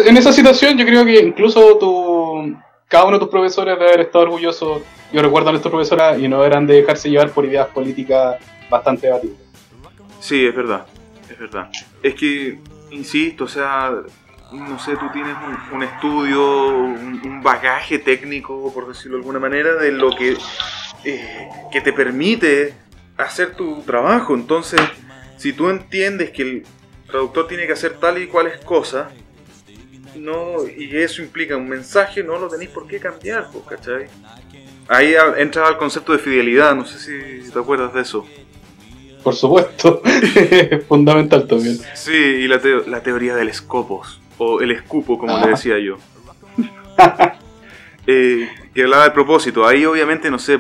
En 0.06 0.18
esa 0.18 0.32
situación, 0.32 0.78
yo 0.78 0.86
creo 0.86 1.06
que 1.06 1.20
incluso 1.20 1.78
tu, 1.78 2.56
cada 2.88 3.06
uno 3.06 3.14
de 3.14 3.20
tus 3.20 3.30
profesores 3.30 3.78
debe 3.78 3.90
haber 3.90 4.02
estado 4.02 4.26
orgulloso. 4.26 4.84
Yo 5.14 5.22
recuerdo 5.22 5.50
a 5.50 5.52
nuestros 5.52 5.72
profesores 5.72 6.20
y 6.22 6.28
no 6.28 6.44
eran 6.46 6.68
de 6.68 6.76
dejarse 6.76 7.10
llevar 7.10 7.32
por 7.32 7.46
ideas 7.46 7.68
políticas 7.68 8.38
bastante 8.70 9.08
debatidas. 9.08 9.38
Sí, 10.20 10.46
es 10.46 10.56
verdad. 10.56 10.86
Es 11.30 11.40
verdad. 11.40 11.70
Es 12.04 12.16
que, 12.16 12.60
insisto, 12.92 13.46
o 13.46 13.48
sea, 13.48 13.92
no 14.52 14.80
sé, 14.80 14.96
tú 14.98 15.06
tienes 15.14 15.36
un, 15.72 15.84
estudio, 15.84 16.68
un, 16.68 17.42
bagaje 17.42 18.00
técnico, 18.00 18.74
por 18.74 18.88
decirlo 18.88 19.18
de 19.18 19.22
alguna 19.22 19.40
manera, 19.40 19.76
de 19.76 19.92
lo 19.92 20.12
que, 20.16 20.38
eh, 21.06 21.50
que 21.72 21.82
te 21.82 21.94
permite 21.94 22.74
hacer 23.18 23.56
tu 23.56 23.82
trabajo. 23.84 24.34
Entonces, 24.34 24.82
si 25.38 25.54
tú 25.54 25.70
entiendes 25.70 26.32
que 26.32 26.42
el, 26.42 26.66
traductor 27.12 27.48
tiene 27.48 27.68
que 27.68 27.74
hacer 27.74 27.94
tal 28.00 28.22
y 28.22 28.28
cuales 28.28 28.58
cosas, 28.66 29.12
no, 30.16 30.68
y 30.68 30.96
eso 30.98 31.22
implica 31.22 31.56
un 31.56 31.70
mensaje, 31.70 32.24
no 32.24 32.38
lo 32.38 32.48
tenéis 32.48 32.70
por 32.70 32.88
qué 32.88 33.00
cambiar, 33.00 33.48
¿cachai? 33.68 34.08
Ahí 34.88 35.16
entra 35.38 35.70
el 35.70 35.78
concepto 35.78 36.12
de 36.12 36.20
fidelidad, 36.20 36.76
no 36.76 36.86
sé 36.86 37.00
si 37.00 37.52
te 37.52 37.60
acuerdas 37.60 37.94
de 37.94 38.02
eso. 38.02 38.26
Por 39.24 39.36
supuesto, 39.36 40.02
es 40.04 40.84
fundamental 40.88 41.48
también. 41.48 41.78
Sí, 41.94 42.12
y 42.12 42.48
la, 42.48 42.60
la, 42.88 43.02
teoría 43.04 43.36
del 43.36 43.50
escopos, 43.50 44.20
o 44.38 44.62
el 44.62 44.72
escupo, 44.72 45.18
como 45.18 45.38
le 45.40 45.52
decía 45.52 45.78
yo. 45.80 45.98
eh, 48.08 48.50
que 48.74 48.84
hablaba 48.84 49.04
del 49.04 49.14
propósito, 49.14 49.66
ahí 49.66 49.86
obviamente, 49.86 50.30
no 50.30 50.40
sé, 50.40 50.60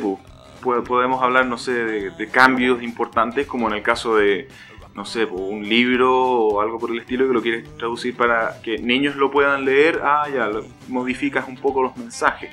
podemos 0.61 1.21
hablar, 1.21 1.45
no 1.47 1.57
sé, 1.57 1.71
de 1.71 2.27
cambios 2.29 2.81
importantes, 2.83 3.47
como 3.47 3.67
en 3.67 3.75
el 3.75 3.83
caso 3.83 4.15
de 4.15 4.47
no 4.95 5.05
sé, 5.05 5.25
un 5.25 5.67
libro 5.67 6.13
o 6.13 6.61
algo 6.61 6.77
por 6.77 6.91
el 6.91 6.99
estilo 6.99 7.27
que 7.27 7.33
lo 7.33 7.41
quieres 7.41 7.77
traducir 7.77 8.15
para 8.15 8.61
que 8.61 8.77
niños 8.77 9.15
lo 9.15 9.31
puedan 9.31 9.63
leer, 9.63 10.01
ah, 10.03 10.27
ya, 10.33 10.49
modificas 10.87 11.47
un 11.47 11.55
poco 11.55 11.81
los 11.81 11.95
mensajes. 11.95 12.51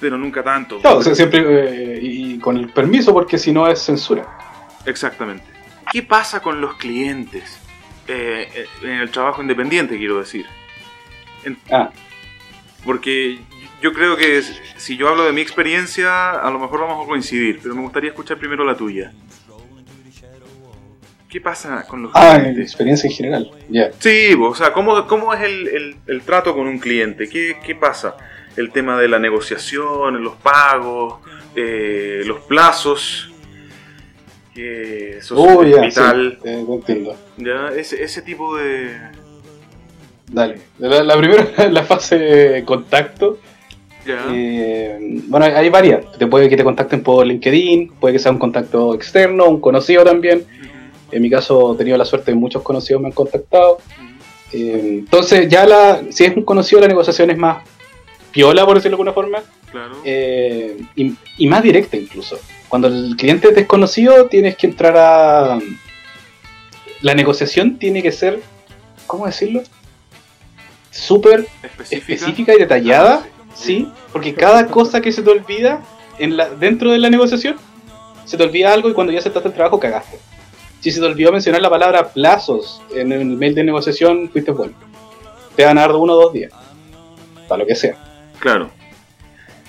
Pero 0.00 0.16
nunca 0.18 0.42
tanto. 0.42 0.80
Claro, 0.80 1.02
siempre 1.02 1.96
eh, 1.96 1.98
y 2.02 2.38
con 2.38 2.56
el 2.56 2.70
permiso, 2.70 3.12
porque 3.12 3.38
si 3.38 3.52
no 3.52 3.66
es 3.68 3.80
censura. 3.80 4.26
Exactamente. 4.86 5.44
¿Qué 5.92 6.02
pasa 6.02 6.40
con 6.40 6.60
los 6.60 6.74
clientes? 6.74 7.58
Eh, 8.06 8.48
eh, 8.54 8.66
en 8.82 9.00
el 9.00 9.10
trabajo 9.10 9.40
independiente, 9.42 9.96
quiero 9.96 10.18
decir. 10.18 10.46
ah. 11.70 11.90
Porque 12.84 13.38
yo 13.80 13.92
creo 13.92 14.16
que 14.16 14.42
si 14.76 14.96
yo 14.96 15.08
hablo 15.08 15.24
de 15.24 15.32
mi 15.32 15.40
experiencia, 15.40 16.32
a 16.32 16.50
lo 16.50 16.58
mejor 16.58 16.80
vamos 16.80 17.04
a 17.04 17.08
coincidir, 17.08 17.60
pero 17.62 17.74
me 17.74 17.82
gustaría 17.82 18.10
escuchar 18.10 18.38
primero 18.38 18.64
la 18.64 18.76
tuya. 18.76 19.12
¿Qué 21.34 21.40
pasa 21.40 21.84
con 21.88 22.04
los 22.04 22.12
ah, 22.14 22.38
clientes? 22.38 22.60
Ah, 22.60 22.62
experiencia 22.62 23.08
en 23.08 23.16
general. 23.16 23.50
Sí, 23.98 24.36
o 24.40 24.54
sea, 24.54 24.72
¿cómo, 24.72 25.04
cómo 25.08 25.34
es 25.34 25.42
el, 25.42 25.96
el, 26.06 26.22
trato 26.22 26.54
con 26.54 26.68
un 26.68 26.78
cliente? 26.78 27.28
¿Qué, 27.28 27.56
¿Qué, 27.66 27.74
pasa? 27.74 28.16
El 28.56 28.70
tema 28.70 29.00
de 29.00 29.08
la 29.08 29.18
negociación, 29.18 30.22
los 30.22 30.36
pagos, 30.36 31.16
eh, 31.56 32.22
los 32.24 32.38
plazos. 32.42 33.32
eso 34.54 35.36
oh, 35.36 35.64
es 35.64 35.80
vital. 35.80 36.38
Sí, 36.40 36.48
eh, 36.48 36.66
entiendo. 36.68 37.16
Ya, 37.36 37.70
ese, 37.76 38.00
ese 38.04 38.22
tipo 38.22 38.56
de. 38.56 38.96
Dale. 40.30 40.60
La, 40.78 41.16
primera, 41.16 41.48
la 41.68 41.82
fase 41.82 42.16
de 42.16 42.64
contacto. 42.64 43.40
Eh, 44.06 44.98
bueno, 45.26 45.46
hay 45.46 45.68
varias. 45.68 46.16
Te 46.16 46.28
puede 46.28 46.48
que 46.48 46.56
te 46.56 46.62
contacten 46.62 47.02
por 47.02 47.26
LinkedIn, 47.26 47.94
puede 47.98 48.12
que 48.12 48.18
sea 48.20 48.30
un 48.30 48.38
contacto 48.38 48.94
externo, 48.94 49.46
un 49.48 49.60
conocido 49.60 50.04
también. 50.04 50.44
En 51.10 51.22
mi 51.22 51.30
caso 51.30 51.74
he 51.74 51.76
tenido 51.76 51.96
la 51.96 52.04
suerte 52.04 52.30
de 52.30 52.36
muchos 52.36 52.62
conocidos 52.62 53.00
me 53.00 53.08
han 53.08 53.12
contactado. 53.12 53.78
Eh, 54.52 54.98
entonces 55.00 55.48
ya 55.48 55.66
la, 55.66 56.02
si 56.10 56.24
es 56.24 56.36
un 56.36 56.44
conocido 56.44 56.80
la 56.80 56.88
negociación 56.88 57.30
es 57.30 57.38
más 57.38 57.64
piola, 58.30 58.66
por 58.66 58.76
decirlo 58.76 58.96
de 58.96 59.02
alguna 59.02 59.12
forma. 59.12 59.42
Eh, 60.04 60.80
y, 60.94 61.46
más 61.46 61.62
directa 61.62 61.96
incluso. 61.96 62.38
Cuando 62.68 62.88
el 62.88 63.16
cliente 63.16 63.48
es 63.48 63.54
desconocido 63.54 64.26
tienes 64.26 64.56
que 64.56 64.66
entrar 64.66 64.96
a... 64.96 65.58
La 67.00 67.14
negociación 67.14 67.78
tiene 67.78 68.02
que 68.02 68.12
ser, 68.12 68.40
¿cómo 69.06 69.26
decirlo? 69.26 69.62
Súper 70.90 71.46
específica. 71.90 72.54
y 72.54 72.58
detallada, 72.58 73.24
ah, 73.24 73.46
sí. 73.54 73.88
porque 74.12 74.32
cada 74.32 74.68
cosa 74.68 75.00
que 75.00 75.12
se 75.12 75.22
te 75.22 75.30
olvida 75.30 75.82
en 76.18 76.36
la, 76.36 76.48
dentro 76.48 76.92
de 76.92 76.98
la 76.98 77.10
negociación, 77.10 77.56
se 78.24 78.36
te 78.36 78.42
olvida 78.42 78.72
algo 78.72 78.88
y 78.88 78.94
cuando 78.94 79.12
ya 79.12 79.20
se 79.20 79.30
trata 79.30 79.48
el 79.48 79.54
trabajo 79.54 79.78
cagaste. 79.78 80.18
Si 80.84 80.90
se 80.90 81.00
te 81.00 81.06
olvidó 81.06 81.32
mencionar 81.32 81.62
la 81.62 81.70
palabra 81.70 82.08
plazos 82.08 82.82
en 82.94 83.10
el 83.10 83.24
mail 83.24 83.54
de 83.54 83.64
negociación, 83.64 84.28
fuiste 84.28 84.50
bueno. 84.50 84.74
Te 85.56 85.64
van 85.64 85.78
a 85.78 85.80
dar 85.80 85.92
uno 85.92 86.12
o 86.12 86.24
dos 86.24 86.32
días. 86.34 86.52
Para 87.48 87.62
lo 87.62 87.66
que 87.66 87.74
sea. 87.74 87.96
Claro. 88.38 88.68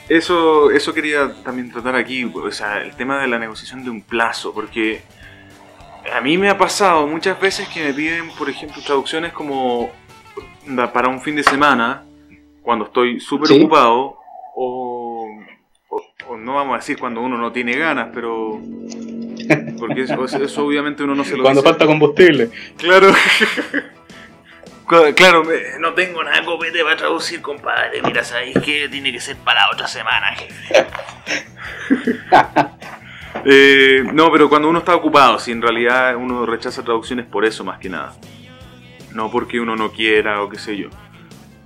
Eso, 0.09 0.71
eso 0.71 0.93
quería 0.93 1.33
también 1.41 1.71
tratar 1.71 1.95
aquí, 1.95 2.25
o 2.25 2.51
sea, 2.51 2.81
el 2.81 2.97
tema 2.97 3.21
de 3.21 3.27
la 3.27 3.39
negociación 3.39 3.85
de 3.85 3.91
un 3.91 4.01
plazo, 4.01 4.53
porque 4.53 5.03
a 6.13 6.19
mí 6.19 6.37
me 6.37 6.49
ha 6.49 6.57
pasado 6.57 7.07
muchas 7.07 7.39
veces 7.39 7.69
que 7.69 7.81
me 7.81 7.93
piden, 7.93 8.29
por 8.31 8.49
ejemplo, 8.49 8.81
traducciones 8.85 9.31
como 9.31 9.91
para 10.91 11.07
un 11.07 11.21
fin 11.21 11.37
de 11.37 11.43
semana, 11.43 12.03
cuando 12.61 12.87
estoy 12.87 13.21
súper 13.21 13.53
ocupado, 13.53 14.17
o, 14.53 15.29
o, 16.27 16.35
no 16.35 16.55
vamos 16.55 16.73
a 16.73 16.77
decir 16.79 16.99
cuando 16.99 17.21
uno 17.21 17.37
no 17.37 17.53
tiene 17.53 17.77
ganas, 17.77 18.09
pero 18.13 18.59
porque 19.79 20.03
eso, 20.03 20.25
eso 20.25 20.65
obviamente 20.65 21.03
uno 21.03 21.15
no 21.15 21.23
se 21.23 21.35
lo 21.37 21.43
Cuando 21.43 21.61
dice. 21.61 21.71
falta 21.71 21.85
combustible. 21.85 22.49
Claro. 22.77 23.13
Claro, 25.15 25.43
no 25.79 25.95
tengo 25.95 26.23
nada 26.23 26.45
copete 26.45 26.83
para 26.83 26.95
traducir, 26.95 27.41
compadre. 27.41 28.03
Mira, 28.03 28.23
¿sabéis 28.23 28.55
que 28.59 28.87
tiene 28.87 29.11
que 29.11 29.19
ser 29.19 29.35
para 29.37 29.61
la 29.61 29.71
otra 29.71 29.87
semana, 29.87 30.27
jefe? 30.35 30.85
Eh, 33.47 34.03
no, 34.13 34.31
pero 34.31 34.49
cuando 34.49 34.69
uno 34.69 34.79
está 34.79 34.95
ocupado, 34.95 35.37
si 35.37 35.51
en 35.51 35.61
realidad 35.61 36.15
uno 36.15 36.45
rechaza 36.47 36.83
traducciones 36.83 37.25
por 37.27 37.45
eso 37.45 37.63
más 37.63 37.77
que 37.77 37.89
nada. 37.89 38.15
No 39.13 39.29
porque 39.29 39.59
uno 39.59 39.75
no 39.75 39.91
quiera 39.91 40.41
o 40.41 40.49
qué 40.49 40.57
sé 40.57 40.75
yo. 40.77 40.89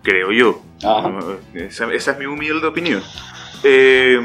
Creo 0.03 0.31
yo. 0.31 0.61
Ajá. 0.83 1.11
Esa, 1.53 1.93
esa 1.93 2.11
es 2.11 2.17
mi 2.19 2.25
humilde 2.25 2.67
opinión. 2.67 3.01
Eh, 3.63 4.19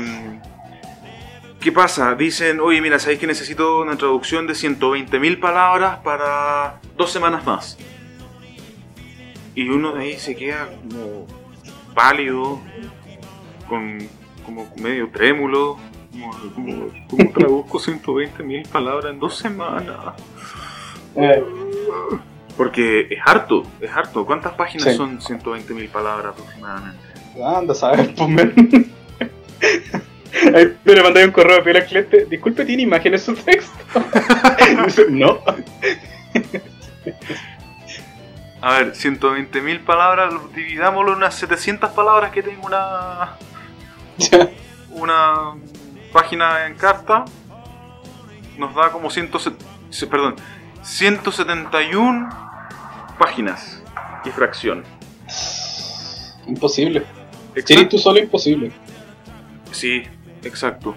¿Qué 1.64 1.72
pasa? 1.72 2.14
Dicen, 2.14 2.60
oye, 2.60 2.82
mira, 2.82 2.98
¿sabéis 2.98 3.20
que 3.20 3.26
necesito 3.26 3.80
una 3.80 3.96
traducción 3.96 4.46
de 4.46 4.52
120.000 4.52 5.40
palabras 5.40 5.96
para 6.04 6.78
dos 6.94 7.10
semanas 7.10 7.46
más? 7.46 7.78
Y 9.54 9.66
uno 9.70 9.94
de 9.94 10.02
ahí 10.02 10.18
se 10.18 10.36
queda 10.36 10.68
como 10.68 11.26
pálido, 11.94 12.60
con, 13.66 13.96
como 14.44 14.70
medio 14.76 15.08
trémulo. 15.08 15.78
Como, 16.12 16.32
como, 16.54 16.88
¿Cómo 17.08 17.30
traduzco 17.34 17.78
120.000 17.78 18.68
palabras 18.68 19.14
en 19.14 19.18
dos 19.18 19.34
semanas? 19.38 19.96
Eh, 21.16 21.42
Porque 22.58 23.06
es 23.08 23.20
harto, 23.24 23.62
es 23.80 23.90
harto. 23.90 24.26
¿Cuántas 24.26 24.52
páginas 24.52 24.90
Sí. 24.90 24.96
son 24.98 25.18
120.000 25.18 25.88
palabras 25.88 26.34
aproximadamente? 26.34 27.00
anda 27.42 27.72
a 27.72 27.74
saber, 27.74 28.14
pues. 28.14 28.92
Ahí 30.54 30.76
me 30.84 31.02
mandé 31.02 31.24
un 31.24 31.30
correo 31.30 31.56
a 31.56 31.58
al 31.78 31.86
cliente. 31.86 32.26
Disculpe, 32.26 32.64
¿tiene 32.64 32.82
imágenes 32.82 33.22
su 33.22 33.34
texto? 33.34 33.72
No. 35.10 35.40
A 38.60 38.78
ver, 38.78 38.92
120.000 38.94 39.84
palabras, 39.84 40.32
dividámoslo 40.54 41.12
en 41.12 41.18
unas 41.18 41.34
700 41.34 41.90
palabras 41.90 42.30
que 42.32 42.42
tengo 42.42 42.66
una, 42.66 43.36
una 44.90 45.34
página 46.12 46.66
en 46.66 46.74
carta. 46.74 47.26
Nos 48.56 48.74
da 48.74 48.90
como 48.90 49.10
100, 49.10 49.30
se- 49.90 50.06
perdón, 50.06 50.36
171 50.82 52.28
páginas 53.18 53.82
y 54.24 54.30
fracción. 54.30 54.82
Imposible. 56.46 57.04
Exacto. 57.54 57.74
Sí, 57.82 57.86
tú 57.86 57.98
solo 57.98 58.18
imposible. 58.18 58.72
Sí, 59.72 60.04
exacto. 60.44 60.94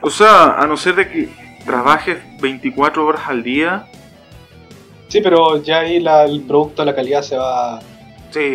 O 0.00 0.10
sea, 0.10 0.52
a 0.60 0.66
no 0.66 0.76
ser 0.76 0.94
de 0.96 1.08
que 1.08 1.28
trabajes 1.64 2.18
24 2.40 3.06
horas 3.06 3.22
al 3.28 3.42
día, 3.42 3.86
Sí, 5.08 5.20
pero 5.20 5.62
ya 5.62 5.80
ahí 5.80 6.00
la- 6.00 6.24
el 6.24 6.40
producto, 6.42 6.84
la 6.86 6.94
calidad 6.94 7.20
se 7.22 7.36
va 7.36 7.76
a 7.76 7.82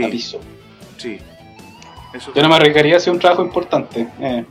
piso. 0.09 0.39
sí. 0.97 1.19
Eso 2.13 2.33
Yo 2.33 2.41
no 2.41 2.49
me 2.49 2.55
arriesgaría 2.55 2.95
a 2.95 2.97
hacer 2.97 3.13
un 3.13 3.19
trabajo 3.19 3.43
importante. 3.43 4.07
Eh. 4.19 4.43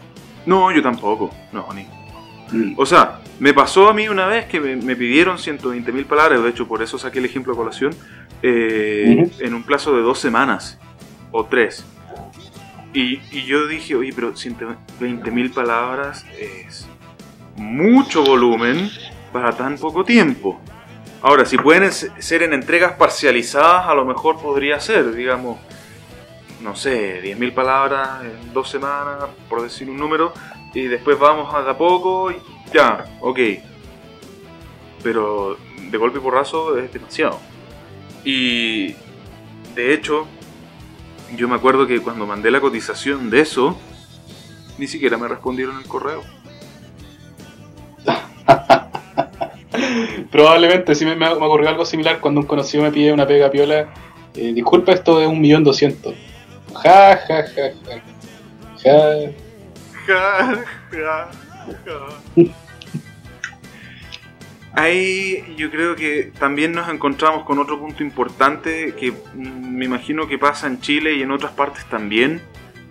No, 0.45 0.71
yo 0.71 0.81
tampoco. 0.83 1.31
No, 1.53 1.67
ni. 1.75 1.85
Mm. 2.53 2.75
O 2.79 2.87
sea, 2.87 3.19
me 3.41 3.53
pasó 3.53 3.89
a 3.89 3.95
mí 3.95 4.09
una 4.09 4.27
vez 4.27 4.45
que 4.47 4.61
me, 4.61 4.77
me 4.77 4.95
pidieron 4.95 5.37
120.000 5.39 6.05
palabras, 6.07 6.43
de 6.43 6.51
hecho 6.51 6.69
por 6.69 6.81
eso 6.83 6.97
saqué 6.97 7.19
el 7.19 7.25
ejemplo 7.25 7.55
a 7.55 7.57
colación, 7.57 7.93
eh, 8.43 9.29
en 9.41 9.55
un 9.55 9.65
plazo 9.65 9.97
de 9.97 10.03
dos 10.03 10.19
semanas 10.21 10.79
o 11.33 11.45
tres. 11.47 11.85
Y, 12.99 13.45
yo 13.45 13.67
dije, 13.67 13.95
oye, 13.95 14.11
pero 14.15 14.33
120.000 14.33 15.53
palabras 15.53 16.25
es 16.41 16.89
mucho 17.55 18.25
volumen 18.25 18.91
para 19.35 19.55
tan 19.55 19.77
poco 19.77 20.03
tiempo. 20.03 20.59
Ahora, 21.21 21.45
si 21.45 21.59
pueden 21.59 21.93
ser 21.93 22.43
en 22.43 22.55
entregas 22.55 22.93
parcializadas, 22.93 23.87
a 23.87 23.95
lo 23.95 24.07
mejor 24.07 24.41
podría 24.41 24.81
ser, 24.81 25.15
digamos, 25.15 25.59
no 26.63 26.75
sé, 26.75 27.23
10.000 27.23 27.53
palabras 27.53 28.25
en 28.25 28.55
dos 28.55 28.71
semanas, 28.71 29.29
por 29.47 29.61
decir 29.61 29.91
un 29.91 29.99
número, 29.99 30.33
y 30.73 30.87
después 30.87 31.19
vamos 31.19 31.55
a 31.55 31.61
de 31.61 31.73
a 31.73 31.77
poco 31.77 32.31
y 32.31 32.37
ya, 32.73 33.05
ok. 33.21 33.39
Pero 35.03 35.59
de 35.91 35.99
golpe 35.99 36.17
y 36.17 36.23
porrazo 36.23 36.79
es 36.79 36.91
demasiado. 36.91 37.41
Y 38.25 38.95
de 39.75 39.93
hecho, 39.93 40.27
yo 41.35 41.49
me 41.49 41.57
acuerdo 41.57 41.87
que 41.87 42.01
cuando 42.01 42.27
mandé 42.27 42.51
la 42.51 42.61
cotización 42.61 43.31
de 43.31 43.41
eso, 43.41 43.79
ni 44.79 44.87
siquiera 44.87 45.17
me 45.17 45.27
respondieron 45.29 45.79
el 45.79 45.87
correo. 45.87 46.23
Probablemente 50.31 50.95
sí 50.95 51.05
me, 51.05 51.17
me 51.17 51.29
ocurrió 51.29 51.69
algo 51.69 51.85
similar 51.85 52.21
cuando 52.21 52.41
un 52.41 52.47
conocido 52.47 52.85
me 52.85 52.93
pide 52.93 53.13
una 53.13 53.27
pega 53.27 53.51
piola. 53.51 53.93
Eh, 54.35 54.53
disculpa, 54.53 54.93
esto 54.93 55.21
es 55.21 55.27
un 55.27 55.41
millón 55.41 55.65
doscientos. 55.65 56.15
Ja, 56.75 57.17
ja, 57.17 57.45
ja, 57.49 57.73
ja. 57.85 58.01
Ja. 58.83 59.33
Ja, 60.07 60.63
ja, 60.93 61.31
ja. 61.85 62.07
Ahí 64.77 65.55
yo 65.57 65.71
creo 65.71 65.97
que 65.97 66.33
también 66.39 66.73
nos 66.73 66.89
encontramos 66.91 67.45
con 67.45 67.59
otro 67.59 67.79
punto 67.81 68.03
importante 68.03 68.95
que 68.95 69.11
mm, 69.11 69.75
me 69.77 69.87
imagino 69.87 70.29
que 70.29 70.39
pasa 70.39 70.67
en 70.67 70.81
Chile 70.81 71.15
y 71.15 71.23
en 71.23 71.31
otras 71.31 71.53
partes 71.53 71.85
también 71.87 72.43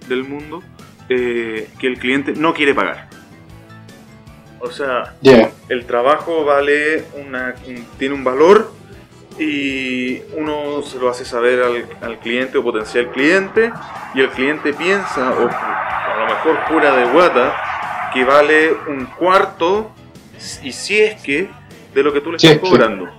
del 0.08 0.24
mundo, 0.24 0.64
eh, 1.10 1.70
que 1.80 1.86
el 1.88 2.00
cliente 2.00 2.34
no 2.36 2.54
quiere 2.56 2.74
pagar. 2.74 3.08
O 4.60 4.72
sea, 4.72 5.14
Yeah. 5.22 5.52
el 5.70 5.86
trabajo 5.86 6.44
vale 6.44 7.06
una, 7.24 7.54
un- 7.68 7.86
tiene 8.00 8.16
un 8.16 8.24
valor 8.24 8.74
y 9.38 10.22
uno 10.38 10.82
se 10.82 10.98
lo 10.98 11.10
hace 11.10 11.24
saber 11.24 11.62
al, 11.62 11.86
al 12.02 12.20
cliente 12.20 12.58
o 12.58 12.64
potencial 12.64 13.12
cliente 13.12 13.72
y 14.16 14.22
el 14.22 14.30
cliente 14.30 14.74
piensa 14.74 15.32
o 15.34 15.48
a 15.50 16.18
lo 16.20 16.26
mejor 16.26 16.58
pura 16.68 16.96
de 16.96 17.06
guata 17.12 18.10
que 18.14 18.24
vale 18.24 18.72
un 18.88 19.06
cuarto 19.06 19.92
y 20.64 20.72
si 20.72 21.00
es 21.00 21.22
que 21.22 21.50
de 21.96 22.04
lo 22.04 22.14
que 22.14 22.22
tú 22.22 22.32
le 22.32 22.38
estás 22.38 22.60
cobrando. 22.60 23.10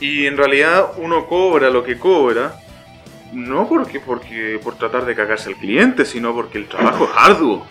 Y 0.00 0.26
en 0.26 0.36
realidad 0.36 0.92
uno 0.96 1.26
cobra 1.26 1.70
lo 1.70 1.84
que 1.84 1.98
cobra 1.98 2.56
no 3.32 3.68
porque 3.68 4.00
porque 4.00 4.58
por 4.62 4.76
tratar 4.76 5.04
de 5.04 5.14
cagarse 5.14 5.50
al 5.50 5.56
cliente 5.56 6.04
sino 6.04 6.34
porque 6.34 6.58
el 6.58 6.66
trabajo 6.66 7.04
es 7.04 7.10
arduo. 7.14 7.66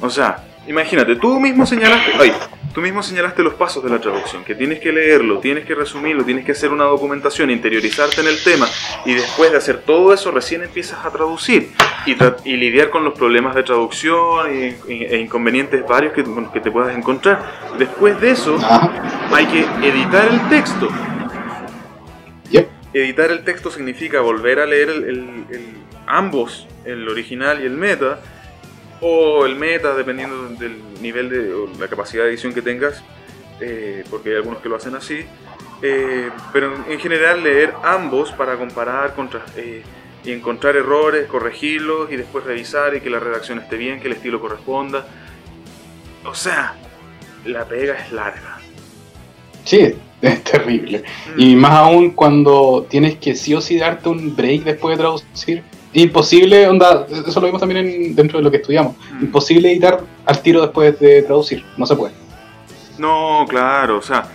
O 0.00 0.10
sea, 0.10 0.44
imagínate, 0.66 1.16
tú 1.16 1.40
mismo 1.40 1.64
señalaste, 1.64 2.12
ay, 2.18 2.32
tú 2.76 2.82
mismo 2.82 3.02
señalaste 3.02 3.42
los 3.42 3.54
pasos 3.54 3.82
de 3.82 3.88
la 3.88 3.98
traducción, 3.98 4.44
que 4.44 4.54
tienes 4.54 4.80
que 4.80 4.92
leerlo, 4.92 5.38
tienes 5.38 5.64
que 5.64 5.74
resumirlo, 5.74 6.24
tienes 6.24 6.44
que 6.44 6.52
hacer 6.52 6.70
una 6.70 6.84
documentación, 6.84 7.50
interiorizarte 7.50 8.20
en 8.20 8.26
el 8.28 8.44
tema 8.44 8.68
y 9.06 9.14
después 9.14 9.50
de 9.50 9.56
hacer 9.56 9.78
todo 9.78 10.12
eso 10.12 10.30
recién 10.30 10.62
empiezas 10.62 11.02
a 11.02 11.10
traducir 11.10 11.70
y, 12.04 12.14
tra- 12.16 12.36
y 12.44 12.54
lidiar 12.58 12.90
con 12.90 13.02
los 13.02 13.14
problemas 13.14 13.54
de 13.54 13.62
traducción 13.62 14.46
e 14.50 15.18
inconvenientes 15.18 15.86
varios 15.88 16.12
que, 16.12 16.22
que 16.52 16.60
te 16.60 16.70
puedas 16.70 16.94
encontrar. 16.94 17.42
Después 17.78 18.20
de 18.20 18.32
eso 18.32 18.58
hay 19.32 19.46
que 19.46 19.60
editar 19.88 20.28
el 20.30 20.46
texto. 20.50 20.88
Editar 22.92 23.30
el 23.30 23.42
texto 23.44 23.70
significa 23.70 24.20
volver 24.20 24.58
a 24.60 24.66
leer 24.66 24.90
el, 24.90 25.04
el- 25.04 25.44
el- 25.50 25.74
ambos, 26.06 26.66
el 26.84 27.08
original 27.08 27.60
y 27.62 27.66
el 27.66 27.72
meta, 27.72 28.20
o 29.00 29.44
el 29.46 29.56
meta 29.56 29.94
dependiendo 29.94 30.48
del 30.50 30.76
nivel 31.00 31.28
de 31.28 31.52
o 31.52 31.68
la 31.78 31.88
capacidad 31.88 32.24
de 32.24 32.30
edición 32.30 32.52
que 32.54 32.62
tengas, 32.62 33.02
eh, 33.60 34.04
porque 34.10 34.30
hay 34.30 34.36
algunos 34.36 34.60
que 34.60 34.68
lo 34.68 34.76
hacen 34.76 34.94
así. 34.94 35.24
eh, 35.82 36.30
pero 36.54 36.74
en- 36.74 36.92
en 36.92 36.98
general 36.98 37.42
leer 37.44 37.74
ambos 37.84 38.32
para 38.32 38.56
comparar 38.56 39.14
contra, 39.14 39.44
eh, 39.58 39.82
y 40.24 40.32
encontrar 40.32 40.74
errores, 40.74 41.26
corregirlos 41.28 42.10
y 42.10 42.16
después 42.16 42.44
revisar 42.44 42.94
y 42.96 43.02
que 43.02 43.10
la 43.10 43.20
redacción 43.20 43.58
esté 43.58 43.76
bien, 43.76 44.00
que 44.00 44.06
el 44.06 44.14
estilo 44.14 44.40
corresponda. 44.40 45.06
O 46.24 46.34
sea, 46.34 46.74
la 47.44 47.66
pega 47.66 47.92
es 47.94 48.10
larga. 48.10 48.58
Sí, 49.64 49.94
es 50.22 50.44
terrible. 50.44 51.04
Mm. 51.36 51.40
Y 51.40 51.56
más 51.56 51.72
aún 51.72 52.10
cuando 52.12 52.86
tienes 52.88 53.16
que 53.16 53.34
sí 53.34 53.52
o 53.54 53.60
sí 53.60 53.78
darte 53.78 54.08
un 54.08 54.34
break 54.34 54.62
después 54.64 54.96
de 54.96 55.02
traducir. 55.02 55.62
Imposible, 56.02 56.68
onda, 56.68 57.06
eso 57.26 57.40
lo 57.40 57.46
vimos 57.46 57.60
también 57.60 57.86
en- 57.86 58.14
dentro 58.14 58.38
de 58.38 58.44
lo 58.44 58.50
que 58.50 58.58
estudiamos. 58.58 58.96
Mm. 59.14 59.22
Imposible 59.24 59.70
editar 59.72 60.00
al 60.26 60.42
tiro 60.42 60.60
después 60.60 60.98
de 61.00 61.22
traducir, 61.22 61.64
no 61.78 61.86
se 61.86 61.96
puede. 61.96 62.12
No, 62.98 63.46
claro, 63.48 63.96
o 63.98 64.02
sea, 64.02 64.28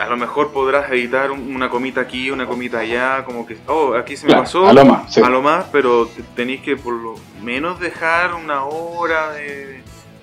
a 0.00 0.08
lo 0.08 0.16
mejor 0.16 0.50
podrás 0.52 0.90
editar 0.90 1.30
un- 1.30 1.54
una 1.54 1.70
comita 1.70 2.00
aquí, 2.00 2.30
una 2.32 2.46
comita 2.46 2.80
allá, 2.80 3.24
como 3.24 3.46
que, 3.46 3.56
oh, 3.68 3.94
aquí 3.94 4.16
se 4.16 4.24
me 4.26 4.30
Claro, 4.30 4.42
pasó, 4.42 4.66
a 4.66 4.72
lo 4.72 4.84
más, 4.84 5.14
sí. 5.14 5.20
a 5.22 5.28
lo 5.28 5.40
más, 5.40 5.66
pero 5.70 6.06
te- 6.06 6.22
tenéis 6.34 6.62
que 6.62 6.76
por 6.76 6.94
lo 6.94 7.14
menos 7.42 7.78
dejar 7.78 8.34
una 8.34 8.64
hora 8.64 9.32
de, 9.34 9.82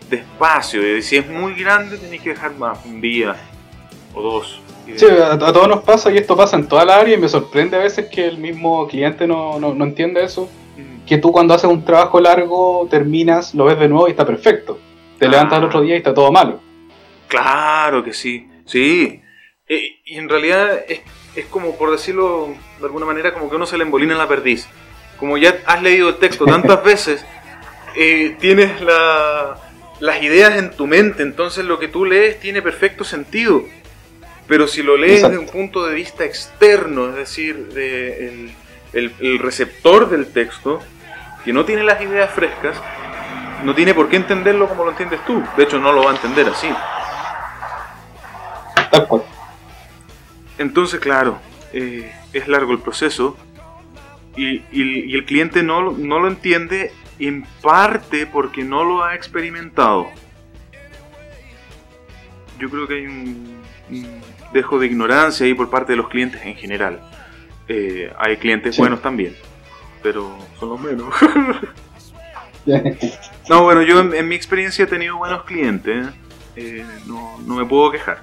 de 0.10 0.18
espacio, 0.18 0.98
y 0.98 1.02
si 1.02 1.16
es 1.16 1.30
muy 1.30 1.54
grande 1.56 1.98
tenéis 1.98 2.22
que 2.22 2.32
dejar 2.32 2.54
más, 2.58 2.80
un 2.86 3.00
día 3.00 3.38
o 4.14 4.22
dos. 4.22 4.62
Sí, 4.98 5.06
a, 5.06 5.34
a 5.34 5.38
todos 5.54 5.70
nos 5.70 5.84
pasa 5.84 6.12
y 6.12 6.18
esto 6.18 6.36
pasa 6.36 6.58
en 6.58 6.68
toda 6.68 6.84
la 6.84 6.98
área 6.98 7.14
y 7.16 7.18
me 7.18 7.30
sorprende 7.30 7.78
a 7.78 7.80
veces 7.80 8.08
que 8.10 8.26
el 8.28 8.38
mismo 8.40 8.86
cliente 8.90 9.26
no, 9.26 9.58
no, 9.58 9.74
no 9.74 9.86
entiende 9.86 10.22
eso. 10.22 10.50
Que 11.12 11.18
tú 11.18 11.34
cuando 11.34 11.54
haces 11.54 11.70
un 11.70 11.84
trabajo 11.84 12.22
largo 12.22 12.88
terminas, 12.90 13.54
lo 13.54 13.66
ves 13.66 13.78
de 13.78 13.90
nuevo 13.90 14.08
y 14.08 14.12
está 14.12 14.26
perfecto. 14.26 14.80
Te 15.20 15.26
Ah. 15.26 15.30
levantas 15.30 15.60
el 15.60 15.66
otro 15.66 15.82
día 15.82 15.96
y 15.96 15.98
está 15.98 16.14
todo 16.14 16.32
malo. 16.32 16.62
Claro 17.28 18.02
que 18.02 18.14
sí, 18.14 18.48
sí. 18.66 19.22
Eh, 19.68 20.00
y 20.06 20.16
en 20.16 20.30
realidad 20.30 20.86
es, 20.88 21.02
es 21.36 21.48
como, 21.48 21.76
por 21.76 21.92
decirlo 21.92 22.56
de 22.80 22.86
alguna 22.86 23.06
manera, 23.06 23.34
como 23.34 23.50
que 23.50 23.58
uno 23.58 23.66
se 23.66 23.78
le 23.78 23.84
embolina 23.84 24.14
en 24.14 24.20
la 24.20 24.30
perdiz. 24.30 24.70
Como 25.20 25.38
ya 25.38 25.58
has 25.66 25.84
leído 25.84 26.08
el 26.08 26.16
texto 26.16 26.46
tantas 26.46 26.82
veces, 26.92 27.26
eh, 27.98 28.38
tienes 28.40 28.80
la, 28.80 29.58
las 30.00 30.24
ideas 30.24 30.58
en 30.58 30.72
tu 30.72 30.88
mente, 30.88 31.24
entonces 31.24 31.66
lo 31.66 31.78
que 31.78 31.90
tú 31.90 32.06
lees 32.06 32.40
tiene 32.40 32.62
perfecto 32.62 33.04
sentido. 33.04 33.66
Pero 34.48 34.66
si 34.66 34.82
lo 34.82 34.96
lees 34.96 35.24
desde 35.24 35.38
un 35.38 35.48
punto 35.48 35.86
de 35.86 35.94
vista 35.94 36.24
externo, 36.24 37.10
es 37.10 37.16
decir, 37.16 37.68
de 37.74 38.28
el, 38.94 39.12
el, 39.20 39.40
receptor 39.40 40.10
del 40.10 40.28
texto, 40.32 40.80
que 41.44 41.54
no 41.54 41.66
tiene 41.66 41.84
las 41.84 42.02
ideas 42.02 42.30
frescas, 42.32 42.78
no 43.64 43.76
tiene 43.76 43.94
por 43.94 44.10
qué 44.10 44.18
entenderlo 44.18 44.68
como 44.68 44.86
lo 44.86 44.92
entiendes 44.92 45.24
tú. 45.26 45.44
De 45.58 45.64
hecho, 45.64 45.80
no 45.80 45.92
lo 45.92 46.04
va 46.04 46.12
a 46.12 46.16
entender 46.16 46.48
así. 46.48 46.70
Entonces, 50.58 51.00
claro, 51.00 51.40
eh, 51.74 52.14
es 52.34 52.48
largo 52.48 52.72
el 52.72 52.80
proceso 52.80 53.36
y, 54.36 54.64
y, 54.72 55.16
el 55.16 55.26
cliente 55.26 55.64
no, 55.64 55.92
no 55.92 56.20
lo 56.20 56.28
entiende 56.28 56.92
en 57.20 57.46
parte 57.62 58.28
porque 58.28 58.64
no 58.64 58.84
lo 58.84 59.04
ha 59.04 59.16
experimentado. 59.16 60.08
Yo 62.60 62.70
creo 62.70 62.88
que 62.88 62.94
hay 62.94 63.06
un, 63.08 63.62
dejo 64.54 64.80
de 64.80 64.88
ignorancia 64.88 65.46
ahí 65.46 65.54
por 65.54 65.70
parte 65.70 65.94
de 65.94 65.98
los 65.98 66.10
clientes 66.10 66.42
en 66.44 66.56
general. 66.56 67.02
Eh, 67.68 68.12
hay 68.18 68.38
clientes 68.38 68.78
buenos 68.78 69.02
también, 69.02 69.36
pero 70.02 70.38
son 70.60 70.70
los 70.70 70.80
menos. 70.80 71.14
no, 73.50 73.64
bueno, 73.64 73.82
yo 73.82 74.00
en, 74.00 74.28
mi 74.28 74.36
experiencia 74.36 74.86
he 74.86 74.88
tenido 74.88 75.18
buenos 75.18 75.44
clientes, 75.44 76.08
eh, 76.56 76.86
no, 77.08 77.40
no 77.46 77.56
me 77.56 77.66
puedo 77.66 77.92
quejar. 77.92 78.22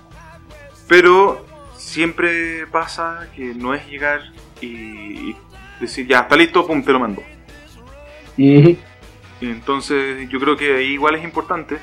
Pero 0.87 1.47
siempre 1.77 2.67
pasa 2.67 3.29
que 3.35 3.55
no 3.55 3.75
es 3.75 3.87
llegar 3.89 4.21
y 4.61 5.35
decir, 5.81 6.07
ya, 6.07 6.21
está 6.21 6.37
listo, 6.37 6.67
pum, 6.67 6.83
te 6.83 6.93
lo 6.93 7.01
mando. 7.01 7.23
Entonces 9.41 10.29
yo 10.29 10.39
creo 10.41 10.57
que 10.57 10.77
ahí 10.77 10.93
igual 10.93 11.15
es 11.15 11.25
importante, 11.25 11.79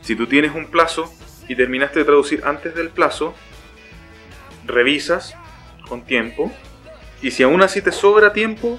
si 0.00 0.16
tú 0.16 0.26
tienes 0.26 0.54
un 0.54 0.66
plazo 0.66 1.12
y 1.48 1.56
terminaste 1.56 2.00
de 2.00 2.04
traducir 2.04 2.42
antes 2.44 2.74
del 2.74 2.90
plazo, 2.90 3.34
revisas 4.66 5.34
con 5.88 6.02
tiempo 6.02 6.50
y 7.20 7.30
si 7.30 7.42
aún 7.42 7.62
así 7.62 7.82
te 7.82 7.92
sobra 7.92 8.32
tiempo, 8.32 8.78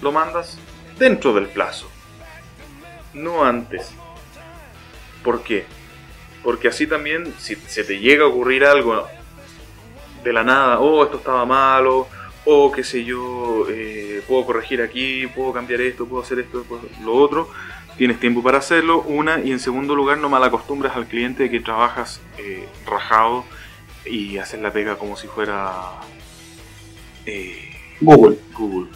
lo 0.00 0.12
mandas 0.12 0.58
dentro 0.98 1.32
del 1.32 1.46
plazo, 1.46 1.88
no 3.14 3.44
antes. 3.44 3.90
¿Por 5.22 5.42
qué? 5.42 5.66
Porque 6.42 6.68
así 6.68 6.86
también, 6.86 7.34
si 7.38 7.56
se 7.56 7.84
te 7.84 7.98
llega 7.98 8.24
a 8.24 8.28
ocurrir 8.28 8.64
algo 8.64 9.06
de 10.22 10.32
la 10.32 10.44
nada, 10.44 10.80
oh, 10.80 11.04
esto 11.04 11.18
estaba 11.18 11.44
malo, 11.44 12.08
o 12.44 12.72
qué 12.72 12.82
sé 12.82 13.04
yo, 13.04 13.66
eh, 13.68 14.22
puedo 14.26 14.46
corregir 14.46 14.80
aquí, 14.80 15.26
puedo 15.26 15.52
cambiar 15.52 15.80
esto, 15.80 16.06
puedo 16.06 16.22
hacer 16.22 16.38
esto, 16.38 16.64
lo 17.04 17.14
otro, 17.14 17.50
tienes 17.96 18.20
tiempo 18.20 18.42
para 18.42 18.58
hacerlo, 18.58 19.02
una, 19.02 19.40
y 19.40 19.50
en 19.50 19.60
segundo 19.60 19.94
lugar 19.94 20.18
no 20.18 20.28
malacostumbras 20.28 20.96
al 20.96 21.06
cliente 21.06 21.44
de 21.44 21.50
que 21.50 21.60
trabajas 21.60 22.20
eh, 22.38 22.66
rajado 22.86 23.44
y 24.06 24.38
haces 24.38 24.60
la 24.60 24.72
pega 24.72 24.96
como 24.96 25.16
si 25.16 25.26
fuera 25.26 25.82
eh, 27.26 27.70
Google. 28.00 28.38
Google, 28.56 28.88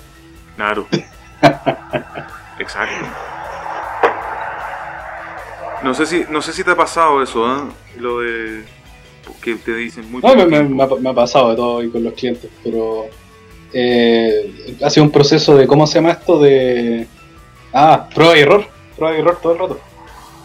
claro. 0.56 0.86
Exacto. 2.58 3.06
No 5.82 5.94
sé 5.94 6.06
si, 6.06 6.24
no 6.30 6.40
sé 6.40 6.52
si 6.52 6.62
te 6.62 6.70
ha 6.70 6.76
pasado 6.76 7.22
eso, 7.22 7.72
Lo 7.98 8.20
de 8.20 8.64
que 9.42 9.56
te 9.56 9.74
dicen 9.74 10.10
muy 10.10 10.22
No, 10.22 10.34
me, 10.34 10.62
me, 10.62 11.10
ha 11.10 11.14
pasado 11.14 11.50
de 11.50 11.56
todo 11.56 11.82
y 11.82 11.90
con 11.90 12.04
los 12.04 12.14
clientes, 12.14 12.50
pero 12.62 13.06
eh, 13.72 14.76
ha 14.82 14.90
sido 14.90 15.04
un 15.04 15.10
proceso 15.10 15.56
de, 15.56 15.66
¿cómo 15.66 15.86
se 15.86 15.94
llama 15.96 16.12
esto? 16.12 16.38
De... 16.38 17.06
Ah, 17.72 18.08
prueba 18.14 18.36
y 18.36 18.40
error, 18.40 18.66
prueba 18.96 19.16
y 19.16 19.20
error 19.20 19.38
todo 19.42 19.52
el 19.52 19.58
rato. 19.58 19.80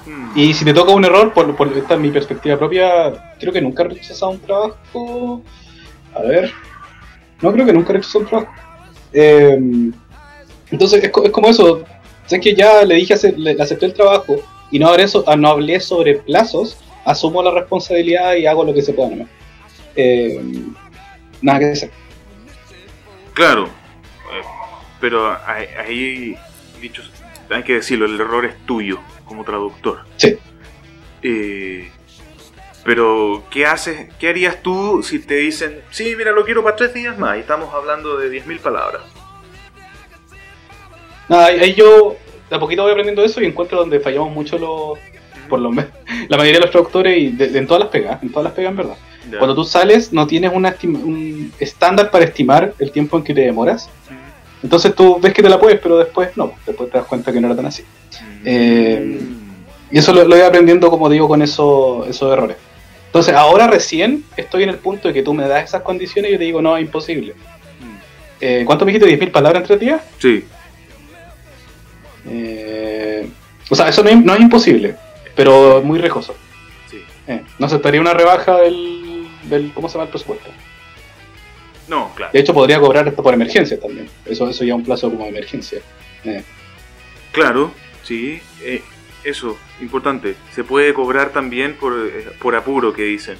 Hmm. 0.06 0.32
Y 0.36 0.54
si 0.54 0.66
te 0.66 0.74
toca 0.74 0.94
un 0.94 1.06
error, 1.06 1.34
por, 1.34 1.56
por 1.56 1.68
esta 1.78 1.96
es 1.96 2.00
mi 2.00 2.10
perspectiva 2.10 2.58
propia, 2.58 3.36
creo 3.40 3.54
que 3.54 3.62
nunca 3.62 3.84
he 3.84 3.90
rechazado 3.90 4.32
un 4.32 4.40
trabajo. 4.40 5.44
A 6.16 6.22
ver, 6.22 6.52
no 7.42 7.52
creo 7.52 7.66
que 7.66 7.74
nunca 7.74 7.94
he 7.94 7.98
rechazado 7.98 8.20
un 8.20 8.30
trabajo. 8.30 8.54
Eh, 9.14 9.58
entonces 10.72 11.04
es, 11.04 11.12
como 11.12 11.50
eso, 11.50 11.84
sé 12.26 12.40
que 12.40 12.56
ya 12.56 12.84
le 12.84 12.96
dije, 12.96 13.16
le 13.38 13.52
acepté 13.62 13.86
el 13.86 13.94
trabajo 13.94 14.36
y 14.72 14.80
no 14.80 14.88
hablé, 14.88 15.06
ah, 15.26 15.36
no 15.36 15.50
hablé 15.50 15.80
sobre 15.80 16.16
plazos, 16.16 16.78
asumo 17.06 17.42
la 17.42 17.52
responsabilidad 17.52 18.36
y 18.36 18.46
hago 18.46 18.64
lo 18.64 18.74
que 18.74 18.82
se 18.82 18.94
pueda 18.94 19.10
nomás. 19.10 19.28
Eh, 19.96 20.42
nada 21.42 21.60
que 21.60 21.66
decir. 21.66 21.92
Claro, 23.34 23.66
eh, 23.66 24.44
pero 25.00 25.38
ahí, 25.46 26.36
dichos, 26.82 27.12
hay 27.50 27.64
que 27.64 27.76
decirlo, 27.76 28.06
el 28.06 28.20
error 28.20 28.46
es 28.46 28.58
tuyo 28.66 29.00
como 29.26 29.44
traductor. 29.44 30.06
Sí. 30.18 30.38
Eh, 31.24 31.90
pero, 32.88 33.44
¿qué 33.52 33.66
haces? 33.66 34.08
¿Qué 34.18 34.30
harías 34.30 34.64
tú 34.64 35.04
si 35.04 35.20
te 35.20 35.36
dicen, 35.36 35.82
sí, 35.92 36.16
mira, 36.18 36.32
lo 36.32 36.46
quiero 36.46 36.64
para 36.64 36.78
tres 36.78 36.94
días 36.94 37.20
más 37.20 37.36
y 37.36 37.42
estamos 37.42 37.74
hablando 37.74 38.16
de 38.18 38.32
10.000 38.32 38.60
palabras? 38.62 39.02
Nada, 41.28 41.48
ahí 41.48 41.74
yo 41.74 42.16
de 42.50 42.56
a 42.56 42.60
poquito 42.62 42.84
voy 42.84 42.92
aprendiendo 42.92 43.26
eso 43.26 43.42
y 43.42 43.46
encuentro 43.46 43.78
donde 43.78 44.00
fallamos 44.00 44.32
mucho 44.32 44.58
los, 44.58 44.98
por 45.50 45.60
lo 45.60 45.70
menos, 45.70 45.92
la 46.30 46.38
mayoría 46.38 46.60
de 46.60 46.66
los 46.66 46.72
traductores 46.72 47.18
y 47.18 47.36
en 47.38 47.68
todas 47.68 47.82
las 47.84 47.90
pegas, 47.90 48.24
en 48.24 48.30
todas 48.30 48.46
las 48.46 48.54
pegas 48.54 48.72
en 48.72 48.78
verdad. 48.78 48.96
Cuando 49.38 49.54
tú 49.54 49.66
sales, 49.66 50.14
no 50.14 50.26
tienes 50.26 50.54
una 50.54 50.74
un 50.84 51.52
estándar 51.60 52.10
para 52.10 52.24
estimar 52.24 52.74
el 52.80 52.94
tiempo 52.94 53.18
en 53.18 53.26
que 53.26 53.34
te 53.34 53.42
demoras. 53.42 53.90
Entonces 54.64 54.96
tú 54.96 55.20
ves 55.20 55.34
que 55.34 55.44
te 55.44 55.50
la 55.50 55.60
puedes, 55.60 55.82
pero 55.82 55.98
después 55.98 56.38
no. 56.38 56.54
Después 56.66 56.90
te 56.90 56.98
das 57.00 57.06
cuenta 57.06 57.34
que 57.34 57.42
no 57.42 57.48
era 57.48 57.56
tan 57.58 57.66
así. 57.66 57.84
Eh, 58.46 59.20
y 59.92 59.98
eso 59.98 60.14
lo, 60.14 60.24
lo, 60.24 60.38
voy 60.38 60.46
aprendiendo, 60.46 60.90
como 60.90 61.10
digo, 61.10 61.28
con 61.28 61.42
eso, 61.42 62.06
esos 62.08 62.32
errores. 62.32 62.56
Entonces 63.18 63.34
ahora 63.34 63.66
recién 63.66 64.24
estoy 64.38 64.62
en 64.62 64.70
el 64.70 64.78
punto 64.78 65.08
de 65.08 65.14
que 65.16 65.24
tú 65.24 65.34
me 65.34 65.48
das 65.48 65.64
esas 65.64 65.82
condiciones 65.82 66.30
y 66.30 66.34
yo 66.34 66.38
te 66.38 66.46
digo, 66.46 66.62
no, 66.62 66.78
es 66.78 66.84
imposible. 66.84 67.34
Eh, 68.40 68.62
¿Cuánto 68.64 68.86
me 68.86 68.92
dijiste? 68.92 69.12
¿10.000 69.20 69.32
palabras 69.32 69.62
en 69.62 69.68
tres 69.68 69.80
días? 69.80 70.02
Sí. 70.20 70.46
Eh, 72.30 73.28
o 73.72 73.76
sea, 73.76 73.90
eso 73.90 74.04
no 74.04 74.12
es, 74.12 74.24
no 74.24 74.36
es 74.36 74.40
imposible, 74.40 74.96
pero 75.36 75.82
muy 75.82 75.98
riesgoso. 75.98 76.36
Sí. 76.92 77.02
no 77.58 77.66
aceptaría 77.66 78.00
una 78.00 78.14
rebaja 78.14 78.58
del 78.58 79.72
cómo 79.74 79.90
se 79.90 79.96
llama 79.96 80.04
el 80.04 80.12
presupuesto. 80.12 80.52
No, 81.88 82.12
claro. 82.14 82.32
De 82.32 82.40
hecho, 82.40 82.54
podría 82.54 82.80
cobrar 82.80 83.08
esto 83.08 83.24
por 83.24 83.34
emergencia 83.34 83.80
también. 83.80 84.08
Eso, 84.28 84.48
eso 84.48 84.64
ya 84.64 84.76
un 84.76 84.84
plazo 84.84 85.10
como 85.10 85.26
emergencia. 85.26 85.80
Eh. 86.24 86.44
Claro, 87.32 87.72
sí. 88.04 88.40
Eso, 89.28 89.58
importante. 89.82 90.38
Se 90.56 90.64
puede 90.64 90.94
cobrar 90.94 91.32
también 91.32 91.76
por, 91.76 91.92
eh, 91.94 92.30
por 92.42 92.56
apuro, 92.56 92.94
que 92.94 93.04
dicen. 93.04 93.38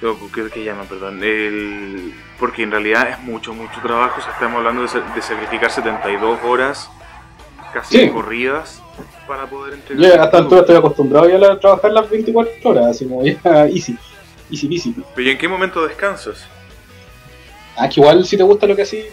¿Qué, 0.00 0.48
qué 0.54 0.64
llaman? 0.64 0.86
Perdón. 0.86 1.22
El, 1.22 2.14
porque 2.38 2.62
en 2.62 2.70
realidad 2.70 3.10
es 3.10 3.18
mucho, 3.18 3.52
mucho 3.52 3.78
trabajo. 3.82 4.18
estamos 4.18 4.56
hablando 4.56 4.80
de, 4.80 4.88
de 5.14 5.20
sacrificar 5.20 5.70
72 5.70 6.38
horas 6.44 6.90
casi 7.74 8.08
corridas 8.08 8.82
para 9.28 9.44
poder 9.44 9.74
entregar. 9.74 10.16
Yo 10.16 10.22
hasta 10.22 10.38
altura 10.38 10.60
estoy 10.62 10.76
acostumbrado 10.76 11.28
ya 11.28 11.52
a 11.52 11.60
trabajar 11.60 11.92
las 11.92 12.08
24 12.08 12.70
horas, 12.70 12.86
así 12.86 13.04
como 13.06 13.22
ya 13.22 13.38
easy. 13.66 13.98
Easy 14.50 14.66
peasy. 14.66 14.94
¿Pero 15.14 15.28
y 15.28 15.32
en 15.32 15.36
qué 15.36 15.46
momento 15.46 15.86
descansas? 15.86 16.46
Ah, 17.76 17.86
que 17.86 18.00
igual 18.00 18.24
si 18.24 18.38
te 18.38 18.42
gusta 18.44 18.66
lo 18.66 18.74
que 18.74 18.82
así. 18.82 19.04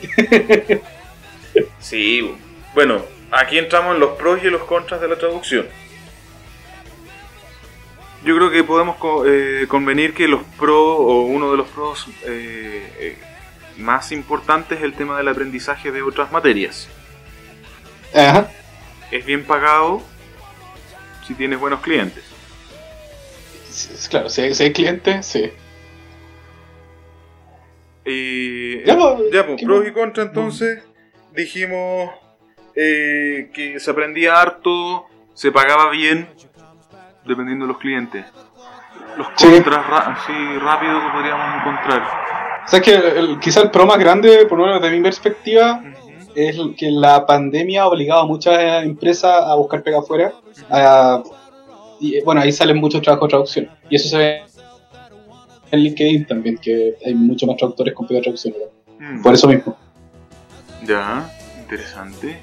sí, 1.79 2.33
bueno, 2.73 3.01
aquí 3.31 3.57
entramos 3.57 3.95
en 3.95 3.99
los 3.99 4.11
pros 4.17 4.43
y 4.43 4.49
los 4.49 4.63
contras 4.63 5.01
de 5.01 5.07
la 5.07 5.17
traducción. 5.17 5.67
Yo 8.23 8.35
creo 8.35 8.49
que 8.49 8.63
podemos 8.63 8.97
eh, 9.25 9.65
convenir 9.67 10.13
que 10.13 10.27
los 10.27 10.43
pros, 10.57 10.97
o 10.99 11.21
uno 11.21 11.51
de 11.51 11.57
los 11.57 11.67
pros 11.67 12.07
eh, 12.25 12.91
eh, 12.99 13.17
más 13.77 14.11
importantes 14.11 14.79
es 14.79 14.83
el 14.83 14.93
tema 14.93 15.17
del 15.17 15.27
aprendizaje 15.27 15.91
de 15.91 16.01
otras 16.01 16.31
materias. 16.31 16.89
Ajá. 18.13 18.49
Es 19.11 19.25
bien 19.25 19.45
pagado 19.45 20.01
si 21.25 21.35
tienes 21.35 21.59
buenos 21.59 21.81
clientes 21.81 22.37
claro, 24.09 24.29
si 24.29 24.41
hay, 24.41 24.73
clientes, 24.73 25.25
sí. 25.25 25.51
Y 28.05 28.83
ya, 28.85 28.97
pues, 28.97 29.45
pues 29.45 29.63
pros 29.63 29.87
y 29.87 29.91
contras 29.91 30.27
entonces 30.27 30.83
dijimos 31.33 32.11
eh, 32.79 33.49
que 33.53 33.79
se 33.79 33.89
aprendía 33.89 34.39
harto, 34.39 35.05
se 35.33 35.51
pagaba 35.51 35.89
bien, 35.89 36.27
dependiendo 37.25 37.65
de 37.65 37.73
los 37.73 37.79
clientes. 37.79 38.23
Los 39.17 39.29
contras 39.29 40.19
sí. 40.27 40.33
rápido 40.59 41.01
que 41.01 41.09
podríamos 41.11 41.59
encontrar. 41.59 42.03
O 42.65 42.69
sea, 42.69 42.79
que 42.79 42.93
el, 42.93 43.39
quizá 43.39 43.61
el 43.61 43.71
pro 43.71 43.87
más 43.87 43.97
grande, 43.97 44.45
por 44.45 44.59
lo 44.59 44.65
menos 44.65 44.81
de 44.81 44.91
mi 44.91 45.01
perspectiva, 45.01 45.81
es 46.35 46.55
que 46.77 46.91
la 46.91 47.25
pandemia 47.25 47.81
ha 47.81 47.87
obligado 47.87 48.21
a 48.21 48.25
muchas 48.27 48.83
empresas 48.83 49.43
a 49.43 49.55
buscar 49.55 49.81
pega 49.81 49.99
afuera, 49.99 50.33
a 50.69 51.23
y 51.99 52.21
bueno, 52.21 52.41
ahí 52.41 52.51
salen 52.51 52.77
muchos 52.77 53.01
trabajos 53.01 53.27
de 53.27 53.31
traducción. 53.31 53.69
Y 53.89 53.95
eso 53.95 54.09
se 54.09 54.17
ve 54.17 54.41
en 55.71 55.79
LinkedIn 55.79 56.27
también, 56.27 56.57
que 56.57 56.95
hay 57.03 57.15
muchos 57.15 57.47
más 57.47 57.57
traductores 57.57 57.93
con 57.95 58.07
pega 58.07 58.21
traducción. 58.21 58.53
Mm. 58.99 59.23
Por 59.23 59.33
eso 59.33 59.47
mismo. 59.47 59.75
Ya, 60.85 61.27
interesante. 61.59 62.37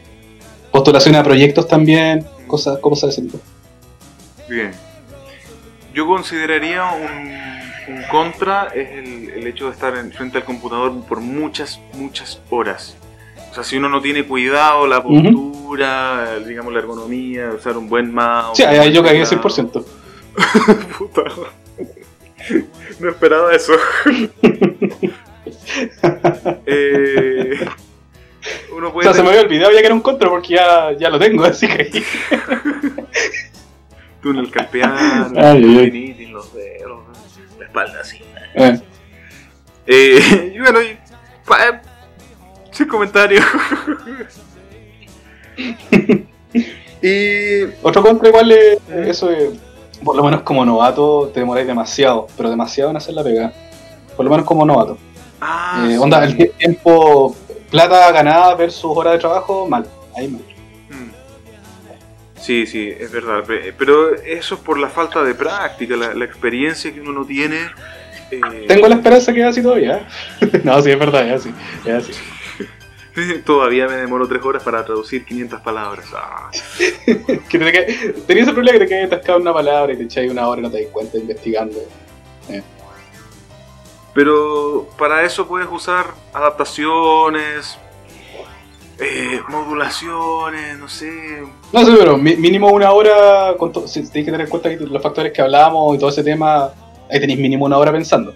Postulación 0.74 1.14
a 1.14 1.22
proyectos 1.22 1.68
también, 1.68 2.26
cosas, 2.48 2.80
cosas 2.80 3.02
de 3.02 3.08
ese 3.10 3.22
tipo. 3.22 3.38
Bien. 4.48 4.72
Yo 5.94 6.04
consideraría 6.04 6.82
un, 6.86 7.94
un 7.94 8.02
contra 8.10 8.64
es 8.74 8.90
el, 8.90 9.30
el, 9.30 9.46
hecho 9.46 9.66
de 9.66 9.70
estar 9.70 9.96
en, 9.96 10.10
frente 10.10 10.38
al 10.38 10.44
computador 10.44 10.92
por 11.08 11.20
muchas, 11.20 11.80
muchas 11.92 12.40
horas. 12.50 12.96
O 13.52 13.54
sea, 13.54 13.62
si 13.62 13.76
uno 13.76 13.88
no 13.88 14.00
tiene 14.00 14.24
cuidado, 14.24 14.88
la 14.88 15.00
postura, 15.00 16.40
digamos, 16.40 16.72
la 16.72 16.80
ergonomía, 16.80 17.50
usar 17.56 17.76
un 17.76 17.88
buen 17.88 18.12
mouse. 18.12 18.56
Sí, 18.56 18.64
ahí 18.64 18.92
yo 18.92 19.04
caí 19.04 19.20
100%. 19.20 19.84
Puta. 20.98 21.22
No 22.98 23.10
esperaba 23.10 23.54
eso. 23.54 23.74
eh, 26.66 27.64
uno 28.74 28.92
puede 28.92 29.08
o 29.08 29.12
sea, 29.12 29.20
se 29.20 29.22
me 29.22 29.30
había 29.30 29.42
olvidado 29.42 29.72
ya 29.72 29.80
que 29.80 29.86
era 29.86 29.94
un 29.94 30.00
contra 30.00 30.28
porque 30.28 30.54
ya, 30.54 30.92
ya 30.98 31.10
lo 31.10 31.18
tengo, 31.18 31.44
así 31.44 31.66
que. 31.66 31.90
Túnel 34.22 34.50
carpiano, 34.50 35.32
ay, 35.36 36.26
los 36.30 36.54
dedos, 36.54 37.02
la 37.58 37.66
espalda 37.66 38.00
así. 38.00 38.20
Eh. 38.54 38.80
Eh, 39.86 40.52
y 40.54 40.58
bueno, 40.58 40.82
y, 40.82 40.96
pa, 41.46 41.82
sin 42.70 42.88
comentario. 42.88 43.42
y. 47.02 47.64
Otro 47.82 48.02
contra 48.02 48.28
igual 48.28 48.52
es 48.52 48.78
eso 48.88 49.28
de. 49.28 49.50
Por 50.02 50.16
lo 50.16 50.24
menos 50.24 50.42
como 50.42 50.64
novato 50.64 51.30
te 51.32 51.40
demoráis 51.40 51.66
demasiado, 51.66 52.26
pero 52.36 52.50
demasiado 52.50 52.90
en 52.90 52.96
hacer 52.96 53.14
la 53.14 53.22
pega. 53.22 53.52
Por 54.16 54.24
lo 54.24 54.30
menos 54.30 54.46
como 54.46 54.64
novato. 54.64 54.98
Ah, 55.40 55.86
eh, 55.90 55.98
onda, 55.98 56.24
el 56.24 56.50
tiempo, 56.56 57.34
plata 57.74 58.12
ganada 58.12 58.54
versus 58.54 58.84
hora 58.84 59.10
de 59.12 59.18
trabajo, 59.18 59.66
mal. 59.68 59.84
Ahí 60.16 60.28
mal. 60.28 60.42
Mm. 60.90 62.40
Sí, 62.40 62.66
sí, 62.66 62.88
es 62.88 63.10
verdad. 63.10 63.42
Pero 63.76 64.14
eso 64.14 64.54
es 64.54 64.60
por 64.60 64.78
la 64.78 64.88
falta 64.88 65.24
de 65.24 65.34
práctica, 65.34 65.96
la, 65.96 66.14
la 66.14 66.24
experiencia 66.24 66.94
que 66.94 67.00
uno 67.00 67.12
no 67.12 67.26
tiene. 67.26 67.58
Eh... 68.30 68.66
Tengo 68.68 68.86
la 68.86 68.94
esperanza 68.94 69.32
que 69.32 69.40
es 69.40 69.46
así 69.46 69.60
todavía. 69.60 70.06
no, 70.62 70.80
sí, 70.82 70.90
es 70.90 70.98
verdad, 70.98 71.26
es 71.28 71.40
así. 71.40 71.54
Es 71.84 71.94
así. 71.94 72.12
Todavía 73.44 73.88
me 73.88 73.96
demoro 73.96 74.28
tres 74.28 74.44
horas 74.44 74.62
para 74.62 74.84
traducir 74.84 75.24
500 75.24 75.60
palabras. 75.60 76.06
Ah. 76.14 76.50
Tenía 77.50 78.42
ese 78.42 78.52
problema 78.52 78.78
que 78.78 78.84
te 78.84 78.86
quedas 78.86 79.06
atascado 79.06 79.40
una 79.40 79.52
palabra 79.52 79.92
y 79.92 79.96
te 79.96 80.04
echáis 80.04 80.30
una 80.30 80.46
hora 80.46 80.60
y 80.60 80.62
no 80.62 80.70
te 80.70 80.82
das 80.82 80.92
cuenta 80.92 81.18
investigando. 81.18 81.78
Eh. 82.48 82.62
Pero 84.14 84.88
para 84.96 85.24
eso 85.24 85.46
puedes 85.46 85.68
usar 85.70 86.14
adaptaciones, 86.32 87.76
eh, 89.00 89.40
modulaciones, 89.48 90.78
no 90.78 90.88
sé. 90.88 91.42
No 91.72 91.84
sé, 91.84 91.92
pero 91.98 92.16
mínimo 92.16 92.70
una 92.70 92.92
hora, 92.92 93.54
con 93.58 93.72
si 93.88 94.00
tienes 94.08 94.12
que 94.12 94.24
tener 94.24 94.40
en 94.42 94.48
cuenta 94.48 94.70
que 94.70 94.76
los 94.76 95.02
factores 95.02 95.32
que 95.32 95.42
hablamos 95.42 95.96
y 95.96 95.98
todo 95.98 96.10
ese 96.10 96.22
tema, 96.22 96.70
ahí 97.10 97.20
tenéis 97.20 97.40
mínimo 97.40 97.64
una 97.64 97.76
hora 97.76 97.90
pensando. 97.90 98.32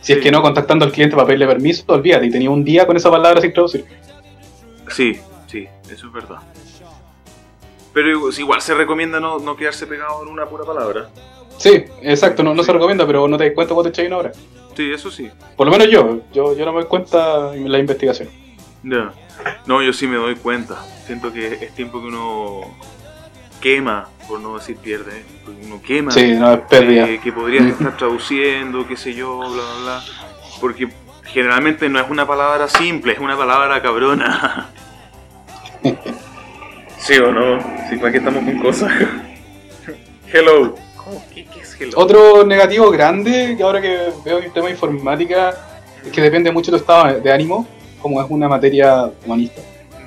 Si 0.00 0.12
es 0.14 0.18
que 0.18 0.32
no, 0.32 0.42
contactando 0.42 0.84
al 0.84 0.92
cliente 0.92 1.14
para 1.14 1.26
pedirle 1.26 1.46
permiso, 1.46 1.84
olvídate, 1.86 2.26
y 2.26 2.30
tenía 2.30 2.50
un 2.50 2.64
día 2.64 2.86
con 2.86 2.96
esa 2.96 3.10
palabra 3.10 3.40
sin 3.40 3.52
traducir. 3.52 3.84
Sí, 4.88 5.20
sí, 5.46 5.68
eso 5.88 6.06
es 6.06 6.12
verdad. 6.12 6.38
Pero 7.92 8.30
igual 8.30 8.60
se 8.60 8.74
recomienda 8.74 9.20
no, 9.20 9.38
no 9.38 9.56
quedarse 9.56 9.86
pegado 9.86 10.22
en 10.22 10.28
una 10.28 10.46
pura 10.46 10.64
palabra. 10.64 11.10
Sí, 11.58 11.84
exacto, 12.02 12.42
no, 12.42 12.54
no 12.54 12.62
se 12.62 12.72
recomienda, 12.72 13.06
pero 13.06 13.28
no 13.28 13.36
te 13.36 13.44
das 13.44 13.54
cuenta 13.54 13.74
cuando 13.74 13.90
te 13.90 13.94
echáis 13.94 14.08
una 14.08 14.16
hora. 14.16 14.32
Sí, 14.80 14.90
eso 14.94 15.10
sí. 15.10 15.30
Por 15.58 15.66
lo 15.66 15.72
menos 15.72 15.90
yo, 15.90 16.22
yo, 16.32 16.56
yo 16.56 16.64
no 16.64 16.72
me 16.72 16.80
doy 16.80 16.88
cuenta 16.88 17.54
en 17.54 17.70
la 17.70 17.78
investigación. 17.78 18.30
Ya. 18.82 19.12
No, 19.66 19.82
yo 19.82 19.92
sí 19.92 20.06
me 20.06 20.16
doy 20.16 20.36
cuenta. 20.36 20.82
Siento 21.04 21.30
que 21.30 21.52
es 21.52 21.74
tiempo 21.74 22.00
que 22.00 22.06
uno 22.06 22.62
quema, 23.60 24.08
por 24.26 24.40
no 24.40 24.56
decir 24.56 24.78
pierde, 24.78 25.22
uno 25.66 25.82
quema, 25.82 26.12
sí, 26.12 26.32
no, 26.32 26.54
es 26.54 26.62
eh, 26.70 27.20
que 27.22 27.30
podrías 27.30 27.66
estar 27.72 27.94
traduciendo, 27.98 28.88
qué 28.88 28.96
sé 28.96 29.12
yo, 29.12 29.36
bla, 29.36 29.48
bla, 29.48 29.80
bla. 29.82 30.02
Porque 30.62 30.88
generalmente 31.24 31.90
no 31.90 32.00
es 32.00 32.08
una 32.08 32.26
palabra 32.26 32.66
simple, 32.66 33.12
es 33.12 33.18
una 33.18 33.36
palabra 33.36 33.82
cabrona. 33.82 34.70
¿Sí 36.96 37.18
o 37.18 37.30
no? 37.30 37.60
Sí, 37.90 37.96
¿para 37.96 38.12
qué 38.12 38.16
estamos 38.16 38.42
con 38.44 38.58
cosas? 38.60 38.90
hello. 40.32 40.74
¿Qué, 41.32 41.46
es 41.60 41.76
hello? 41.80 41.92
Otro 41.96 42.44
negativo 42.44 42.90
grande, 42.90 43.54
que 43.56 43.62
ahora 43.62 43.80
que 43.80 44.10
veo 44.24 44.38
el 44.38 44.52
tema 44.52 44.66
de 44.66 44.72
informática, 44.72 45.54
es 46.04 46.12
que 46.12 46.20
depende 46.20 46.50
mucho 46.50 46.70
del 46.70 46.80
estado 46.80 47.20
de 47.20 47.32
ánimo, 47.32 47.66
como 48.00 48.22
es 48.22 48.30
una 48.30 48.48
materia 48.48 49.10
humanista. 49.24 49.60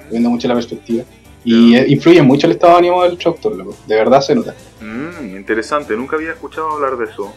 Depende 0.05 0.29
mucho 0.29 0.47
de 0.47 0.47
la 0.49 0.55
perspectiva. 0.55 1.03
Y 1.45 1.75
influye 1.91 2.21
mucho 2.21 2.47
el 2.47 2.53
estado 2.53 2.73
de 2.73 2.79
ánimo 2.79 3.03
del 3.03 3.17
traductor, 3.17 3.55
loco. 3.55 3.75
De 3.85 3.95
verdad 3.95 4.21
se 4.21 4.33
nota. 4.33 4.55
Mm, 4.79 5.35
interesante, 5.35 5.95
nunca 5.95 6.15
había 6.15 6.31
escuchado 6.31 6.71
hablar 6.71 6.97
de 6.97 7.05
eso. 7.05 7.33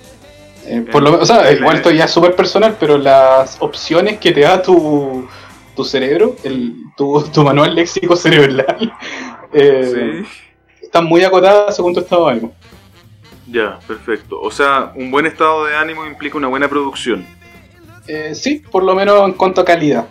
Eh, 0.66 0.84
por 0.90 1.02
lo, 1.02 1.20
o 1.20 1.26
sea, 1.26 1.52
igual 1.52 1.76
esto 1.76 1.90
ya 1.90 2.04
es 2.04 2.10
súper 2.10 2.34
personal, 2.34 2.76
pero 2.78 2.98
las 2.98 3.56
opciones 3.60 4.18
que 4.18 4.32
te 4.32 4.40
da 4.40 4.62
tu, 4.62 5.26
tu 5.74 5.84
cerebro, 5.84 6.36
el, 6.42 6.74
tu, 6.96 7.22
tu 7.32 7.42
manual 7.42 7.74
léxico 7.74 8.16
cerebral, 8.16 8.92
eh, 9.52 10.24
están 10.82 11.04
muy 11.04 11.22
acotadas 11.22 11.76
según 11.76 11.94
tu 11.94 12.00
estado 12.00 12.26
de 12.26 12.32
ánimo. 12.32 12.52
Ya, 13.56 13.78
perfecto. 13.86 14.38
O 14.38 14.50
sea, 14.50 14.92
un 14.94 15.10
buen 15.10 15.24
estado 15.24 15.64
de 15.64 15.74
ánimo 15.74 16.04
implica 16.04 16.36
una 16.36 16.46
buena 16.46 16.68
producción. 16.68 17.26
Eh, 18.06 18.34
sí, 18.34 18.62
por 18.70 18.82
lo 18.82 18.94
menos 18.94 19.26
en 19.26 19.32
cuanto 19.32 19.62
a 19.62 19.64
calidad. 19.64 20.08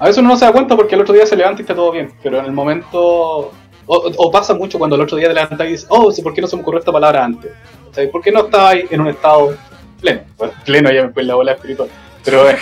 A 0.00 0.06
veces 0.06 0.18
uno 0.18 0.30
no 0.30 0.36
se 0.36 0.44
da 0.44 0.50
cuenta 0.50 0.74
porque 0.74 0.96
el 0.96 1.02
otro 1.02 1.14
día 1.14 1.26
se 1.26 1.36
levanta 1.36 1.60
y 1.60 1.62
está 1.62 1.76
todo 1.76 1.92
bien, 1.92 2.12
pero 2.24 2.40
en 2.40 2.46
el 2.46 2.50
momento. 2.50 3.52
O, 3.86 4.30
pasa 4.32 4.52
mucho 4.52 4.80
cuando 4.80 4.96
el 4.96 5.02
otro 5.02 5.16
día 5.16 5.28
te 5.28 5.34
levantas 5.34 5.68
y 5.68 5.70
dices, 5.70 5.86
oh, 5.90 6.12
¿por 6.24 6.34
qué 6.34 6.40
no 6.40 6.48
se 6.48 6.56
me 6.56 6.62
ocurrió 6.62 6.80
esta 6.80 6.90
palabra 6.90 7.24
antes? 7.24 7.52
O 7.88 7.94
sea, 7.94 8.10
¿Por 8.10 8.20
qué 8.20 8.32
no 8.32 8.46
estaba 8.46 8.70
ahí 8.70 8.84
en 8.90 9.00
un 9.00 9.06
estado 9.06 9.56
pleno? 10.00 10.22
Bueno, 10.36 10.54
pleno 10.64 10.90
ya 10.90 11.04
me 11.04 11.12
fue 11.12 11.22
la 11.22 11.36
bola 11.36 11.52
espiritual. 11.52 11.88
Pero 12.24 12.50
eh. 12.50 12.58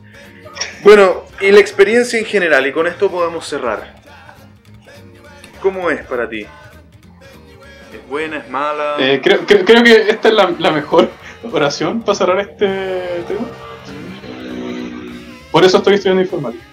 bueno, 0.84 1.22
y 1.40 1.50
la 1.50 1.60
experiencia 1.60 2.18
en 2.18 2.26
general, 2.26 2.66
y 2.66 2.72
con 2.72 2.86
esto 2.86 3.10
podemos 3.10 3.46
cerrar. 3.46 3.94
¿Cómo 5.62 5.88
es 5.88 6.04
para 6.04 6.28
ti? 6.28 6.46
¿Es 7.92 8.08
buena, 8.08 8.38
es 8.38 8.48
mala? 8.48 8.96
Eh, 8.98 9.20
creo, 9.22 9.44
creo, 9.46 9.82
que 9.82 10.08
esta 10.08 10.28
es 10.28 10.34
la, 10.34 10.70
mejor 10.70 11.10
oración 11.52 12.00
para 12.00 12.16
cerrar 12.16 12.40
este 12.40 13.22
tema. 13.28 13.46
Por 15.50 15.62
eso 15.64 15.76
estoy 15.76 15.92
estudiando 15.94 16.22
informática. 16.22 16.64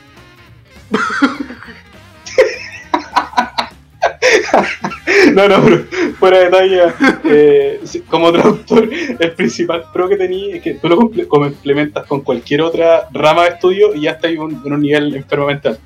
no, 5.34 5.50
no, 5.50 5.64
pero 5.64 5.86
fuera 6.18 6.40
de 6.40 6.50
talla, 6.50 6.96
eh, 7.26 7.82
como 8.08 8.32
traductor, 8.32 8.90
el 9.20 9.32
principal 9.34 9.84
pro 9.92 10.08
que 10.08 10.16
tenía 10.16 10.56
es 10.56 10.62
que 10.62 10.76
tú 10.76 10.88
lo 10.88 11.12
complementas 11.28 12.08
con 12.08 12.22
cualquier 12.22 12.62
otra 12.62 13.10
rama 13.12 13.44
de 13.44 13.50
estudio 13.50 13.94
y 13.94 14.04
ya 14.04 14.12
está 14.12 14.30
en 14.30 14.40
un, 14.40 14.82
nivel 14.82 15.14
enfermamente 15.16 15.68
alto. 15.70 15.82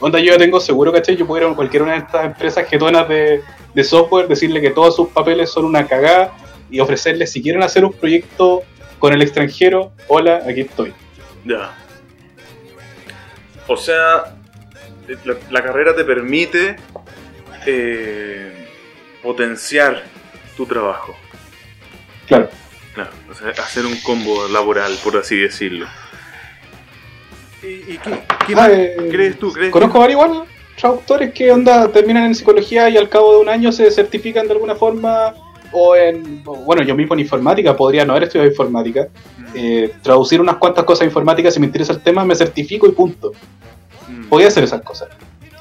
Onda, 0.00 0.18
yo 0.20 0.32
ya 0.32 0.38
tengo 0.38 0.60
seguro, 0.60 0.92
¿cachai? 0.92 1.16
Yo 1.16 1.26
puedo 1.26 1.44
ir 1.44 1.52
a 1.52 1.56
cualquier 1.56 1.82
una 1.82 1.92
de 1.92 1.98
estas 1.98 2.24
empresas 2.26 2.68
jetonas 2.68 3.08
de, 3.08 3.42
de 3.74 3.84
software, 3.84 4.28
decirle 4.28 4.60
que 4.60 4.70
todos 4.70 4.94
sus 4.94 5.08
papeles 5.08 5.50
son 5.50 5.64
una 5.64 5.86
cagada 5.86 6.32
y 6.70 6.80
ofrecerles, 6.80 7.32
si 7.32 7.42
quieren 7.42 7.62
hacer 7.62 7.84
un 7.84 7.92
proyecto 7.92 8.62
con 8.98 9.12
el 9.12 9.22
extranjero, 9.22 9.92
hola, 10.06 10.42
aquí 10.48 10.60
estoy. 10.62 10.92
Ya. 11.44 11.74
O 13.66 13.76
sea, 13.76 14.36
la, 15.50 15.62
carrera 15.62 15.94
te 15.94 16.04
permite 16.04 16.76
eh, 17.66 18.68
potenciar 19.22 20.04
tu 20.56 20.66
trabajo. 20.66 21.16
Claro. 22.26 22.48
Claro, 22.94 23.10
o 23.30 23.34
sea, 23.34 23.50
hacer 23.62 23.86
un 23.86 23.96
combo 24.00 24.48
laboral, 24.48 24.98
por 25.04 25.16
así 25.16 25.36
decirlo. 25.36 25.86
¿Y, 27.62 27.98
qué, 27.98 28.54
ah, 28.56 28.68
eh, 28.70 28.96
crees 29.10 29.38
tú? 29.38 29.52
conozco 29.70 29.98
varios 29.98 30.20
igual 30.20 30.44
traductores 30.78 31.32
que 31.32 31.50
onda 31.50 31.88
terminan 31.88 32.26
en 32.26 32.34
psicología 32.34 32.88
y 32.88 32.96
al 32.96 33.08
cabo 33.08 33.34
de 33.34 33.40
un 33.40 33.48
año 33.48 33.72
se 33.72 33.90
certifican 33.90 34.46
de 34.46 34.52
alguna 34.52 34.76
forma 34.76 35.34
o 35.72 35.96
en, 35.96 36.42
bueno, 36.44 36.82
yo 36.82 36.94
mismo 36.94 37.14
en 37.14 37.20
informática, 37.20 37.76
podría 37.76 38.04
no 38.04 38.12
haber 38.12 38.24
estudiado 38.24 38.48
informática, 38.48 39.08
mm. 39.38 39.44
eh, 39.54 39.92
traducir 40.02 40.40
unas 40.40 40.56
cuantas 40.56 40.84
cosas 40.84 41.06
informáticas 41.06 41.54
si 41.54 41.60
me 41.60 41.66
interesa 41.66 41.92
el 41.92 42.00
tema, 42.00 42.24
me 42.24 42.34
certifico 42.34 42.86
y 42.86 42.92
punto. 42.92 43.32
Mm. 44.08 44.28
Podía 44.28 44.48
hacer 44.48 44.64
esas 44.64 44.82
cosas. 44.82 45.08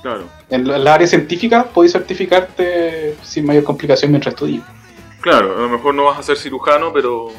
Claro. 0.02 0.26
En 0.50 0.84
la, 0.84 0.94
área 0.94 1.08
científica 1.08 1.66
podéis 1.66 1.92
certificarte 1.92 3.16
sin 3.24 3.46
mayor 3.46 3.64
complicación 3.64 4.12
mientras 4.12 4.34
estudias. 4.34 4.64
Claro, 5.20 5.58
a 5.58 5.62
lo 5.62 5.70
mejor 5.70 5.94
no 5.94 6.06
vas 6.06 6.20
a 6.20 6.24
ser 6.24 6.38
cirujano, 6.38 6.94
pero 6.94 7.30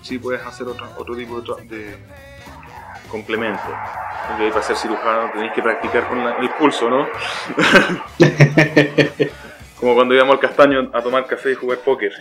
sí 0.00 0.18
puedes 0.18 0.42
hacer 0.42 0.66
otro, 0.66 0.88
otro 0.98 1.14
tipo 1.14 1.40
de, 1.40 1.96
complemento. 3.12 3.62
para 3.62 4.62
ser 4.62 4.74
cirujano 4.74 5.30
tenéis 5.32 5.52
que 5.52 5.62
practicar 5.62 6.08
con 6.08 6.18
el 6.18 6.50
pulso, 6.58 6.88
¿no? 6.88 7.06
Como 9.78 9.94
cuando 9.94 10.14
íbamos 10.14 10.34
al 10.34 10.40
castaño 10.40 10.90
a 10.94 11.02
tomar 11.02 11.26
café 11.26 11.52
y 11.52 11.54
jugar 11.54 11.78
póker. 11.78 12.12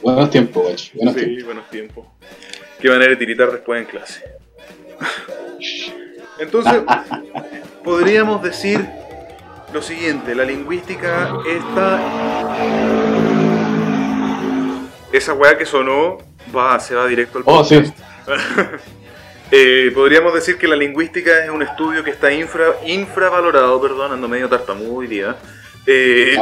Buenos 0.00 0.30
tiempos, 0.30 0.62
guacho. 0.62 0.92
Buenos 0.94 1.14
sí, 1.14 1.20
tiempos. 1.20 1.44
buenos 1.44 1.70
tiempos. 1.70 2.06
Qué 2.80 2.88
manera 2.88 3.10
de 3.10 3.16
tiritar 3.16 3.50
después 3.50 3.80
en 3.80 3.86
clase. 3.86 4.22
Entonces, 6.38 6.82
podríamos 7.84 8.40
decir 8.42 8.86
lo 9.72 9.82
siguiente, 9.82 10.34
la 10.36 10.44
lingüística 10.44 11.32
está... 11.46 12.00
Esa 15.10 15.32
weá 15.32 15.58
que 15.58 15.66
sonó 15.66 16.18
va, 16.54 16.78
se 16.78 16.94
va 16.94 17.06
directo 17.06 17.38
al 17.38 17.44
Oh, 17.46 17.64
sí. 17.64 17.82
Eh, 19.50 19.90
podríamos 19.94 20.34
decir 20.34 20.58
que 20.58 20.68
la 20.68 20.76
lingüística 20.76 21.42
es 21.44 21.50
un 21.50 21.62
estudio 21.62 22.04
que 22.04 22.10
está 22.10 22.30
infra, 22.32 22.74
infravalorado, 22.84 23.80
perdón, 23.80 24.12
ando 24.12 24.28
medio 24.28 24.48
tartamudo 24.48 24.94
hoy 24.96 25.06
día, 25.06 25.36
eh, 25.86 26.36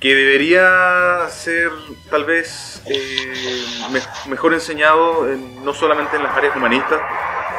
que 0.00 0.14
debería 0.14 1.26
ser 1.28 1.70
tal 2.08 2.24
vez 2.24 2.82
eh, 2.86 3.66
me- 3.90 4.30
mejor 4.30 4.54
enseñado 4.54 5.28
en- 5.30 5.62
no 5.64 5.74
solamente 5.74 6.16
en 6.16 6.22
las 6.22 6.34
áreas 6.34 6.56
humanistas, 6.56 7.00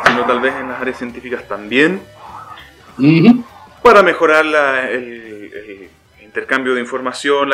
sino 0.07 0.25
tal 0.25 0.39
vez 0.39 0.53
en 0.55 0.69
las 0.69 0.81
áreas 0.81 0.97
científicas 0.97 1.47
también, 1.47 2.01
para 3.83 4.01
mejorar 4.03 4.45
la- 4.45 4.89
el, 4.89 5.51
el 5.53 5.88
intercambio 6.39 6.73
de 6.73 6.79
información, 6.81 7.49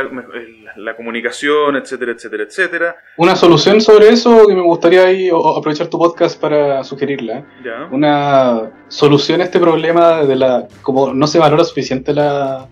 la, 0.78 0.96
comunicación, 0.96 1.76
etcétera, 1.76 2.12
etcétera, 2.12 2.44
etcétera. 2.44 2.96
Una 3.18 3.36
solución 3.36 3.82
sobre 3.82 4.10
eso 4.10 4.46
que 4.48 4.54
me 4.54 4.62
gustaría 4.62 5.06
ahí 5.06 5.30
o- 5.32 5.58
aprovechar 5.58 5.88
tu 5.88 5.98
podcast 5.98 6.40
para 6.40 6.84
sugerirla. 6.84 7.40
¿eh? 7.40 7.46
¿Ya? 7.64 7.88
Una 7.92 8.70
solución 8.88 9.42
a 9.42 9.46
este 9.46 9.60
problema 9.60 10.24
de 10.24 10.36
la. 10.36 10.68
como 10.84 11.14
no 11.14 11.26
se 11.26 11.40
valora 11.40 11.64
suficiente 11.64 12.14
la, 12.14 12.68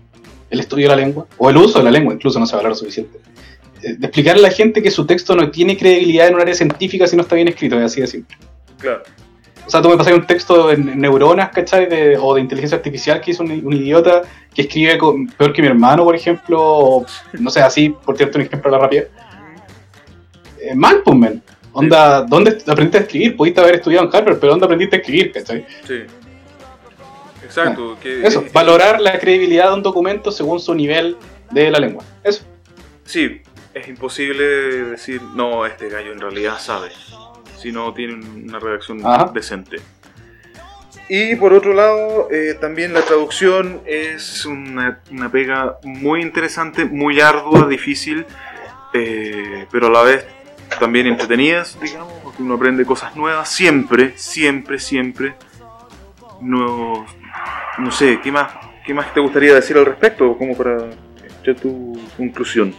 el 0.50 0.60
estudio 0.60 0.88
de 0.88 0.96
la 0.96 1.00
lengua, 1.02 1.26
o 1.38 1.50
el 1.50 1.56
uso 1.56 1.78
de 1.78 1.84
la 1.84 1.90
lengua 1.90 2.14
incluso 2.14 2.38
no 2.38 2.46
se 2.46 2.54
valora 2.56 2.74
suficiente. 2.76 3.18
Eh, 3.82 3.94
De 3.98 4.06
explicarle 4.06 4.46
a 4.46 4.50
la 4.50 4.54
gente 4.54 4.82
que 4.82 4.90
su 4.90 5.04
texto 5.06 5.34
no 5.34 5.50
tiene 5.50 5.76
credibilidad 5.76 6.28
en 6.28 6.34
un 6.36 6.40
área 6.42 6.54
científica 6.54 7.06
si 7.08 7.16
no 7.16 7.22
está 7.22 7.34
bien 7.34 7.48
escrito, 7.48 7.76
es 7.78 7.84
así 7.86 8.00
de 8.00 8.06
simple. 8.06 8.36
Claro. 8.78 9.02
O 9.66 9.70
sea, 9.70 9.80
tú 9.80 9.88
me 9.88 9.96
pasas 9.96 10.12
un 10.12 10.26
texto 10.26 10.70
en 10.70 11.00
neuronas, 11.00 11.50
¿cachai? 11.50 11.86
De- 11.86 12.18
o 12.20 12.34
de 12.34 12.40
inteligencia 12.42 12.76
artificial 12.76 13.20
que 13.20 13.30
hizo 13.30 13.42
un, 13.42 13.50
un 13.50 13.72
idiota 13.72 14.22
que 14.54 14.62
escribe 14.62 14.98
con- 14.98 15.26
peor 15.28 15.52
que 15.52 15.62
mi 15.62 15.68
hermano, 15.68 16.04
por 16.04 16.14
ejemplo, 16.14 16.60
o 16.62 17.06
no 17.38 17.50
sé, 17.50 17.60
así, 17.60 17.88
por 18.04 18.16
cierto, 18.16 18.38
un 18.38 18.44
ejemplo 18.44 18.68
a 18.68 18.72
la 18.72 18.78
rápida. 18.84 19.04
Eh, 20.60 20.74
mal, 20.74 21.02
pues, 21.04 21.16
men. 21.16 21.42
Onda, 21.72 22.22
¿dónde 22.22 22.58
aprendiste 22.66 22.98
a 22.98 23.00
escribir? 23.00 23.36
Pudiste 23.36 23.60
haber 23.60 23.76
estudiado 23.76 24.06
en 24.08 24.14
Harvard, 24.14 24.38
pero 24.38 24.52
¿dónde 24.52 24.66
aprendiste 24.66 24.96
a 24.96 24.98
escribir, 25.00 25.32
cachai? 25.32 25.66
Sí. 25.86 26.02
Exacto. 27.42 27.96
que 28.00 28.26
Eso, 28.26 28.40
es- 28.46 28.52
valorar 28.52 29.00
la 29.00 29.18
credibilidad 29.18 29.68
de 29.68 29.74
un 29.74 29.82
documento 29.82 30.30
según 30.30 30.60
su 30.60 30.74
nivel 30.74 31.16
de 31.50 31.70
la 31.70 31.78
lengua. 31.78 32.04
Eso. 32.22 32.42
Sí, 33.04 33.40
es 33.74 33.88
imposible 33.88 34.44
decir, 34.44 35.20
no, 35.34 35.66
este 35.66 35.88
gallo 35.88 36.12
en 36.12 36.20
realidad 36.20 36.58
sabe, 36.58 36.88
si 37.64 37.72
no 37.72 37.94
tiene 37.94 38.12
una 38.14 38.58
redacción 38.58 39.00
Ajá. 39.02 39.30
decente. 39.32 39.78
Y 41.08 41.34
por 41.36 41.54
otro 41.54 41.72
lado, 41.72 42.28
eh, 42.30 42.58
también 42.60 42.92
la 42.92 43.00
traducción 43.00 43.80
es 43.86 44.44
una, 44.44 45.00
una 45.10 45.30
pega 45.30 45.78
muy 45.82 46.20
interesante, 46.20 46.84
muy 46.84 47.22
ardua, 47.22 47.66
difícil, 47.66 48.26
eh, 48.92 49.66
pero 49.72 49.86
a 49.86 49.90
la 49.90 50.02
vez 50.02 50.26
también 50.78 51.06
entretenidas, 51.06 51.78
digamos, 51.80 52.12
porque 52.22 52.42
uno 52.42 52.54
aprende 52.54 52.84
cosas 52.84 53.16
nuevas 53.16 53.48
siempre, 53.48 54.12
siempre, 54.16 54.78
siempre. 54.78 55.36
No, 56.42 57.06
no 57.78 57.90
sé, 57.90 58.20
¿qué 58.22 58.30
más, 58.30 58.52
¿qué 58.84 58.92
más 58.92 59.12
te 59.14 59.20
gustaría 59.20 59.54
decir 59.54 59.78
al 59.78 59.86
respecto? 59.86 60.36
Como 60.36 60.54
para 60.54 60.90
echar 61.40 61.54
tu 61.54 61.98
conclusión. 62.18 62.74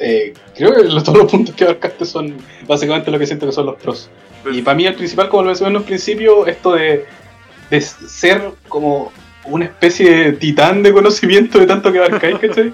Eh, 0.00 0.34
creo 0.56 0.74
que 0.74 0.82
los- 0.84 1.04
todos 1.04 1.18
los 1.18 1.30
puntos 1.30 1.54
que 1.54 1.64
abarcaste 1.64 2.04
son 2.04 2.34
básicamente 2.66 3.10
lo 3.10 3.18
que 3.18 3.26
siento 3.26 3.46
que 3.46 3.52
son 3.52 3.66
los 3.66 3.76
pros. 3.76 4.10
Y 4.52 4.62
para 4.62 4.76
mí 4.76 4.86
el 4.86 4.94
principal, 4.94 5.28
como 5.28 5.42
lo 5.42 5.46
mencioné 5.48 5.70
en 5.70 5.76
un 5.78 5.82
principio, 5.84 6.46
esto 6.46 6.72
de, 6.74 7.04
de 7.70 7.80
ser 7.80 8.42
como 8.68 9.12
una 9.44 9.64
especie 9.64 10.10
de 10.10 10.32
titán 10.32 10.82
de 10.82 10.92
conocimiento 10.92 11.58
de 11.58 11.66
tanto 11.66 11.92
que 11.92 11.98
abarcáis, 11.98 12.38
¿cachai? 12.38 12.72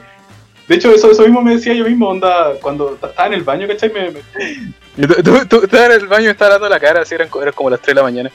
De 0.69 0.75
hecho, 0.77 0.95
eso, 0.95 1.11
eso 1.11 1.23
mismo 1.23 1.43
me 1.43 1.57
decía 1.57 1.75
yo 1.75 1.85
mismo, 1.85 2.09
onda, 2.09 2.53
cuando 2.63 2.95
estaba 2.95 3.27
en 3.27 3.35
el 3.35 3.43
baño, 3.43 3.67
¿cachai? 3.69 3.93
Me, 3.93 4.11
me- 4.11 5.07
tú, 5.07 5.23
tú- 5.23 5.47
tú 5.49 5.65
estabas 5.65 5.87
en 5.97 6.01
el 6.03 6.07
baño 6.07 6.23
y 6.23 6.27
me 6.27 6.33
estabas 6.33 6.55
dando 6.55 6.69
la 6.69 6.81
cara, 6.81 7.03
así 7.03 7.15
eran, 7.15 7.29
eran 7.41 7.53
como 7.55 7.71
las 7.71 7.81
3 7.81 7.95
de 7.95 8.01
la 8.01 8.03
mañana. 8.03 8.31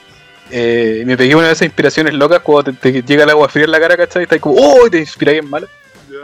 Eh, 0.50 1.00
y 1.02 1.04
me 1.04 1.16
pegué 1.16 1.34
una 1.34 1.46
de 1.46 1.52
esas 1.52 1.66
inspiraciones 1.66 2.14
locas 2.14 2.40
cuando 2.40 2.72
te, 2.72 2.90
te 2.90 3.02
llega 3.02 3.24
el 3.24 3.30
agua 3.30 3.48
fría 3.48 3.64
en 3.66 3.70
la 3.70 3.80
cara, 3.80 3.96
¿cachai? 3.96 4.22
Y 4.22 4.24
estás 4.24 4.40
como, 4.40 4.56
¡oh! 4.56 4.86
Y 4.86 4.90
te 4.90 4.98
inspiráis 4.98 5.40
en 5.40 5.50
mala. 5.50 5.66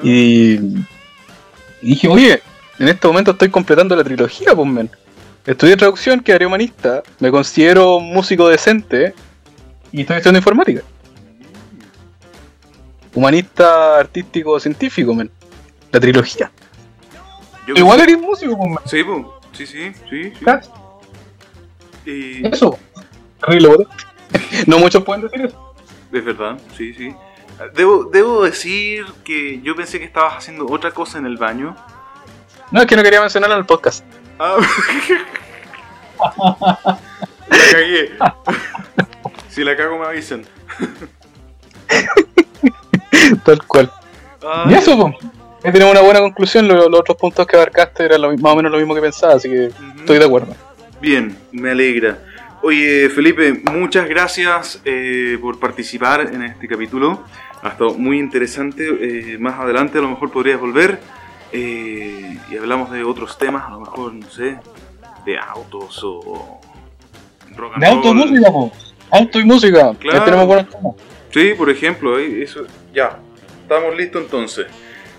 Y, 0.03 0.55
y 0.55 1.91
dije, 1.91 2.09
oye, 2.09 2.43
en 2.79 2.89
este 2.89 3.07
momento 3.07 3.33
estoy 3.33 3.51
completando 3.51 3.95
la 3.97 4.05
trilogía, 4.05 4.55
pues, 4.55 4.69
men. 4.69 4.91
Estudié 5.47 5.77
traducción, 5.77 6.21
quedaré 6.21 6.47
humanista, 6.47 7.03
me 7.21 7.31
considero 7.31 8.01
músico 8.01 8.49
decente 8.49 9.15
y 9.93 10.01
estoy 10.01 10.17
estudiando 10.17 10.39
informática. 10.39 10.83
Humanista, 13.15 13.99
artístico, 13.99 14.59
científico, 14.59 15.15
men. 15.15 15.31
La 15.93 16.01
trilogía. 16.01 16.51
Yo 17.67 17.75
Igual 17.75 18.01
eres 18.01 18.19
músico, 18.19 18.57
pues, 18.57 18.69
men. 18.69 18.79
Sí, 18.87 19.05
po. 19.05 19.41
sí, 19.53 19.67
sí, 19.67 19.93
sí. 20.11 20.33
sí. 20.33 20.71
Y 22.07 22.47
Eso. 22.47 22.79
¿verdad? 23.47 23.87
no 24.67 24.79
muchos 24.79 25.03
pueden 25.05 25.23
decir 25.23 25.47
eso. 25.47 25.75
es 26.13 26.25
verdad, 26.25 26.59
sí, 26.77 26.93
sí. 26.95 27.15
Debo, 27.75 28.05
debo 28.05 28.45
decir 28.45 29.07
que 29.25 29.61
yo 29.63 29.77
pensé 29.77 29.99
que 29.99 30.05
estabas 30.05 30.39
haciendo 30.39 30.67
otra 30.67 30.91
cosa 30.91 31.19
en 31.19 31.27
el 31.27 31.37
baño. 31.37 31.77
No, 32.71 32.81
es 32.81 32.87
que 32.87 32.97
no 32.97 33.03
quería 33.03 33.21
mencionarlo 33.21 33.55
en 33.57 33.61
el 33.61 33.67
podcast. 33.67 34.05
Ah. 34.39 34.57
la 37.49 37.59
cagué. 37.73 38.11
Si 39.49 39.63
la 39.65 39.77
cago 39.77 39.99
me 39.99 40.07
avisan. 40.07 40.45
Tal 43.45 43.65
cual. 43.67 43.91
Y 44.69 44.75
eso, 44.75 44.99
pues. 44.99 45.15
Tenemos 45.73 45.93
una 45.93 46.03
buena 46.03 46.21
conclusión. 46.21 46.69
Lo- 46.69 46.89
Los, 46.89 47.01
otros 47.01 47.17
puntos 47.17 47.47
que 47.47 47.57
abarcaste 47.57 48.05
eran 48.05 48.21
lo 48.23 48.37
más 48.37 48.53
o 48.53 48.57
menos 48.57 48.71
lo 48.73 48.79
mismo 48.79 48.95
que 48.95 49.01
pensaba, 49.01 49.35
así 49.35 49.49
que 49.49 49.71
estoy 49.99 50.19
de 50.19 50.25
acuerdo. 50.25 50.55
Bien, 51.01 51.37
me 51.53 51.71
alegra. 51.71 52.19
Oye, 52.63 53.09
Felipe, 53.11 53.53
muchas 53.73 54.09
gracias 54.09 54.81
eh, 54.85 55.39
por 55.41 55.59
participar 55.61 56.21
en 56.33 56.43
este 56.43 56.67
capítulo. 56.69 57.23
Ha 57.63 57.69
estado 57.69 57.95
muy 57.95 58.19
interesante. 58.19 58.87
eh, 59.35 59.39
más 59.39 59.59
adelante 59.59 59.99
a 59.99 60.03
lo 60.03 60.09
mejor 60.11 60.31
podrías 60.31 60.61
volver 60.61 60.99
eh, 61.55 62.39
y 62.51 62.57
hablamos 62.57 62.91
de 62.91 63.05
otros 63.05 63.39
temas, 63.39 63.65
a 63.67 63.71
lo 63.71 63.81
mejor, 63.81 64.13
no 64.13 64.29
sé, 64.29 64.59
de 65.25 65.39
autos 65.39 66.01
o 66.03 66.61
rock 67.57 67.75
and 67.75 67.83
De 67.85 67.89
auto 67.89 68.09
y 68.09 68.13
roll. 68.13 68.31
música. 68.31 68.51
Auto 69.11 69.41
y 69.41 69.45
música. 69.45 69.95
Claro. 70.01 70.19
Ya 70.19 70.25
tenemos 70.25 70.47
buenos 70.47 70.69
temas. 70.71 70.95
Sí, 71.33 71.55
por 71.57 71.71
ejemplo, 71.71 72.19
eso, 72.19 72.65
ya, 72.93 73.19
estamos 73.63 73.97
listos 73.97 74.23
entonces. 74.23 74.67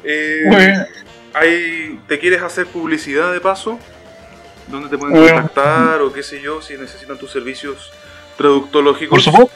Eh, 0.03 0.41
Muy 0.47 0.57
bien. 0.57 1.99
¿Te 2.07 2.19
quieres 2.19 2.41
hacer 2.41 2.67
publicidad 2.67 3.31
de 3.33 3.39
paso? 3.41 3.79
¿Dónde 4.67 4.89
te 4.89 4.97
pueden 4.97 5.15
contactar 5.33 6.01
o 6.01 6.11
qué 6.11 6.21
sé 6.23 6.41
yo 6.41 6.61
si 6.61 6.75
necesitan 6.77 7.17
tus 7.17 7.31
servicios 7.31 7.91
traductológicos? 8.37 9.09
Por 9.09 9.21
supuesto. 9.21 9.53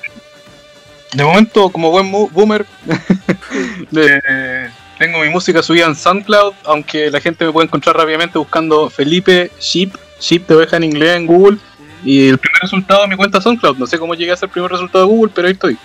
De 1.14 1.24
momento, 1.24 1.70
como 1.72 1.90
buen 1.92 2.12
boomer, 2.12 2.66
de- 3.92 4.70
tengo 5.00 5.20
mi 5.22 5.30
música 5.30 5.64
subida 5.64 5.86
en 5.86 5.96
SoundCloud, 5.96 6.54
aunque 6.66 7.10
la 7.10 7.22
gente 7.22 7.46
me 7.46 7.54
puede 7.54 7.68
encontrar 7.68 7.96
rápidamente 7.96 8.38
buscando 8.38 8.90
Felipe 8.90 9.50
Sheep, 9.58 9.96
Sheep 10.20 10.46
de 10.46 10.56
oveja 10.56 10.78
en 10.78 10.84
inglés 10.84 11.16
en 11.16 11.26
Google. 11.26 11.58
Y 12.04 12.30
el 12.30 12.38
primer 12.38 12.62
resultado 12.62 13.02
de 13.02 13.08
mi 13.08 13.16
cuenta 13.16 13.42
SoundCloud. 13.42 13.78
No 13.78 13.88
sé 13.88 13.98
cómo 13.98 14.14
llegué 14.14 14.34
a 14.34 14.36
ser 14.36 14.48
el 14.48 14.54
primer 14.54 14.70
resultado 14.70 15.06
de 15.06 15.12
Google, 15.12 15.32
pero 15.34 15.48
ahí 15.48 15.54
estoy. 15.54 15.78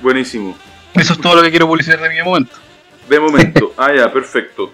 Buenísimo. 0.00 0.56
Eso 0.94 1.12
es 1.12 1.20
todo 1.20 1.36
lo 1.36 1.42
que 1.42 1.50
quiero 1.50 1.66
publicitar 1.66 2.00
de 2.00 2.08
mi 2.08 2.22
momento. 2.22 2.56
De 3.08 3.20
momento. 3.20 3.74
ah, 3.76 3.92
ya, 3.94 4.10
perfecto. 4.10 4.72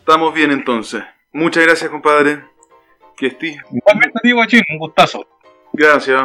Estamos 0.00 0.34
bien 0.34 0.50
entonces. 0.50 1.02
Muchas 1.32 1.64
gracias, 1.64 1.90
compadre. 1.90 2.44
Que 3.16 3.28
estés. 3.28 3.56
Igualmente, 3.72 4.32
Guachín, 4.32 4.62
un 4.70 4.78
gustazo. 4.78 5.24
Gracias. 5.72 6.20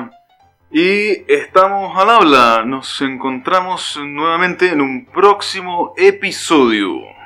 Y 0.72 1.24
estamos 1.28 1.98
al 1.98 2.12
habla. 2.12 2.64
Nos 2.64 3.02
encontramos 3.02 4.00
nuevamente 4.04 4.68
en 4.70 4.82
un 4.82 5.06
próximo 5.06 5.96
episodio. 5.98 7.19